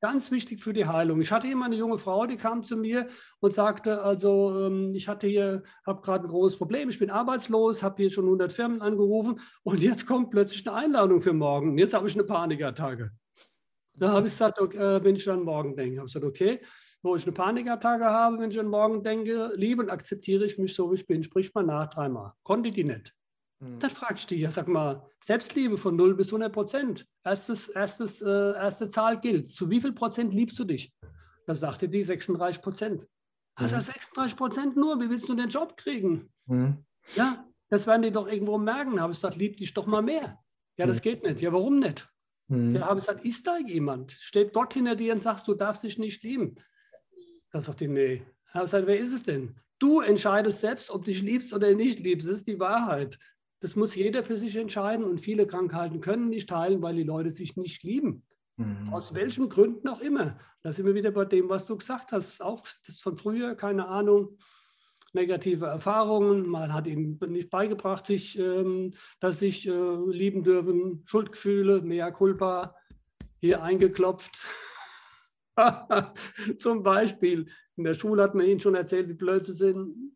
Ganz 0.03 0.31
wichtig 0.31 0.61
für 0.61 0.73
die 0.73 0.85
Heilung. 0.85 1.21
Ich 1.21 1.31
hatte 1.31 1.47
immer 1.47 1.63
eine 1.63 1.77
junge 1.77 1.97
Frau, 1.97 2.25
die 2.25 2.35
kam 2.35 2.61
zu 2.61 2.75
mir 2.75 3.07
und 3.39 3.53
sagte, 3.53 4.01
also 4.01 4.65
ähm, 4.65 4.93
ich 4.93 5.07
hatte 5.07 5.27
hier, 5.27 5.63
habe 5.87 6.01
gerade 6.01 6.25
ein 6.25 6.27
großes 6.27 6.57
Problem, 6.57 6.89
ich 6.89 6.99
bin 6.99 7.09
arbeitslos, 7.09 7.81
habe 7.83 8.01
hier 8.01 8.11
schon 8.11 8.25
100 8.25 8.51
Firmen 8.51 8.81
angerufen 8.81 9.39
und 9.63 9.79
jetzt 9.79 10.05
kommt 10.05 10.29
plötzlich 10.29 10.67
eine 10.67 10.75
Einladung 10.75 11.21
für 11.21 11.31
morgen. 11.31 11.77
Jetzt 11.77 11.93
habe 11.93 12.05
ich 12.09 12.15
eine 12.15 12.25
Panikattacke. 12.25 13.11
Da 13.93 14.09
habe 14.09 14.27
ich 14.27 14.33
gesagt, 14.33 14.59
okay, 14.59 14.77
äh, 14.77 15.01
wenn 15.05 15.15
ich 15.15 15.23
dann 15.23 15.43
morgen 15.43 15.73
denke, 15.73 15.99
habe 15.99 16.07
ich 16.07 16.13
gesagt, 16.13 16.29
okay, 16.29 16.59
wo 17.01 17.15
ich 17.15 17.23
eine 17.23 17.31
Panikattacke 17.31 18.03
habe, 18.03 18.39
wenn 18.39 18.49
ich 18.49 18.59
an 18.59 18.67
morgen 18.67 19.03
denke, 19.03 19.53
liebe 19.55 19.83
und 19.83 19.89
akzeptiere 19.89 20.43
ich 20.43 20.57
mich 20.57 20.75
so, 20.75 20.91
wie 20.91 20.95
ich 20.95 21.07
bin. 21.07 21.23
Sprich 21.23 21.53
mal 21.53 21.63
nach 21.63 21.87
dreimal. 21.87 22.33
Konnte 22.43 22.73
die 22.73 22.83
nicht. 22.83 23.15
Mhm. 23.63 23.79
Dann 23.79 23.89
fragst 23.89 24.25
du 24.25 24.35
dich, 24.35 24.43
ja, 24.43 24.51
sag 24.51 24.67
mal, 24.67 25.05
Selbstliebe 25.21 25.77
von 25.77 25.95
0 25.95 26.15
bis 26.15 26.27
100 26.27 26.51
Prozent. 26.51 27.07
Erstes, 27.23 27.69
erstes, 27.69 28.21
äh, 28.21 28.53
erste 28.53 28.89
Zahl 28.89 29.19
gilt. 29.19 29.49
Zu 29.49 29.69
wie 29.69 29.81
viel 29.81 29.93
Prozent 29.93 30.33
liebst 30.33 30.59
du 30.59 30.65
dich? 30.65 30.93
Da 31.45 31.55
sagte 31.55 31.89
die 31.89 32.03
36 32.03 32.61
Prozent. 32.61 33.07
Also 33.55 33.75
mhm. 33.75 33.81
36 33.81 34.37
Prozent 34.37 34.75
nur, 34.75 34.99
wie 34.99 35.09
willst 35.09 35.29
du 35.29 35.35
den 35.35 35.49
Job 35.49 35.77
kriegen? 35.77 36.29
Mhm. 36.45 36.83
Ja, 37.15 37.45
das 37.69 37.87
werden 37.87 38.01
die 38.01 38.11
doch 38.11 38.27
irgendwo 38.27 38.57
merken. 38.57 38.99
Habe 38.99 39.13
ich 39.13 39.17
gesagt, 39.17 39.37
lieb 39.37 39.57
dich 39.57 39.73
doch 39.73 39.85
mal 39.85 40.01
mehr. 40.01 40.39
Ja, 40.77 40.85
das 40.85 40.97
mhm. 40.97 41.01
geht 41.01 41.23
nicht. 41.23 41.41
Ja, 41.41 41.53
warum 41.53 41.79
nicht? 41.79 42.09
Mhm. 42.47 42.73
Da 42.73 42.87
habe 42.87 42.99
ich 42.99 43.05
gesagt, 43.05 43.25
ist 43.25 43.47
da 43.47 43.57
jemand? 43.57 44.11
Steht 44.11 44.53
Gott 44.53 44.73
hinter 44.73 44.95
dir 44.95 45.13
und 45.13 45.19
sagst, 45.19 45.47
du 45.47 45.53
darfst 45.53 45.83
dich 45.83 45.97
nicht 45.97 46.23
lieben? 46.23 46.55
Da 47.51 47.61
sagt 47.61 47.81
die, 47.81 47.87
nee. 47.87 48.25
Da 48.47 48.59
habe 48.59 48.65
ich 48.65 48.71
gesagt, 48.71 48.87
wer 48.87 48.97
ist 48.97 49.13
es 49.13 49.23
denn? 49.23 49.55
Du 49.79 49.99
entscheidest 49.99 50.61
selbst, 50.61 50.89
ob 50.89 51.03
du 51.03 51.11
dich 51.11 51.21
liebst 51.21 51.53
oder 51.53 51.73
nicht 51.75 51.99
liebst. 51.99 52.27
Das 52.27 52.37
ist 52.37 52.47
die 52.47 52.59
Wahrheit. 52.59 53.17
Das 53.63 53.77
muss 53.77 53.95
jeder 53.95 54.25
für 54.25 54.35
sich 54.35 54.57
entscheiden 54.57 55.05
und 55.05 55.21
viele 55.21 55.47
Krankheiten 55.47 56.01
können 56.01 56.27
nicht 56.27 56.51
heilen, 56.51 56.81
weil 56.81 56.97
die 56.97 57.03
Leute 57.03 57.31
sich 57.31 57.55
nicht 57.55 57.81
lieben. 57.83 58.21
Mhm. 58.57 58.93
Aus 58.93 59.15
welchen 59.15 59.47
Gründen 59.47 59.87
auch 59.87 60.01
immer. 60.01 60.37
Da 60.63 60.73
sind 60.73 60.85
wir 60.85 60.95
wieder 60.95 61.11
bei 61.11 61.23
dem, 61.23 61.47
was 61.47 61.65
du 61.65 61.77
gesagt 61.77 62.11
hast. 62.11 62.41
Auch 62.41 62.67
das 62.85 62.99
von 62.99 63.17
früher, 63.17 63.55
keine 63.55 63.87
Ahnung, 63.87 64.37
negative 65.13 65.67
Erfahrungen. 65.67 66.45
Man 66.45 66.73
hat 66.73 66.87
ihnen 66.87 67.17
nicht 67.29 67.49
beigebracht, 67.49 68.05
sich, 68.05 68.37
ähm, 68.37 68.91
dass 69.21 69.39
sich 69.39 69.65
äh, 69.65 69.95
lieben 70.09 70.43
dürfen. 70.43 71.01
Schuldgefühle, 71.05 71.83
mea 71.83 72.11
culpa, 72.11 72.75
hier 73.39 73.63
eingeklopft. 73.63 74.45
Zum 76.57 76.83
Beispiel, 76.83 77.47
in 77.77 77.85
der 77.85 77.95
Schule 77.95 78.23
hat 78.23 78.35
man 78.35 78.45
ihnen 78.45 78.59
schon 78.59 78.75
erzählt, 78.75 79.07
wie 79.07 79.13
blöd 79.13 79.45
sie 79.45 79.53
sind 79.53 80.13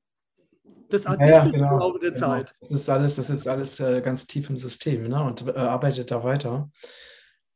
das 0.89 1.05
addiert 1.05 1.29
ja, 1.29 1.45
ja, 1.45 1.51
genau, 1.51 1.73
im 1.73 1.79
Laufe 1.79 1.99
der 1.99 2.11
genau. 2.11 2.27
Zeit. 2.27 2.53
Das 2.61 2.71
ist 2.71 2.89
alles, 2.89 3.15
das 3.15 3.29
ist 3.29 3.47
alles 3.47 3.79
äh, 3.79 4.01
ganz 4.01 4.27
tief 4.27 4.49
im 4.49 4.57
System 4.57 5.07
ne? 5.07 5.23
und 5.23 5.47
äh, 5.47 5.51
arbeitet 5.51 6.11
da 6.11 6.23
weiter. 6.23 6.69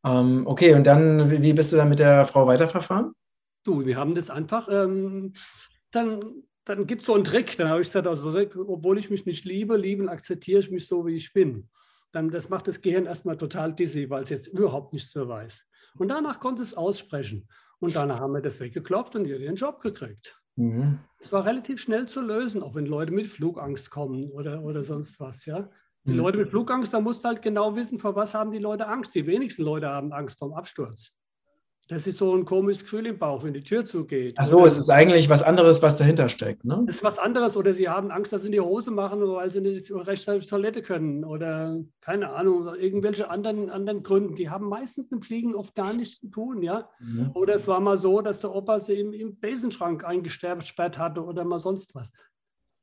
Ähm, 0.04 0.48
okay, 0.48 0.74
und 0.74 0.86
dann, 0.86 1.30
wie 1.30 1.54
bist 1.54 1.72
du 1.72 1.78
dann 1.78 1.90
mit 1.90 2.00
der 2.00 2.26
Frau 2.26 2.48
weiterverfahren? 2.48 3.14
Du, 3.64 3.86
wir 3.86 3.98
haben 3.98 4.16
das 4.16 4.30
einfach, 4.30 4.68
ähm, 4.72 5.34
dann, 5.92 6.20
dann 6.66 6.88
gibt 6.88 7.02
es 7.02 7.08
so 7.08 7.14
einen 7.14 7.24
Trick. 7.24 7.56
Dann 7.58 7.70
habe 7.70 7.82
ich 7.82 7.88
gesagt, 7.88 8.08
also, 8.08 8.28
obwohl 8.68 8.98
ich 8.98 9.10
mich 9.10 9.26
nicht 9.26 9.46
liebe, 9.46 9.78
lieben, 9.78 10.10
akzeptiere 10.10 10.60
ich 10.60 10.72
mich 10.72 10.88
so, 10.88 11.06
wie 11.06 11.16
ich 11.16 11.34
bin. 11.34 11.70
Dann, 12.12 12.30
das 12.30 12.50
macht 12.50 12.68
das 12.68 12.82
Gehirn 12.82 13.06
erstmal 13.06 13.38
total 13.38 13.74
dizzy, 13.74 14.10
weil 14.10 14.24
es 14.24 14.30
jetzt 14.30 14.48
überhaupt 14.48 14.94
nichts 14.94 15.14
mehr 15.16 15.28
weiß. 15.28 15.68
Und 15.98 16.10
danach 16.10 16.40
konnte 16.40 16.64
es 16.64 16.74
aussprechen. 16.74 17.48
Und 17.80 17.96
danach 17.96 18.20
haben 18.20 18.34
wir 18.34 18.42
das 18.42 18.60
weggekloppt 18.60 19.16
und 19.16 19.26
ihr 19.26 19.40
den 19.40 19.56
Job 19.56 19.82
gekriegt. 19.82 20.41
Mhm. 20.56 21.00
Es 21.20 21.32
war 21.32 21.46
relativ 21.46 21.80
schnell 21.80 22.08
zu 22.08 22.22
lösen, 22.22 22.64
auch 22.64 22.76
wenn 22.76 22.86
Leute 22.86 23.12
mit 23.12 23.28
Flugangst 23.28 23.90
kommen 23.90 24.30
oder, 24.32 24.64
oder 24.64 24.84
sonst 24.84 25.20
was. 25.20 25.46
Ja? 25.46 25.70
Die 26.04 26.12
mhm. 26.12 26.18
Leute 26.18 26.38
mit 26.38 26.50
Flugangst, 26.50 26.94
da 26.94 27.00
musst 27.00 27.24
du 27.24 27.30
halt 27.30 27.42
genau 27.42 27.76
wissen, 27.76 28.00
vor 28.00 28.16
was 28.16 28.34
haben 28.34 28.52
die 28.52 28.60
Leute 28.60 28.88
Angst. 28.88 29.14
Die 29.16 29.26
wenigsten 29.26 29.64
Leute 29.64 29.90
haben 29.90 30.12
Angst 30.12 30.40
vom 30.40 30.54
Absturz. 30.54 31.16
Das 31.92 32.08
ist 32.08 32.20
so 32.20 32.34
ein 32.34 32.46
komisches 32.46 32.84
Gefühl 32.84 33.06
im 33.08 33.20
Bauch, 33.20 33.44
wenn 33.44 33.54
die 33.54 33.66
Tür 33.66 33.84
zugeht. 33.84 34.36
Ach 34.38 34.46
so, 34.46 34.66
es 34.66 34.78
ist 34.78 34.90
eigentlich 34.90 35.28
was 35.28 35.44
anderes, 35.44 35.82
was 35.82 35.98
dahinter 35.98 36.30
steckt, 36.30 36.64
ne? 36.64 36.86
Es 36.88 36.96
ist 36.96 37.04
was 37.04 37.20
anderes 37.20 37.58
oder 37.58 37.74
sie 37.74 37.90
haben 37.90 38.12
Angst, 38.12 38.32
dass 38.32 38.44
sie 38.44 38.48
in 38.48 38.54
die 38.54 38.62
Hose 38.62 38.92
machen, 38.92 39.20
weil 39.22 39.52
sie 39.52 39.60
nicht 39.60 39.92
rechtzeitig 39.92 40.48
Toilette 40.48 40.84
können 40.84 41.26
oder 41.26 41.84
keine 42.00 42.30
Ahnung, 42.30 42.74
irgendwelche 42.76 43.30
anderen, 43.30 43.70
anderen 43.70 44.04
Gründen. 44.04 44.36
Die 44.36 44.50
haben 44.50 44.70
meistens 44.70 45.12
mit 45.12 45.26
Fliegen 45.26 45.54
oft 45.54 45.76
gar 45.76 45.92
nichts 45.92 46.22
zu 46.22 46.30
tun, 46.30 46.62
ja? 46.62 46.90
Mhm. 47.02 47.32
Oder 47.34 47.56
es 47.56 47.68
war 47.68 47.82
mal 47.82 47.98
so, 47.98 48.22
dass 48.22 48.40
der 48.40 48.56
Opa 48.56 48.80
sie 48.80 48.94
im, 48.94 49.12
im 49.12 49.38
Besenschrank 49.38 50.06
eingesperrt 50.06 50.98
hatte 50.98 51.26
oder 51.26 51.44
mal 51.44 51.60
sonst 51.60 51.94
was. 51.94 52.14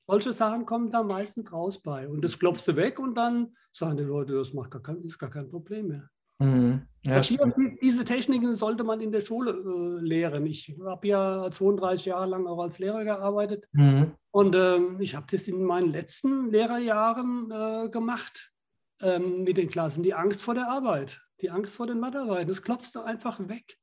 Solche 0.07 0.35
Sachen 0.35 0.67
kommen 0.67 0.91
da 0.91 1.03
meistens 1.03 1.51
raus 1.51 1.81
bei. 1.81 2.07
Und 2.07 2.23
das 2.23 2.39
klopfst 2.39 2.65
du 2.67 2.77
weg 2.77 2.99
und 2.99 3.17
dann 3.17 3.57
sagen 3.73 3.97
die 3.97 4.03
Leute, 4.03 4.35
das 4.35 4.53
macht 4.53 4.73
gar 4.73 4.83
kein, 4.83 5.03
ist 5.03 5.19
gar 5.19 5.31
kein 5.31 5.49
Problem 5.49 5.89
mehr. 5.89 6.11
Mhm. 6.39 6.83
Ja, 7.05 7.21
diese 7.21 8.05
Techniken 8.05 8.55
sollte 8.55 8.85
man 8.85 9.01
in 9.01 9.13
der 9.13 9.21
Schule 9.21 9.53
äh, 9.53 10.05
lehren. 10.05 10.47
Ich 10.47 10.75
habe 10.85 11.07
ja 11.07 11.51
32 11.51 12.07
Jahre 12.07 12.27
lang 12.27 12.47
auch 12.47 12.61
als 12.61 12.79
Lehrer 12.79 13.05
gearbeitet 13.05 13.65
mhm. 13.73 14.13
und 14.31 14.55
äh, 14.55 14.79
ich 14.99 15.15
habe 15.15 15.27
das 15.31 15.49
in 15.49 15.63
meinen 15.63 15.91
letzten 15.91 16.51
Lehrerjahren 16.51 17.51
äh, 17.51 17.89
gemacht 17.89 18.53
ähm, 19.01 19.45
mit 19.45 19.57
den 19.57 19.69
Klassen. 19.69 20.03
Die 20.03 20.15
Angst 20.15 20.43
vor 20.43 20.55
der 20.55 20.69
Arbeit, 20.69 21.21
die 21.41 21.51
Angst 21.51 21.77
vor 21.77 21.87
den 21.87 22.01
Mathearbeiten, 22.01 22.49
das 22.49 22.63
klopfst 22.63 22.95
du 22.95 23.01
einfach 23.01 23.39
weg. 23.49 23.79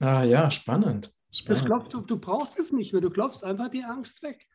Ah 0.00 0.24
ja, 0.24 0.50
spannend. 0.50 1.14
spannend. 1.30 1.50
Das 1.50 1.64
klopfst 1.64 1.92
du, 1.92 2.00
du 2.00 2.18
brauchst 2.18 2.58
es 2.58 2.72
nicht 2.72 2.92
mehr, 2.92 3.02
du 3.02 3.10
klopfst 3.10 3.44
einfach 3.44 3.68
die 3.68 3.84
Angst 3.84 4.22
weg. 4.22 4.46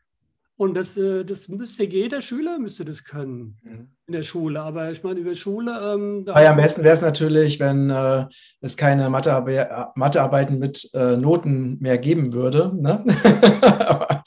Und 0.62 0.76
das, 0.76 0.96
äh, 0.96 1.26
das 1.26 1.48
müsste 1.48 1.86
jeder 1.86 2.22
Schüler 2.22 2.60
müsste 2.60 2.86
das 2.86 3.04
können 3.04 3.58
mhm. 3.64 3.88
in 4.06 4.14
der 4.14 4.22
Schule. 4.22 4.62
Aber 4.62 4.92
ich 4.92 5.04
meine, 5.04 5.20
über 5.20 5.36
Schule. 5.36 5.72
Ähm, 5.72 6.24
ah 6.28 6.40
ja, 6.40 6.52
am 6.52 6.58
besten 6.58 6.84
wäre 6.84 6.94
es 6.94 7.02
natürlich, 7.02 7.60
wenn 7.60 7.90
äh, 7.90 8.28
es 8.60 8.78
keine 8.78 9.10
Mathearbe 9.10 9.90
Mathearbeiten 9.96 10.60
mit 10.60 10.88
äh, 10.94 11.18
Noten 11.18 11.80
mehr 11.80 11.98
geben 11.98 12.34
würde. 12.34 12.72
Ne? 12.76 13.04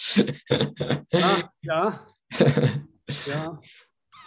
ja, 1.12 1.50
ja. 1.62 2.00
ja. 3.26 3.60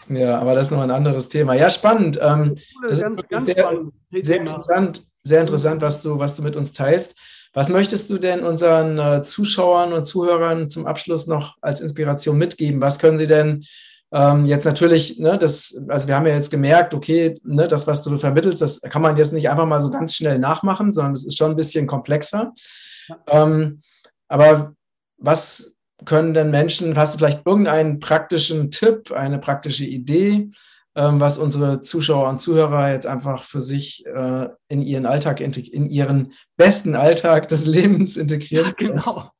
Ja, 0.08 0.39
aber 0.39 0.56
das 0.56 0.67
ist 0.67 0.72
noch 0.72 0.84
ein 0.84 0.91
anderes 0.91 1.28
Thema. 1.28 1.56
Ja, 1.56 1.70
spannend. 1.70 2.17
Ähm, 2.22 2.56
das 2.88 3.02
ganz, 3.02 3.20
ist 3.20 3.28
ganz 3.28 3.48
sehr, 3.48 3.63
spannend. 3.63 3.93
Sehr 4.12 4.39
interessant, 4.39 5.04
sehr 5.24 5.41
interessant, 5.41 5.82
was 5.82 6.02
du, 6.02 6.17
was 6.17 6.38
du 6.38 6.43
mit 6.43 6.56
uns 6.56 6.72
teilst. 6.72 7.17
Was 7.58 7.70
möchtest 7.70 8.12
du 8.12 8.20
denn 8.20 8.43
unseren 8.43 9.00
äh, 9.00 9.24
Zuschauern 9.24 9.91
und 9.91 10.06
Zuhörern 10.06 10.70
zum 10.70 10.86
Abschluss 10.86 11.26
noch 11.26 11.58
als 11.60 11.82
Inspiration 11.82 12.38
mitgeben? 12.38 12.82
Was 12.82 13.00
können 13.00 13.17
sie 13.17 13.26
denn 13.26 13.65
ähm, 14.12 14.46
jetzt 14.46 14.65
natürlich, 14.65 15.17
ne, 15.17 15.39
das, 15.39 15.76
also 15.88 16.08
wir 16.08 16.15
haben 16.15 16.28
ja 16.28 16.36
jetzt 16.36 16.52
gemerkt, 16.52 16.93
okay, 16.93 17.39
ne, 17.43 17.67
das, 17.67 17.88
was 17.88 18.04
du 18.04 18.15
vermittelst, 18.20 18.62
das 18.62 18.80
kann 18.82 19.02
man 19.02 19.17
jetzt 19.17 19.34
nicht 19.34 19.50
einfach 19.50 19.65
mal 19.65 19.82
so 19.82 19.89
ganz 19.89 20.13
schnell 20.13 20.38
nachmachen, 20.38 20.93
sondern 20.93 21.13
es 21.13 21.26
ist 21.26 21.36
schon 21.36 21.50
ein 21.50 21.56
bisschen 21.56 21.88
komplexer. 21.88 22.54
Ähm, 23.26 23.80
aber 24.28 24.74
was 25.17 25.74
können 26.06 26.36
denn 26.36 26.52
Menschen, 26.52 26.96
hast 26.96 27.15
du 27.15 27.17
vielleicht 27.17 27.43
irgendeinen 27.43 28.00
praktischen 28.00 28.70
Tipp, 28.70 29.12
eine 29.12 29.39
praktische 29.39 29.86
Idee, 29.86 30.52
was 30.97 31.38
unsere 31.38 31.79
Zuschauer 31.81 32.27
und 32.27 32.39
Zuhörer 32.39 32.91
jetzt 32.91 33.05
einfach 33.05 33.43
für 33.43 33.62
sich 33.62 34.03
äh, 34.07 34.49
in 34.67 34.81
ihren 34.81 35.05
Alltag, 35.05 35.39
in 35.41 35.89
ihren 35.89 36.33
besten 36.57 36.95
Alltag 36.95 37.47
des 37.49 37.65
Lebens 37.67 38.17
integrieren. 38.17 38.73
Ja, 38.79 38.88
genau. 38.88 39.31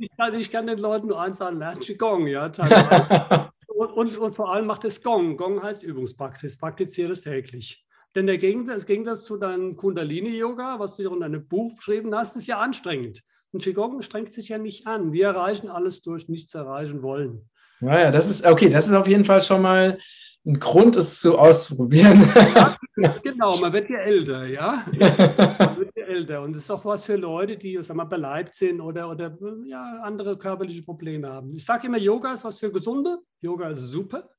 ich, 0.00 0.10
kann, 0.16 0.34
ich, 0.34 0.50
kann, 0.50 0.66
den 0.66 0.78
Leuten 0.78 1.08
nur 1.08 1.20
eins 1.20 1.36
sagen, 1.36 1.58
lernt 1.58 1.80
Qigong, 1.80 2.26
ja. 2.26 2.46
und, 3.68 3.90
und, 3.92 4.16
und, 4.16 4.34
vor 4.34 4.52
allem 4.52 4.66
macht 4.66 4.84
es 4.86 5.02
Gong. 5.02 5.36
Gong 5.36 5.62
heißt 5.62 5.82
Übungspraxis, 5.82 6.56
praktiziere 6.56 7.12
es 7.12 7.20
täglich. 7.20 7.84
Denn 8.14 8.26
der 8.26 8.38
Gegensatz, 8.38 8.86
Gegensatz 8.86 9.24
zu 9.24 9.36
deinem 9.36 9.76
Kundalini-Yoga, 9.76 10.78
was 10.78 10.96
du 10.96 11.02
hier 11.02 11.12
in 11.12 11.20
deinem 11.20 11.46
Buch 11.46 11.76
beschrieben 11.76 12.14
hast, 12.14 12.36
ist 12.36 12.46
ja 12.46 12.58
anstrengend. 12.58 13.22
Und 13.52 13.62
Qigong 13.62 14.00
strengt 14.00 14.32
sich 14.32 14.48
ja 14.48 14.56
nicht 14.56 14.86
an. 14.86 15.12
Wir 15.12 15.26
erreichen 15.26 15.68
alles 15.68 16.00
durch 16.00 16.26
nichts 16.28 16.54
erreichen 16.54 17.02
wollen. 17.02 17.50
Naja, 17.80 18.10
das 18.10 18.28
ist 18.28 18.46
okay, 18.46 18.68
das 18.68 18.88
ist 18.88 18.94
auf 18.94 19.08
jeden 19.08 19.24
Fall 19.24 19.42
schon 19.42 19.62
mal 19.62 19.98
ein 20.46 20.60
Grund, 20.60 20.96
es 20.96 21.20
zu 21.20 21.38
auszuprobieren. 21.38 22.22
Ja, 22.54 22.76
genau, 23.22 23.58
man 23.58 23.72
wird 23.72 23.90
ja 23.90 23.98
älter, 23.98 24.46
ja. 24.46 24.84
Man 24.86 25.78
wird 25.78 25.96
ja 25.96 26.04
älter. 26.04 26.42
Und 26.42 26.54
das 26.54 26.62
ist 26.62 26.70
auch 26.70 26.84
was 26.84 27.04
für 27.04 27.16
Leute, 27.16 27.56
die 27.56 27.76
sag 27.82 27.96
mal, 27.96 28.04
beleibt 28.04 28.54
sind 28.54 28.80
oder, 28.80 29.10
oder 29.10 29.36
ja, 29.66 30.00
andere 30.02 30.38
körperliche 30.38 30.84
Probleme 30.84 31.28
haben. 31.28 31.54
Ich 31.54 31.64
sage 31.64 31.88
immer, 31.88 31.98
Yoga 31.98 32.32
ist 32.32 32.44
was 32.44 32.58
für 32.58 32.70
Gesunde. 32.70 33.18
Yoga 33.40 33.70
ist 33.70 33.90
super, 33.90 34.30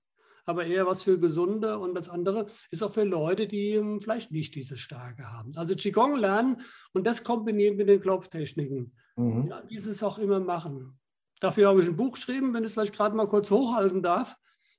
aber 0.46 0.66
eher 0.66 0.88
was 0.88 1.04
für 1.04 1.20
Gesunde. 1.20 1.78
Und 1.78 1.94
das 1.94 2.08
andere 2.08 2.48
ist 2.72 2.82
auch 2.82 2.92
für 2.94 3.04
Leute, 3.04 3.46
die 3.46 3.74
ähm, 3.74 4.00
vielleicht 4.02 4.32
nicht 4.32 4.56
diese 4.56 4.78
Stärke 4.78 5.30
haben. 5.30 5.52
Also 5.58 5.76
Qigong 5.76 6.16
lernen 6.16 6.62
und 6.94 7.06
das 7.06 7.26
kombinieren 7.26 7.76
mit 7.76 7.90
den 7.90 8.00
Klopftechniken. 8.00 8.96
Mhm. 9.18 9.48
Ja, 9.50 9.62
dieses 9.70 10.02
auch 10.04 10.20
immer 10.20 10.40
machen. 10.40 10.98
Dafür 11.40 11.70
habe 11.70 11.82
ich 11.82 11.88
ein 11.88 11.96
Buch 11.96 12.14
geschrieben, 12.14 12.54
wenn 12.54 12.64
ich 12.64 12.68
es 12.68 12.74
vielleicht 12.74 12.96
gerade 12.96 13.16
mal 13.16 13.28
kurz 13.28 13.52
hochhalten 13.52 14.02
darf. 14.02 14.36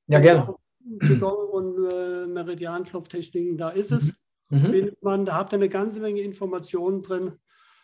Ja, 0.06 0.18
gerne. 0.18 0.54
Qigong 1.00 1.48
und 1.50 1.90
äh, 1.90 2.26
Meridianklopftechniken, 2.26 3.56
da 3.56 3.70
ist 3.70 3.92
es. 3.92 4.14
Mhm. 4.48 4.58
mhm. 4.58 4.92
Man, 5.02 5.26
da 5.26 5.34
habt 5.34 5.52
ihr 5.52 5.56
eine 5.56 5.68
ganze 5.68 6.00
Menge 6.00 6.20
Informationen 6.20 7.02
drin. 7.02 7.32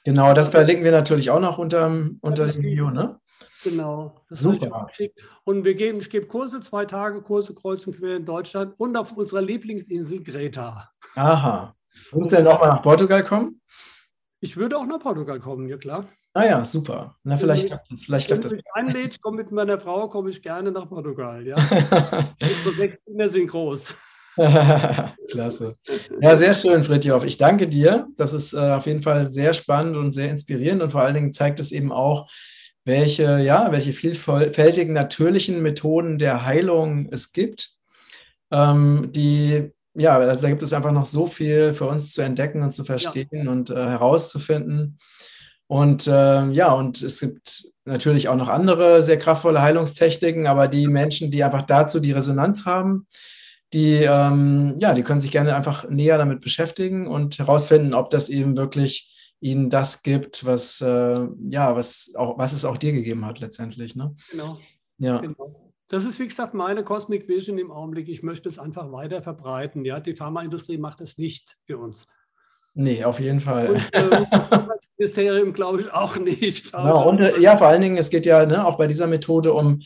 Genau, 0.04 0.34
das 0.34 0.50
verlinken 0.50 0.84
wir 0.84 0.92
natürlich 0.92 1.30
auch 1.30 1.40
noch 1.40 1.58
unter, 1.58 1.86
unter 2.20 2.46
dem 2.46 2.62
Video, 2.62 2.90
ne? 2.90 3.18
Genau, 3.62 4.20
das 4.28 4.40
Super. 4.40 4.86
Und 5.44 5.64
wir 5.64 5.74
geben, 5.74 5.98
ich 6.00 6.10
gebe 6.10 6.26
Kurse, 6.26 6.60
zwei 6.60 6.84
Tage 6.84 7.22
Kurse 7.22 7.54
kreuz 7.54 7.86
und 7.86 7.98
quer 7.98 8.16
in 8.16 8.26
Deutschland 8.26 8.74
und 8.76 8.96
auf 8.96 9.12
unserer 9.16 9.40
Lieblingsinsel 9.40 10.22
Greta. 10.22 10.90
Aha. 11.16 11.74
Muss 12.12 12.28
du 12.28 12.36
denn 12.36 12.46
auch 12.46 12.60
mal 12.60 12.68
nach 12.68 12.82
Portugal 12.82 13.24
kommen? 13.24 13.60
Ich 14.40 14.58
würde 14.58 14.76
auch 14.76 14.84
nach 14.84 14.98
Portugal 14.98 15.40
kommen, 15.40 15.68
ja 15.68 15.78
klar. 15.78 16.06
Ah 16.36 16.46
ja, 16.46 16.64
super. 16.64 17.14
Na, 17.22 17.36
vielleicht 17.36 17.68
klappt 17.68 17.92
das. 17.92 18.04
Vielleicht 18.04 18.28
Wenn 18.28 18.40
du 18.40 18.48
mich 18.48 18.64
einlädst, 18.74 19.22
komm 19.22 19.36
mit 19.36 19.52
meiner 19.52 19.78
Frau, 19.78 20.08
komme 20.08 20.30
ich 20.30 20.42
gerne 20.42 20.72
nach 20.72 20.88
Portugal. 20.88 21.46
Ja? 21.46 21.54
Unsere 22.40 22.74
sechs 22.76 22.98
Kinder 23.04 23.28
sind 23.28 23.46
groß. 23.46 23.94
Klasse. 25.30 25.74
Ja, 26.20 26.34
sehr 26.34 26.52
schön, 26.54 26.82
Fritjof. 26.82 27.24
Ich 27.24 27.38
danke 27.38 27.68
dir. 27.68 28.08
Das 28.16 28.32
ist 28.32 28.52
äh, 28.52 28.72
auf 28.72 28.86
jeden 28.86 29.04
Fall 29.04 29.28
sehr 29.30 29.54
spannend 29.54 29.96
und 29.96 30.10
sehr 30.10 30.28
inspirierend 30.28 30.82
und 30.82 30.90
vor 30.90 31.02
allen 31.02 31.14
Dingen 31.14 31.32
zeigt 31.32 31.60
es 31.60 31.70
eben 31.70 31.92
auch, 31.92 32.28
welche, 32.84 33.38
ja, 33.38 33.70
welche 33.70 33.92
vielfältigen 33.92 34.92
natürlichen 34.92 35.62
Methoden 35.62 36.18
der 36.18 36.44
Heilung 36.44 37.08
es 37.12 37.32
gibt, 37.32 37.70
ähm, 38.50 39.08
die 39.12 39.70
ja, 39.96 40.18
also 40.18 40.42
da 40.42 40.48
gibt 40.48 40.62
es 40.62 40.72
einfach 40.72 40.90
noch 40.90 41.04
so 41.04 41.26
viel 41.28 41.72
für 41.72 41.86
uns 41.86 42.12
zu 42.12 42.22
entdecken 42.22 42.62
und 42.62 42.72
zu 42.72 42.84
verstehen 42.84 43.28
ja. 43.30 43.50
und 43.50 43.70
äh, 43.70 43.74
herauszufinden. 43.74 44.98
Und 45.74 46.06
äh, 46.06 46.50
ja, 46.50 46.72
und 46.72 47.02
es 47.02 47.18
gibt 47.18 47.64
natürlich 47.84 48.28
auch 48.28 48.36
noch 48.36 48.46
andere 48.46 49.02
sehr 49.02 49.18
kraftvolle 49.18 49.60
Heilungstechniken, 49.60 50.46
aber 50.46 50.68
die 50.68 50.86
Menschen, 50.86 51.32
die 51.32 51.42
einfach 51.42 51.62
dazu 51.62 51.98
die 51.98 52.12
Resonanz 52.12 52.64
haben, 52.64 53.08
die, 53.72 54.04
ähm, 54.08 54.76
ja, 54.78 54.94
die 54.94 55.02
können 55.02 55.18
sich 55.18 55.32
gerne 55.32 55.56
einfach 55.56 55.90
näher 55.90 56.16
damit 56.16 56.42
beschäftigen 56.42 57.08
und 57.08 57.40
herausfinden, 57.40 57.92
ob 57.92 58.10
das 58.10 58.28
eben 58.28 58.56
wirklich 58.56 59.12
ihnen 59.40 59.68
das 59.68 60.04
gibt, 60.04 60.44
was, 60.44 60.80
äh, 60.80 61.26
ja, 61.48 61.74
was, 61.74 62.12
auch, 62.16 62.38
was 62.38 62.52
es 62.52 62.64
auch 62.64 62.76
dir 62.76 62.92
gegeben 62.92 63.26
hat 63.26 63.40
letztendlich. 63.40 63.96
Ne? 63.96 64.14
Genau. 64.30 64.60
Ja. 64.98 65.18
Genau. 65.18 65.72
Das 65.88 66.04
ist, 66.04 66.20
wie 66.20 66.28
gesagt, 66.28 66.54
meine 66.54 66.84
Cosmic 66.84 67.26
Vision 67.26 67.58
im 67.58 67.72
Augenblick. 67.72 68.08
Ich 68.08 68.22
möchte 68.22 68.48
es 68.48 68.60
einfach 68.60 68.92
weiter 68.92 69.22
verbreiten. 69.22 69.84
Ja? 69.84 69.98
Die 69.98 70.14
Pharmaindustrie 70.14 70.78
macht 70.78 71.00
es 71.00 71.18
nicht 71.18 71.56
für 71.66 71.78
uns. 71.78 72.06
Nee, 72.74 73.04
auf 73.04 73.20
jeden 73.20 73.40
Fall. 73.40 73.70
Und, 73.70 73.82
ähm, 73.92 74.26
Ministerium 74.96 75.52
glaube 75.52 75.80
ich 75.80 75.92
auch 75.92 76.16
nicht. 76.16 76.72
Genau, 76.72 77.08
und 77.08 77.20
äh, 77.20 77.40
ja, 77.40 77.56
vor 77.56 77.68
allen 77.68 77.80
Dingen, 77.80 77.96
es 77.96 78.10
geht 78.10 78.26
ja 78.26 78.46
ne, 78.46 78.66
auch 78.66 78.76
bei 78.76 78.86
dieser 78.86 79.06
Methode 79.06 79.52
um 79.52 79.80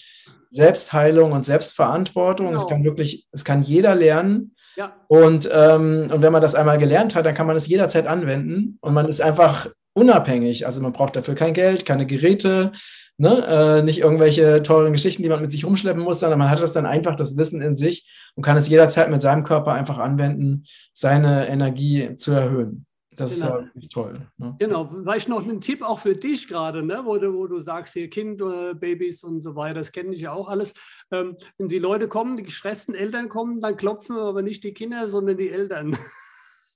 Selbstheilung 0.51 1.33
und 1.33 1.45
Selbstverantwortung. 1.45 2.49
Genau. 2.49 2.59
Es 2.59 2.67
kann 2.67 2.85
wirklich, 2.85 3.27
es 3.33 3.45
kann 3.45 3.63
jeder 3.63 3.95
lernen. 3.95 4.55
Ja. 4.77 4.93
Und, 5.09 5.49
ähm, 5.53 6.11
und 6.13 6.23
wenn 6.23 6.33
man 6.33 6.43
das 6.43 6.55
einmal 6.55 6.79
gelernt 6.79 7.15
hat, 7.15 7.27
dann 7.27 7.35
kann 7.35 7.47
man 7.47 7.57
es 7.57 7.67
jederzeit 7.67 8.07
anwenden. 8.07 8.79
Und 8.81 8.95
man 8.95 9.09
ist 9.09 9.21
einfach 9.21 9.67
unabhängig. 9.99 10.67
Also 10.67 10.81
man 10.81 10.93
braucht 10.93 11.17
dafür 11.17 11.35
kein 11.35 11.55
Geld, 11.55 11.85
keine 11.85 12.07
Geräte, 12.07 12.73
ne? 13.17 13.45
äh, 13.47 13.83
nicht 13.83 14.01
irgendwelche 14.01 14.63
teuren 14.63 14.93
Geschichten, 14.93 15.23
die 15.23 15.29
man 15.29 15.41
mit 15.41 15.51
sich 15.51 15.65
rumschleppen 15.65 16.03
muss, 16.03 16.21
sondern 16.21 16.39
man 16.39 16.51
hat 16.51 16.63
das 16.63 16.73
dann 16.73 16.87
einfach, 16.87 17.17
das 17.17 17.37
Wissen 17.37 17.61
in 17.61 17.75
sich 17.77 18.09
und 18.35 18.43
kann 18.43 18.57
es 18.57 18.69
jederzeit 18.69 19.11
mit 19.11 19.21
seinem 19.21 19.45
Körper 19.45 19.73
einfach 19.73 19.99
anwenden, 19.99 20.65
seine 20.93 21.49
Energie 21.49 22.15
zu 22.15 22.33
erhöhen. 22.33 22.87
Das 23.19 23.41
genau. 23.41 23.59
ist 23.59 23.71
ja 23.75 23.89
toll. 23.93 24.21
Ne? 24.37 24.55
Genau, 24.61 24.89
vielleicht 25.03 25.29
noch 25.29 25.45
ein 25.45 25.61
Tipp 25.61 25.83
auch 25.83 25.99
für 25.99 26.15
dich 26.15 26.47
gerade, 26.47 26.85
ne? 26.85 27.01
wo, 27.05 27.17
du, 27.19 27.35
wo 27.35 27.49
du 27.49 27.59
sagst, 27.59 27.95
hier 27.95 28.09
Kind, 28.09 28.41
äh, 28.41 28.75
Babys 28.75 29.25
und 29.25 29.43
so 29.43 29.57
weiter, 29.57 29.81
das 29.81 29.91
kenne 29.91 30.15
ich 30.15 30.21
ja 30.21 30.33
auch 30.33 30.49
alles. 30.49 30.75
Ähm, 31.11 31.37
wenn 31.59 31.67
die 31.67 31.81
Leute 31.81 32.07
kommen, 32.07 32.37
die 32.37 32.45
gestressten 32.45 32.95
Eltern 32.95 33.29
kommen, 33.29 33.61
dann 33.61 33.77
klopfen 33.77 34.17
aber 34.17 34.43
nicht 34.43 34.63
die 34.63 34.73
Kinder, 34.73 35.09
sondern 35.09 35.37
die 35.37 35.51
Eltern. 35.51 35.97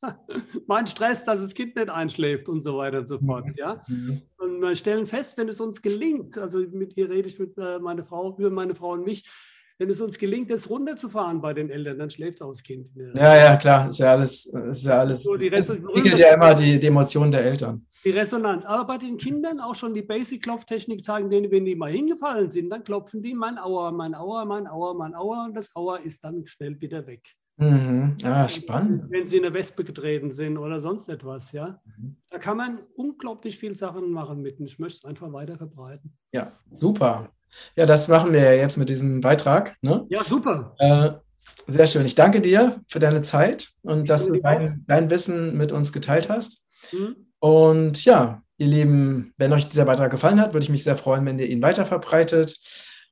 mein 0.67 0.87
Stress, 0.87 1.25
dass 1.25 1.41
das 1.41 1.55
Kind 1.55 1.77
nicht 1.77 1.91
einschläft 1.91 2.49
und 2.49 2.61
so 2.61 2.77
weiter 2.79 2.99
und 3.01 3.09
so 3.09 3.19
fort. 3.19 3.47
Ja? 3.57 3.85
Und 4.39 4.61
wir 4.61 4.75
stellen 4.77 5.07
fest, 5.07 5.39
wenn 5.39 5.49
es 5.49 5.61
uns 5.61 5.81
gelingt, 5.81 6.37
also 6.39 6.59
mit 6.59 6.95
hier 6.95 7.11
rede 7.11 7.29
ich 7.29 7.39
mit 7.39 7.57
äh, 7.59 7.79
meiner 7.79 8.05
Frau, 8.05 8.37
über 8.37 8.51
meine 8.51 8.75
Frau 8.75 8.93
und 8.93 9.05
mich, 9.05 9.29
wenn 9.79 9.91
es 9.91 10.01
uns 10.01 10.19
gelingt, 10.19 10.51
das 10.51 10.71
runterzufahren 10.71 11.41
bei 11.41 11.55
den 11.55 11.71
Eltern, 11.71 11.99
dann 11.99 12.11
schläft 12.11 12.43
auch 12.43 12.51
das 12.51 12.63
Kind. 12.63 12.91
Ja, 13.15 13.37
ja, 13.37 13.57
klar, 13.57 13.89
ist 13.89 13.99
ja 13.99 14.13
alles, 14.13 14.47
ist 14.47 14.85
ja 14.85 15.01
alles. 15.01 15.25
So, 15.25 15.37
die 15.37 15.49
entwickelt 15.49 16.19
ja 16.19 16.35
immer 16.35 16.55
die, 16.55 16.79
die 16.79 16.87
Emotionen 16.87 17.33
der 17.33 17.45
Eltern. 17.45 17.87
Die 18.05 18.11
Resonanz. 18.11 18.65
Aber 18.65 18.85
bei 18.85 18.99
den 18.99 19.17
Kindern 19.17 19.61
auch 19.61 19.75
schon 19.75 19.95
die 19.95 20.03
Basic-Klopftechnik 20.03 21.03
zeigen, 21.03 21.31
denen, 21.31 21.51
wenn 21.51 21.65
die 21.65 21.75
mal 21.75 21.91
hingefallen 21.91 22.51
sind, 22.51 22.71
dann 22.71 22.85
klopfen 22.85 23.23
die 23.23 23.35
mein 23.35 23.59
Aua, 23.59 23.91
mein 23.91 24.15
Aua, 24.15 24.45
mein 24.45 24.67
Aua, 24.67 24.95
mein 24.95 25.15
Aua 25.15 25.47
und 25.47 25.57
das 25.57 25.75
Aua 25.75 25.97
ist 25.97 26.23
dann 26.23 26.47
schnell 26.47 26.81
wieder 26.81 27.07
weg. 27.07 27.23
Mhm. 27.63 28.17
Ah, 28.25 28.49
spannend. 28.49 29.05
Wenn 29.11 29.27
sie 29.27 29.39
in 29.39 29.45
eine 29.45 29.55
Wespe 29.55 29.85
getreten 29.85 30.31
sind 30.31 30.59
oder 30.59 30.81
sonst 30.81 31.09
etwas, 31.09 31.53
ja. 31.53 31.81
Mhm. 31.85 32.17
Da 32.31 32.39
kann 32.39 32.57
man 32.57 32.79
unglaublich 32.95 33.59
viele 33.59 33.77
Sachen 33.77 34.11
machen 34.11 34.43
mit 34.43 34.61
ich 34.61 34.79
möchte 34.79 34.99
es 34.99 35.05
einfach 35.05 35.33
weiter 35.33 35.57
verbreiten. 35.57 36.13
Ja, 36.33 36.53
super. 36.71 37.31
Ja, 37.77 37.87
das 37.87 38.09
machen 38.09 38.33
wir 38.33 38.57
jetzt 38.57 38.77
mit 38.77 38.89
diesem 38.89 39.21
Beitrag. 39.21 39.77
Ne? 39.83 40.07
Ja, 40.09 40.25
super. 40.25 40.75
Äh, 40.79 41.13
sehr 41.67 41.87
schön. 41.87 42.07
Ich 42.07 42.15
danke 42.15 42.41
dir 42.41 42.81
für 42.89 42.99
deine 42.99 43.23
Zeit 43.23 43.69
und 43.83 44.03
ich 44.03 44.09
dass 44.09 44.27
du 44.27 44.41
dein, 44.41 44.85
dein, 44.87 45.11
Wissen 45.11 45.57
mit 45.57 45.73
uns 45.73 45.93
geteilt 45.93 46.29
hast. 46.29 46.67
Mhm. 46.93 47.17
Und 47.41 48.05
ja, 48.05 48.43
ihr 48.57 48.67
Lieben, 48.67 49.33
wenn 49.37 49.53
euch 49.53 49.69
dieser 49.69 49.85
Beitrag 49.85 50.11
gefallen 50.11 50.41
hat, 50.41 50.55
würde 50.55 50.65
ich 50.65 50.71
mich 50.71 50.85
sehr 50.85 50.97
freuen, 50.97 51.27
wenn 51.27 51.39
ihr 51.39 51.49
ihn 51.49 51.63
weiterverbreitet. 51.63 52.57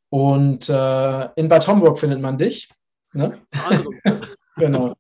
Und 0.08 0.68
äh, 0.68 1.28
in 1.36 1.48
Bad 1.48 1.66
Homburg 1.68 1.98
findet 1.98 2.20
man 2.20 2.38
dich. 2.38 2.70
Ne? 3.12 3.38
Also. 3.68 3.90
genau. 4.56 4.94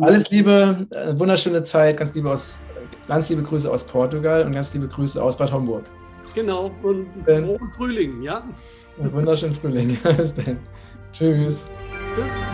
Alles 0.00 0.30
Liebe, 0.30 0.86
äh, 0.90 1.18
wunderschöne 1.18 1.62
Zeit, 1.62 1.96
ganz 1.96 2.14
liebe, 2.14 2.30
aus, 2.30 2.60
ganz 3.08 3.28
liebe 3.28 3.42
Grüße 3.42 3.70
aus 3.70 3.84
Portugal 3.84 4.44
und 4.44 4.52
ganz 4.52 4.72
liebe 4.72 4.88
Grüße 4.88 5.22
aus 5.22 5.36
Bad 5.36 5.52
Homburg. 5.52 5.84
Genau, 6.34 6.70
und 6.82 7.08
frohen 7.24 7.72
Frühling, 7.72 8.22
ja? 8.22 8.44
Wunderschönen 8.96 9.54
Frühling. 9.54 9.98
Bis 10.16 10.34
dann. 10.34 10.58
Tschüss. 11.12 11.66
Tschüss. 12.14 12.44